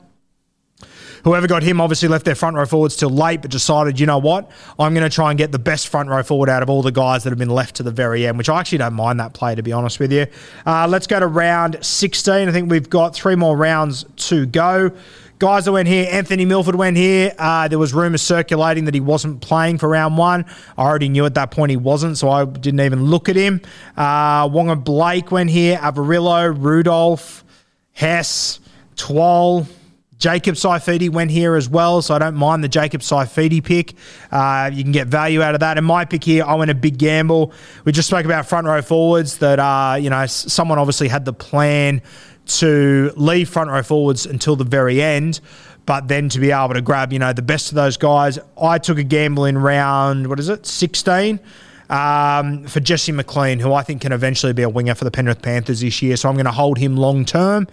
Whoever 1.23 1.47
got 1.47 1.61
him 1.61 1.81
obviously 1.81 2.07
left 2.07 2.23
their 2.23 2.35
front 2.35 2.55
row 2.55 2.65
forwards 2.65 2.95
till 2.95 3.09
late, 3.09 3.41
but 3.41 3.51
decided, 3.51 3.99
you 3.99 4.05
know 4.05 4.17
what, 4.17 4.49
I'm 4.79 4.93
going 4.93 5.03
to 5.03 5.13
try 5.13 5.29
and 5.29 5.37
get 5.37 5.51
the 5.51 5.59
best 5.59 5.89
front 5.89 6.07
row 6.07 6.23
forward 6.23 6.47
out 6.47 6.63
of 6.63 6.69
all 6.69 6.81
the 6.81 6.91
guys 6.91 7.23
that 7.23 7.31
have 7.31 7.39
been 7.39 7.49
left 7.49 7.75
to 7.77 7.83
the 7.83 7.91
very 7.91 8.25
end, 8.25 8.37
which 8.37 8.47
I 8.47 8.59
actually 8.61 8.77
don't 8.77 8.93
mind 8.93 9.19
that 9.19 9.33
play, 9.33 9.53
to 9.53 9.61
be 9.61 9.73
honest 9.73 9.99
with 9.99 10.13
you. 10.13 10.27
Uh, 10.65 10.87
let's 10.87 11.05
go 11.05 11.19
to 11.19 11.27
round 11.27 11.79
16. 11.81 12.47
I 12.47 12.51
think 12.51 12.71
we've 12.71 12.89
got 12.89 13.13
three 13.13 13.35
more 13.35 13.57
rounds 13.57 14.05
to 14.27 14.45
go. 14.45 14.91
Guys 15.39 15.65
that 15.65 15.71
went 15.71 15.87
here, 15.87 16.07
Anthony 16.09 16.45
Milford 16.45 16.73
went 16.73 16.97
here. 16.97 17.31
Uh, 17.37 17.67
there 17.67 17.77
was 17.77 17.93
rumours 17.93 18.23
circulating 18.23 18.85
that 18.85 18.95
he 18.95 18.99
wasn't 18.99 19.39
playing 19.39 19.77
for 19.77 19.87
round 19.87 20.17
one. 20.17 20.43
I 20.75 20.81
already 20.81 21.09
knew 21.09 21.27
at 21.27 21.35
that 21.35 21.51
point 21.51 21.69
he 21.69 21.77
wasn't, 21.77 22.17
so 22.17 22.27
I 22.29 22.45
didn't 22.45 22.79
even 22.79 23.05
look 23.05 23.29
at 23.29 23.35
him. 23.35 23.61
Uh, 23.95 24.49
Wonga 24.51 24.75
Blake 24.75 25.31
went 25.31 25.51
here, 25.51 25.77
Averillo, 25.77 26.55
Rudolph, 26.57 27.43
Hess, 27.93 28.59
Twal. 28.95 29.67
Jacob 30.17 30.55
Saifiti 30.55 31.11
went 31.11 31.29
here 31.29 31.55
as 31.55 31.69
well, 31.69 32.01
so 32.01 32.15
I 32.15 32.17
don't 32.17 32.33
mind 32.33 32.63
the 32.63 32.67
Jacob 32.67 33.01
Saifiti 33.01 33.63
pick. 33.63 33.93
Uh, 34.31 34.71
you 34.73 34.81
can 34.81 34.91
get 34.91 35.05
value 35.05 35.43
out 35.43 35.53
of 35.53 35.59
that. 35.59 35.77
And 35.77 35.85
my 35.85 36.05
pick 36.05 36.23
here, 36.23 36.43
I 36.43 36.55
went 36.55 36.71
a 36.71 36.73
big 36.73 36.97
gamble. 36.97 37.53
We 37.85 37.91
just 37.91 38.07
spoke 38.07 38.25
about 38.25 38.47
front 38.47 38.65
row 38.65 38.81
forwards 38.81 39.37
that, 39.37 39.59
uh, 39.59 39.97
you 40.01 40.09
know, 40.09 40.25
someone 40.25 40.79
obviously 40.79 41.07
had 41.07 41.25
the 41.25 41.33
plan 41.33 42.01
to 42.47 43.11
leave 43.15 43.49
front 43.49 43.69
row 43.69 43.83
forwards 43.83 44.25
until 44.25 44.55
the 44.55 44.63
very 44.63 45.01
end, 45.01 45.39
but 45.85 46.07
then 46.07 46.29
to 46.29 46.39
be 46.39 46.51
able 46.51 46.73
to 46.73 46.81
grab, 46.81 47.13
you 47.13 47.19
know, 47.19 47.33
the 47.33 47.41
best 47.41 47.69
of 47.69 47.75
those 47.75 47.97
guys. 47.97 48.39
I 48.61 48.77
took 48.77 48.97
a 48.97 49.03
gamble 49.03 49.45
in 49.45 49.57
round, 49.57 50.27
what 50.27 50.39
is 50.39 50.49
it, 50.49 50.65
16? 50.65 51.39
Um, 51.89 52.65
for 52.65 52.81
Jesse 52.81 53.13
McLean, 53.13 53.59
who 53.59 53.73
I 53.73 53.83
think 53.83 54.01
can 54.01 54.11
eventually 54.11 54.51
be 54.51 54.63
a 54.63 54.69
winger 54.69 54.95
for 54.95 55.05
the 55.05 55.11
Penrith 55.11 55.41
Panthers 55.41 55.79
this 55.79 56.01
year. 56.01 56.17
So 56.17 56.27
I'm 56.27 56.35
going 56.35 56.45
to 56.45 56.51
hold 56.51 56.77
him 56.77 56.97
long 56.97 57.23
term 57.23 57.67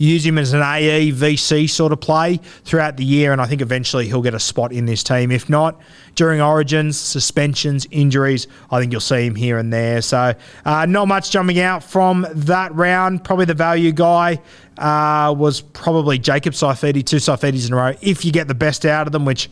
use 0.00 0.24
him 0.24 0.38
as 0.38 0.54
an 0.54 0.62
AE 0.62 1.12
VC 1.12 1.68
sort 1.68 1.92
of 1.92 2.00
play 2.00 2.40
throughout 2.64 2.96
the 2.96 3.04
year, 3.04 3.32
and 3.32 3.40
I 3.40 3.46
think 3.46 3.60
eventually 3.60 4.06
he'll 4.06 4.22
get 4.22 4.34
a 4.34 4.40
spot 4.40 4.72
in 4.72 4.86
this 4.86 5.04
team. 5.04 5.30
If 5.30 5.50
not, 5.50 5.78
during 6.14 6.40
Origins, 6.40 6.98
suspensions, 6.98 7.86
injuries, 7.90 8.46
I 8.70 8.80
think 8.80 8.92
you'll 8.92 9.02
see 9.02 9.26
him 9.26 9.34
here 9.34 9.58
and 9.58 9.70
there. 9.70 10.00
So, 10.00 10.34
uh, 10.64 10.86
not 10.86 11.06
much 11.06 11.30
jumping 11.30 11.60
out 11.60 11.84
from 11.84 12.26
that 12.30 12.74
round. 12.74 13.24
Probably 13.24 13.44
the 13.44 13.54
value 13.54 13.92
guy 13.92 14.40
uh, 14.78 15.34
was 15.36 15.60
probably 15.60 16.18
Jacob 16.18 16.54
Saifiti, 16.54 17.04
two 17.04 17.16
Saifitis 17.16 17.66
in 17.66 17.74
a 17.74 17.76
row. 17.76 17.92
If 18.00 18.24
you 18.24 18.32
get 18.32 18.48
the 18.48 18.54
best 18.54 18.86
out 18.86 19.06
of 19.06 19.12
them, 19.12 19.26
which 19.26 19.50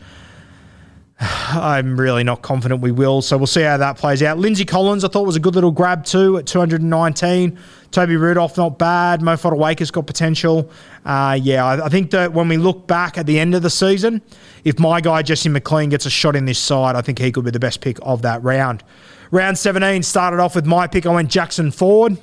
I'm 1.20 1.98
really 1.98 2.24
not 2.24 2.42
confident 2.42 2.80
we 2.80 2.92
will. 2.92 3.22
So 3.22 3.36
we'll 3.36 3.46
see 3.46 3.62
how 3.62 3.76
that 3.76 3.98
plays 3.98 4.22
out. 4.22 4.38
Lindsay 4.38 4.64
Collins, 4.64 5.04
I 5.04 5.08
thought 5.08 5.26
was 5.26 5.36
a 5.36 5.40
good 5.40 5.54
little 5.54 5.72
grab 5.72 6.04
too 6.04 6.38
at 6.38 6.46
219. 6.46 7.58
Toby 7.90 8.16
Rudolf, 8.16 8.56
not 8.56 8.78
bad. 8.78 9.22
Mo 9.22 9.34
Fotuaika's 9.36 9.90
got 9.90 10.06
potential. 10.06 10.70
Uh, 11.04 11.38
yeah, 11.40 11.64
I, 11.64 11.86
I, 11.86 11.88
think 11.88 12.10
that 12.10 12.32
when 12.32 12.48
we 12.48 12.58
look 12.58 12.86
back 12.86 13.16
at 13.16 13.26
the 13.26 13.38
end 13.38 13.54
of 13.54 13.62
the 13.62 13.70
season, 13.70 14.20
if 14.64 14.78
my 14.78 15.00
guy 15.00 15.22
Jesse 15.22 15.48
McLean 15.48 15.88
gets 15.88 16.04
a 16.04 16.10
shot 16.10 16.36
in 16.36 16.44
this 16.44 16.58
side, 16.58 16.96
I 16.96 17.00
think 17.00 17.18
he 17.18 17.32
could 17.32 17.44
be 17.44 17.50
the 17.50 17.58
best 17.58 17.80
pick 17.80 17.98
of 18.02 18.22
that 18.22 18.42
round. 18.42 18.84
Round 19.30 19.56
17 19.56 20.02
started 20.02 20.40
off 20.40 20.54
with 20.54 20.66
my 20.66 20.86
pick. 20.86 21.06
I 21.06 21.10
went 21.10 21.30
Jackson 21.30 21.70
Ford. 21.70 22.18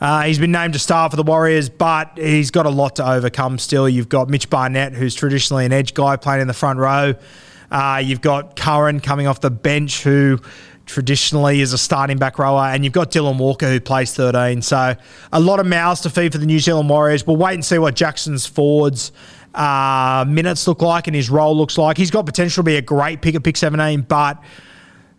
Uh, 0.00 0.22
he's 0.22 0.38
been 0.38 0.52
named 0.52 0.72
to 0.72 0.78
start 0.78 1.12
for 1.12 1.16
the 1.16 1.22
Warriors, 1.22 1.68
but 1.68 2.12
he's 2.16 2.50
got 2.50 2.66
a 2.66 2.70
lot 2.70 2.96
to 2.96 3.08
overcome 3.08 3.58
still. 3.58 3.88
You've 3.88 4.08
got 4.08 4.28
Mitch 4.28 4.50
Barnett, 4.50 4.92
who's 4.92 5.14
traditionally 5.14 5.64
an 5.64 5.72
edge 5.72 5.94
guy 5.94 6.16
playing 6.16 6.42
in 6.42 6.48
the 6.48 6.54
front 6.54 6.78
row. 6.78 7.14
Uh, 7.70 8.02
you've 8.04 8.20
got 8.20 8.56
Curran 8.56 9.00
coming 9.00 9.26
off 9.26 9.40
the 9.40 9.50
bench, 9.50 10.02
who 10.02 10.40
traditionally 10.86 11.60
is 11.60 11.72
a 11.72 11.78
starting 11.78 12.18
back 12.18 12.38
rower, 12.38 12.66
and 12.66 12.84
you've 12.84 12.92
got 12.92 13.10
Dylan 13.10 13.38
Walker 13.38 13.68
who 13.68 13.80
plays 13.80 14.14
13. 14.14 14.62
So 14.62 14.94
a 15.32 15.40
lot 15.40 15.60
of 15.60 15.66
mouths 15.66 16.02
to 16.02 16.10
feed 16.10 16.32
for 16.32 16.38
the 16.38 16.46
New 16.46 16.60
Zealand 16.60 16.88
Warriors. 16.88 17.26
We'll 17.26 17.36
wait 17.36 17.54
and 17.54 17.64
see 17.64 17.78
what 17.78 17.94
Jackson's 17.94 18.46
forwards 18.46 19.12
uh, 19.54 20.24
minutes 20.28 20.66
look 20.66 20.82
like 20.82 21.06
and 21.06 21.14
his 21.14 21.30
role 21.30 21.56
looks 21.56 21.78
like. 21.78 21.96
He's 21.96 22.10
got 22.10 22.26
potential 22.26 22.62
to 22.62 22.66
be 22.66 22.76
a 22.76 22.82
great 22.82 23.22
pick 23.22 23.34
at 23.34 23.44
pick 23.44 23.56
17, 23.56 24.02
but 24.02 24.42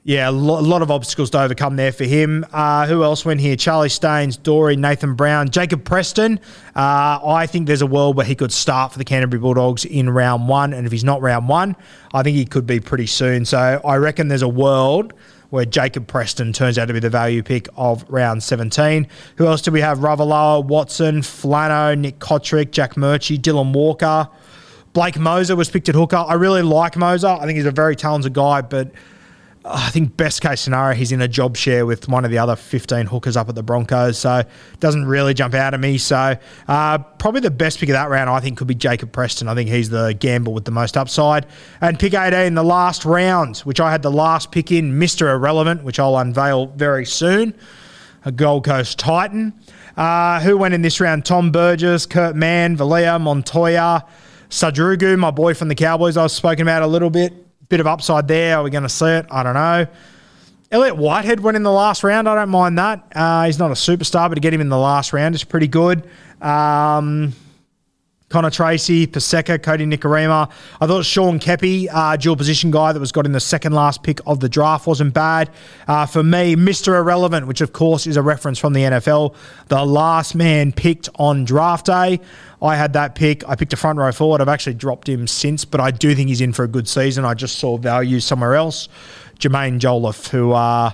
yeah, 0.07 0.29
a 0.29 0.31
lot 0.31 0.83
of 0.83 0.91
obstacles 0.91 1.31
to 1.31 1.41
overcome 1.41 1.77
there 1.77 1.91
for 1.91 2.03
him. 2.03 2.45
Uh, 2.53 2.85
who 2.85 3.03
else 3.03 3.25
went 3.25 3.39
here? 3.39 3.55
Charlie 3.55 3.89
Staines, 3.89 4.37
Dory, 4.37 4.75
Nathan 4.75 5.15
Brown, 5.15 5.49
Jacob 5.49 5.83
Preston. 5.83 6.39
Uh, 6.75 7.19
I 7.25 7.47
think 7.47 7.65
there's 7.65 7.81
a 7.81 7.87
world 7.87 8.15
where 8.15 8.25
he 8.25 8.35
could 8.35 8.51
start 8.51 8.91
for 8.91 8.99
the 8.99 9.03
Canterbury 9.03 9.39
Bulldogs 9.39 9.83
in 9.83 10.07
round 10.11 10.47
one. 10.47 10.73
And 10.73 10.85
if 10.85 10.91
he's 10.91 11.03
not 11.03 11.23
round 11.23 11.49
one, 11.49 11.75
I 12.13 12.21
think 12.21 12.37
he 12.37 12.45
could 12.45 12.67
be 12.67 12.79
pretty 12.79 13.07
soon. 13.07 13.45
So 13.45 13.81
I 13.83 13.95
reckon 13.95 14.27
there's 14.27 14.43
a 14.43 14.47
world 14.47 15.15
where 15.55 15.65
Jacob 15.65 16.05
Preston 16.05 16.51
turns 16.51 16.77
out 16.77 16.89
to 16.89 16.93
be 16.93 16.99
the 16.99 17.09
value 17.09 17.41
pick 17.41 17.69
of 17.77 18.03
round 18.09 18.43
17. 18.43 19.07
Who 19.37 19.47
else 19.47 19.61
do 19.61 19.71
we 19.71 19.79
have? 19.79 19.99
Ravalawa, 19.99 20.65
Watson, 20.65 21.21
Flano, 21.21 21.97
Nick 21.97 22.19
Cotric, 22.19 22.71
Jack 22.71 22.95
Murchie, 22.95 23.39
Dylan 23.39 23.71
Walker. 23.71 24.27
Blake 24.91 25.15
Mozer 25.15 25.55
was 25.55 25.69
picked 25.69 25.87
at 25.87 25.95
hooker. 25.95 26.17
I 26.17 26.33
really 26.33 26.61
like 26.61 26.95
Mozer. 26.95 27.39
I 27.39 27.45
think 27.45 27.55
he's 27.55 27.65
a 27.65 27.71
very 27.71 27.95
talented 27.95 28.33
guy, 28.33 28.61
but 28.61 28.91
I 29.67 29.89
think 29.89 30.15
best 30.15 30.41
case 30.41 30.61
scenario, 30.61 30.95
he's 30.95 31.11
in 31.11 31.21
a 31.21 31.27
job 31.27 31.57
share 31.57 31.87
with 31.87 32.07
one 32.07 32.23
of 32.23 32.29
the 32.29 32.37
other 32.37 32.55
15 32.55 33.07
hookers 33.07 33.35
up 33.35 33.49
at 33.49 33.55
the 33.55 33.63
Broncos. 33.63 34.19
So 34.19 34.43
doesn't 34.79 35.05
really 35.05 35.33
jump 35.33 35.55
out 35.55 35.73
at 35.73 35.79
me. 35.79 35.97
So 35.97 36.35
uh, 36.67 36.97
probably 36.99 37.41
the 37.41 37.49
best 37.49 37.79
pick 37.79 37.89
of 37.89 37.93
that 37.93 38.09
round, 38.11 38.29
I 38.29 38.39
think, 38.41 38.59
could 38.59 38.67
be 38.67 38.75
Jacob 38.75 39.11
Preston. 39.11 39.47
I 39.47 39.55
think 39.55 39.69
he's 39.69 39.89
the 39.89 40.13
gamble 40.13 40.53
with 40.53 40.65
the 40.65 40.71
most 40.71 40.95
upside. 40.95 41.47
And 41.81 41.97
pick 41.97 42.13
18, 42.13 42.53
the 42.53 42.63
last 42.63 43.05
round, 43.05 43.57
which 43.59 43.79
I 43.79 43.89
had 43.89 44.03
the 44.03 44.11
last 44.11 44.51
pick 44.51 44.71
in, 44.71 44.99
Mr. 44.99 45.33
Irrelevant, 45.33 45.83
which 45.83 45.99
I'll 45.99 46.17
unveil 46.17 46.67
very 46.67 47.05
soon. 47.05 47.55
A 48.23 48.31
Gold 48.31 48.65
Coast 48.65 48.99
Titan. 48.99 49.53
Uh, 49.97 50.41
who 50.41 50.57
went 50.57 50.75
in 50.75 50.83
this 50.83 50.99
round? 50.99 51.25
Tom 51.25 51.51
Burgess, 51.51 52.05
Kurt 52.05 52.35
Mann, 52.35 52.77
Valia, 52.77 53.19
Montoya, 53.19 54.05
Sadrugu, 54.49 55.17
my 55.17 55.31
boy 55.31 55.55
from 55.55 55.69
the 55.69 55.75
Cowboys 55.75 56.17
I 56.17 56.23
was 56.23 56.33
spoken 56.33 56.61
about 56.61 56.83
a 56.83 56.87
little 56.87 57.09
bit 57.09 57.44
bit 57.69 57.79
of 57.79 57.87
upside 57.87 58.27
there. 58.27 58.57
Are 58.57 58.63
we 58.63 58.69
going 58.69 58.83
to 58.83 58.89
see 58.89 59.07
it? 59.07 59.25
I 59.29 59.43
don't 59.43 59.53
know. 59.53 59.87
Elliott 60.71 60.97
Whitehead 60.97 61.39
went 61.39 61.55
in 61.55 61.63
the 61.63 61.71
last 61.71 62.03
round. 62.03 62.27
I 62.27 62.35
don't 62.35 62.49
mind 62.49 62.77
that. 62.77 63.11
Uh, 63.15 63.45
he's 63.45 63.59
not 63.59 63.71
a 63.71 63.75
superstar, 63.75 64.27
but 64.29 64.35
to 64.35 64.41
get 64.41 64.53
him 64.53 64.61
in 64.61 64.69
the 64.69 64.77
last 64.77 65.13
round 65.13 65.35
is 65.35 65.43
pretty 65.43 65.67
good. 65.67 66.09
Um, 66.41 67.33
Connor 68.35 68.49
Tracey, 68.49 69.07
Paseka, 69.07 69.63
Cody 69.63 69.85
Nikorima. 69.85 70.51
I 70.81 70.87
thought 70.87 71.05
Sean 71.05 71.39
Keppie, 71.39 71.87
uh, 71.89 72.17
dual 72.17 72.35
position 72.35 72.69
guy 72.69 72.91
that 72.91 72.99
was 72.99 73.13
got 73.13 73.25
in 73.25 73.31
the 73.31 73.39
second 73.39 73.71
last 73.71 74.03
pick 74.03 74.19
of 74.27 74.41
the 74.41 74.49
draft, 74.49 74.87
wasn't 74.87 75.13
bad. 75.13 75.49
Uh, 75.87 76.05
for 76.05 76.21
me, 76.21 76.57
Mr. 76.57 76.97
Irrelevant, 76.97 77.47
which 77.47 77.61
of 77.61 77.71
course 77.71 78.05
is 78.05 78.17
a 78.17 78.21
reference 78.21 78.59
from 78.59 78.73
the 78.73 78.81
NFL, 78.81 79.35
the 79.69 79.85
last 79.85 80.35
man 80.35 80.73
picked 80.73 81.07
on 81.15 81.45
draft 81.45 81.85
day. 81.85 82.19
I 82.61 82.75
had 82.75 82.91
that 82.91 83.15
pick. 83.15 83.47
I 83.47 83.55
picked 83.55 83.71
a 83.71 83.77
front 83.77 83.99
row 83.99 84.11
forward. 84.11 84.41
I've 84.41 84.49
actually 84.49 84.73
dropped 84.73 85.07
him 85.07 85.27
since, 85.27 85.63
but 85.63 85.79
I 85.79 85.91
do 85.91 86.13
think 86.13 86.27
he's 86.27 86.41
in 86.41 86.51
for 86.51 86.65
a 86.65 86.67
good 86.67 86.89
season. 86.89 87.23
I 87.23 87.35
just 87.35 87.57
saw 87.57 87.77
value 87.77 88.19
somewhere 88.19 88.55
else. 88.55 88.89
Jaimin 89.39 89.79
Jolliffe, 89.79 90.27
who 90.27 90.51
uh, 90.51 90.91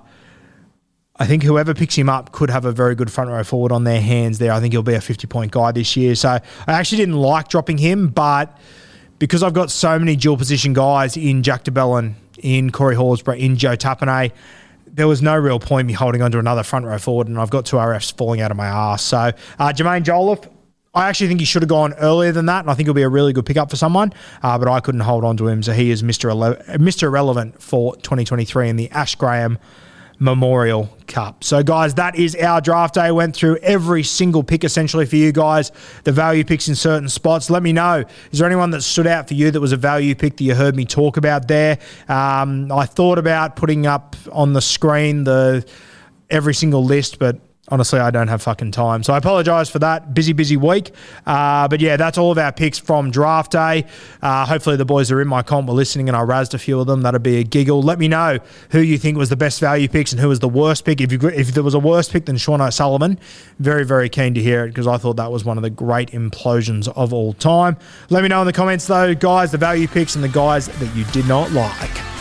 I 1.22 1.28
think 1.28 1.44
whoever 1.44 1.76
picks 1.76 1.94
him 1.94 2.10
up 2.10 2.32
could 2.32 2.50
have 2.50 2.66
a 2.66 2.72
very 2.72 2.96
good 2.96 3.12
front 3.12 3.30
row 3.30 3.44
forward 3.44 3.72
on 3.72 3.84
their 3.84 4.02
hands 4.02 4.40
there. 4.40 4.52
I 4.52 4.60
think 4.60 4.74
he'll 4.74 4.82
be 4.82 4.96
a 4.96 5.02
50 5.02 5.28
point 5.28 5.52
guy 5.52 5.72
this 5.72 5.96
year. 5.96 6.16
So 6.16 6.30
I 6.30 6.42
actually 6.66 6.98
didn't 6.98 7.18
like 7.18 7.48
dropping 7.48 7.78
him, 7.78 8.08
but 8.08 8.58
because 9.20 9.44
I've 9.44 9.54
got 9.54 9.70
so 9.70 10.00
many 10.00 10.16
dual 10.16 10.36
position 10.36 10.74
guys 10.74 11.16
in 11.16 11.44
Jack 11.44 11.64
de 11.64 11.70
Belin, 11.70 12.16
in 12.40 12.72
Corey 12.72 12.96
Horsburgh, 12.96 13.38
in 13.38 13.56
Joe 13.56 13.76
Tapine, 13.76 14.32
there 14.88 15.08
was 15.08 15.22
no 15.22 15.38
real 15.38 15.60
point 15.60 15.86
me 15.86 15.94
holding 15.94 16.24
onto 16.24 16.40
another 16.40 16.64
front 16.64 16.88
row 16.88 16.98
forward, 16.98 17.28
and 17.28 17.38
I've 17.38 17.52
got 17.52 17.68
two 17.68 17.76
RFs 17.76 18.18
falling 18.18 18.42
out 18.42 18.50
of 18.50 18.58
my 18.58 18.66
ass. 18.66 19.04
So 19.04 19.18
uh, 19.20 19.32
Jaimin 19.60 20.02
Jolliffe, 20.02 20.50
I 20.96 21.08
actually 21.08 21.28
think 21.28 21.40
he 21.40 21.46
should 21.46 21.62
have 21.62 21.70
gone 21.70 21.94
earlier 22.00 22.32
than 22.32 22.48
that, 22.48 22.62
and 22.62 22.72
I 22.72 22.74
think 22.74 22.88
he'll 22.88 22.96
be 22.96 23.04
a 23.04 23.10
really 23.10 23.32
good 23.32 23.46
pickup 23.46 23.70
for 23.70 23.76
someone. 23.76 24.12
Uh, 24.42 24.58
but 24.58 24.68
I 24.68 24.80
couldn't 24.80 25.02
hold 25.02 25.24
on 25.24 25.38
to 25.38 25.48
him, 25.48 25.62
so 25.62 25.72
he 25.72 25.92
is 25.92 26.02
Mr. 26.02 26.32
Ele- 26.32 26.80
Mr. 26.80 27.04
Irrelevant 27.04 27.62
for 27.62 27.96
2023 27.98 28.70
in 28.70 28.76
the 28.76 28.90
Ash 28.90 29.14
Graham 29.14 29.60
Memorial 30.22 30.96
Cup. 31.08 31.44
So, 31.44 31.64
guys, 31.64 31.96
that 31.96 32.16
is 32.16 32.36
our 32.36 32.62
draft 32.62 32.94
day. 32.94 33.12
Went 33.12 33.36
through 33.36 33.58
every 33.58 34.04
single 34.04 34.44
pick 34.44 34.64
essentially 34.64 35.08
for 35.08 35.16
you 35.16 35.32
guys, 35.32 35.72
the 36.04 36.12
value 36.12 36.46
picks 36.46 36.68
in 36.68 36.76
certain 36.76 37.10
spots. 37.10 37.50
Let 37.50 37.64
me 37.64 37.74
know. 37.74 38.04
Is 38.32 38.38
there 38.38 38.46
anyone 38.46 38.70
that 38.70 38.84
stood 38.84 39.08
out 39.08 39.28
for 39.28 39.34
you 39.34 39.50
that 39.50 39.60
was 39.60 39.72
a 39.72 39.78
value 39.78 40.14
pick 40.14 40.38
that 40.38 40.44
you 40.44 40.54
heard 40.54 40.76
me 40.76 40.86
talk 40.86 41.18
about 41.18 41.48
there? 41.48 41.80
Um, 42.08 42.72
I 42.72 42.86
thought 42.86 43.18
about 43.18 43.56
putting 43.56 43.88
up 43.88 44.16
on 44.32 44.54
the 44.54 44.62
screen 44.62 45.24
the 45.24 45.66
every 46.30 46.54
single 46.54 46.86
list, 46.86 47.18
but 47.18 47.40
honestly, 47.72 48.00
I 48.00 48.12
don't 48.12 48.28
have 48.28 48.42
fucking 48.42 48.72
time. 48.72 49.02
So 49.04 49.14
I 49.14 49.18
apologize 49.18 49.70
for 49.70 49.80
that. 49.80 50.14
Busy, 50.14 50.34
busy 50.34 50.58
week. 50.58 50.92
Uh, 51.26 51.68
but 51.68 51.80
yeah, 51.80 51.98
that's 51.98 52.18
all 52.18 52.32
of 52.32 52.38
our 52.38 52.52
picks 52.52 52.78
from 52.78 53.10
draft 53.10 53.54
day. 53.54 53.86
Uh, 54.22 54.46
hopefully, 54.46 54.76
the 54.76 54.86
boys 54.86 55.10
are 55.12 55.22
in 55.22 55.28
my 55.28 55.42
comp 55.42 55.68
were 55.68 55.74
listening 55.74 56.10
and 56.10 56.16
I 56.16 56.22
razzed 56.22 56.54
a 56.54 56.60
few 56.60 56.80
of 56.80 56.88
them. 56.88 57.02
That'd 57.02 57.24
be 57.24 57.38
a 57.38 57.44
giggle. 57.44 57.82
Let 57.82 57.98
me 57.98 58.08
know 58.08 58.40
who 58.72 58.80
you 58.80 58.98
think 58.98 59.18
was 59.18 59.30
the 59.30 59.36
best 59.38 59.60
value 59.60 59.88
picks 59.88 60.12
and 60.12 60.20
who 60.20 60.28
was 60.28 60.40
the 60.40 60.50
worst 60.50 60.86
pick. 60.86 61.02
If, 61.02 61.12
you, 61.12 61.20
if 61.30 61.54
there 61.54 61.64
was 61.64 61.74
a 61.74 61.80
worse 61.80 62.10
pick 62.10 62.26
than 62.26 62.38
Sean 62.38 62.62
O'Sullivan, 62.62 63.18
very, 63.60 63.86
very 63.86 64.10
keen 64.10 64.34
to 64.34 64.42
hear 64.42 64.66
it 64.66 64.70
because 64.70 64.88
I 64.88 64.98
thought 64.98 65.16
that 65.16 65.32
was 65.32 65.46
one 65.46 65.58
of 65.58 65.64
the 65.64 65.70
great 65.70 66.12
implosions 66.12 66.88
of 66.96 67.14
all 67.14 67.34
time. 67.34 67.78
Let 68.10 68.24
me 68.24 68.30
know 68.30 68.42
in 68.42 68.48
the 68.48 68.54
comments, 68.54 68.86
though, 68.88 69.16
guys, 69.16 69.52
the 69.52 69.58
value 69.58 69.88
picks 69.88 70.16
and 70.16 70.24
the 70.24 70.30
guys 70.30 70.68
that 70.68 70.95
you 70.95 71.06
did 71.06 71.28
not 71.28 71.52
like. 71.52 72.20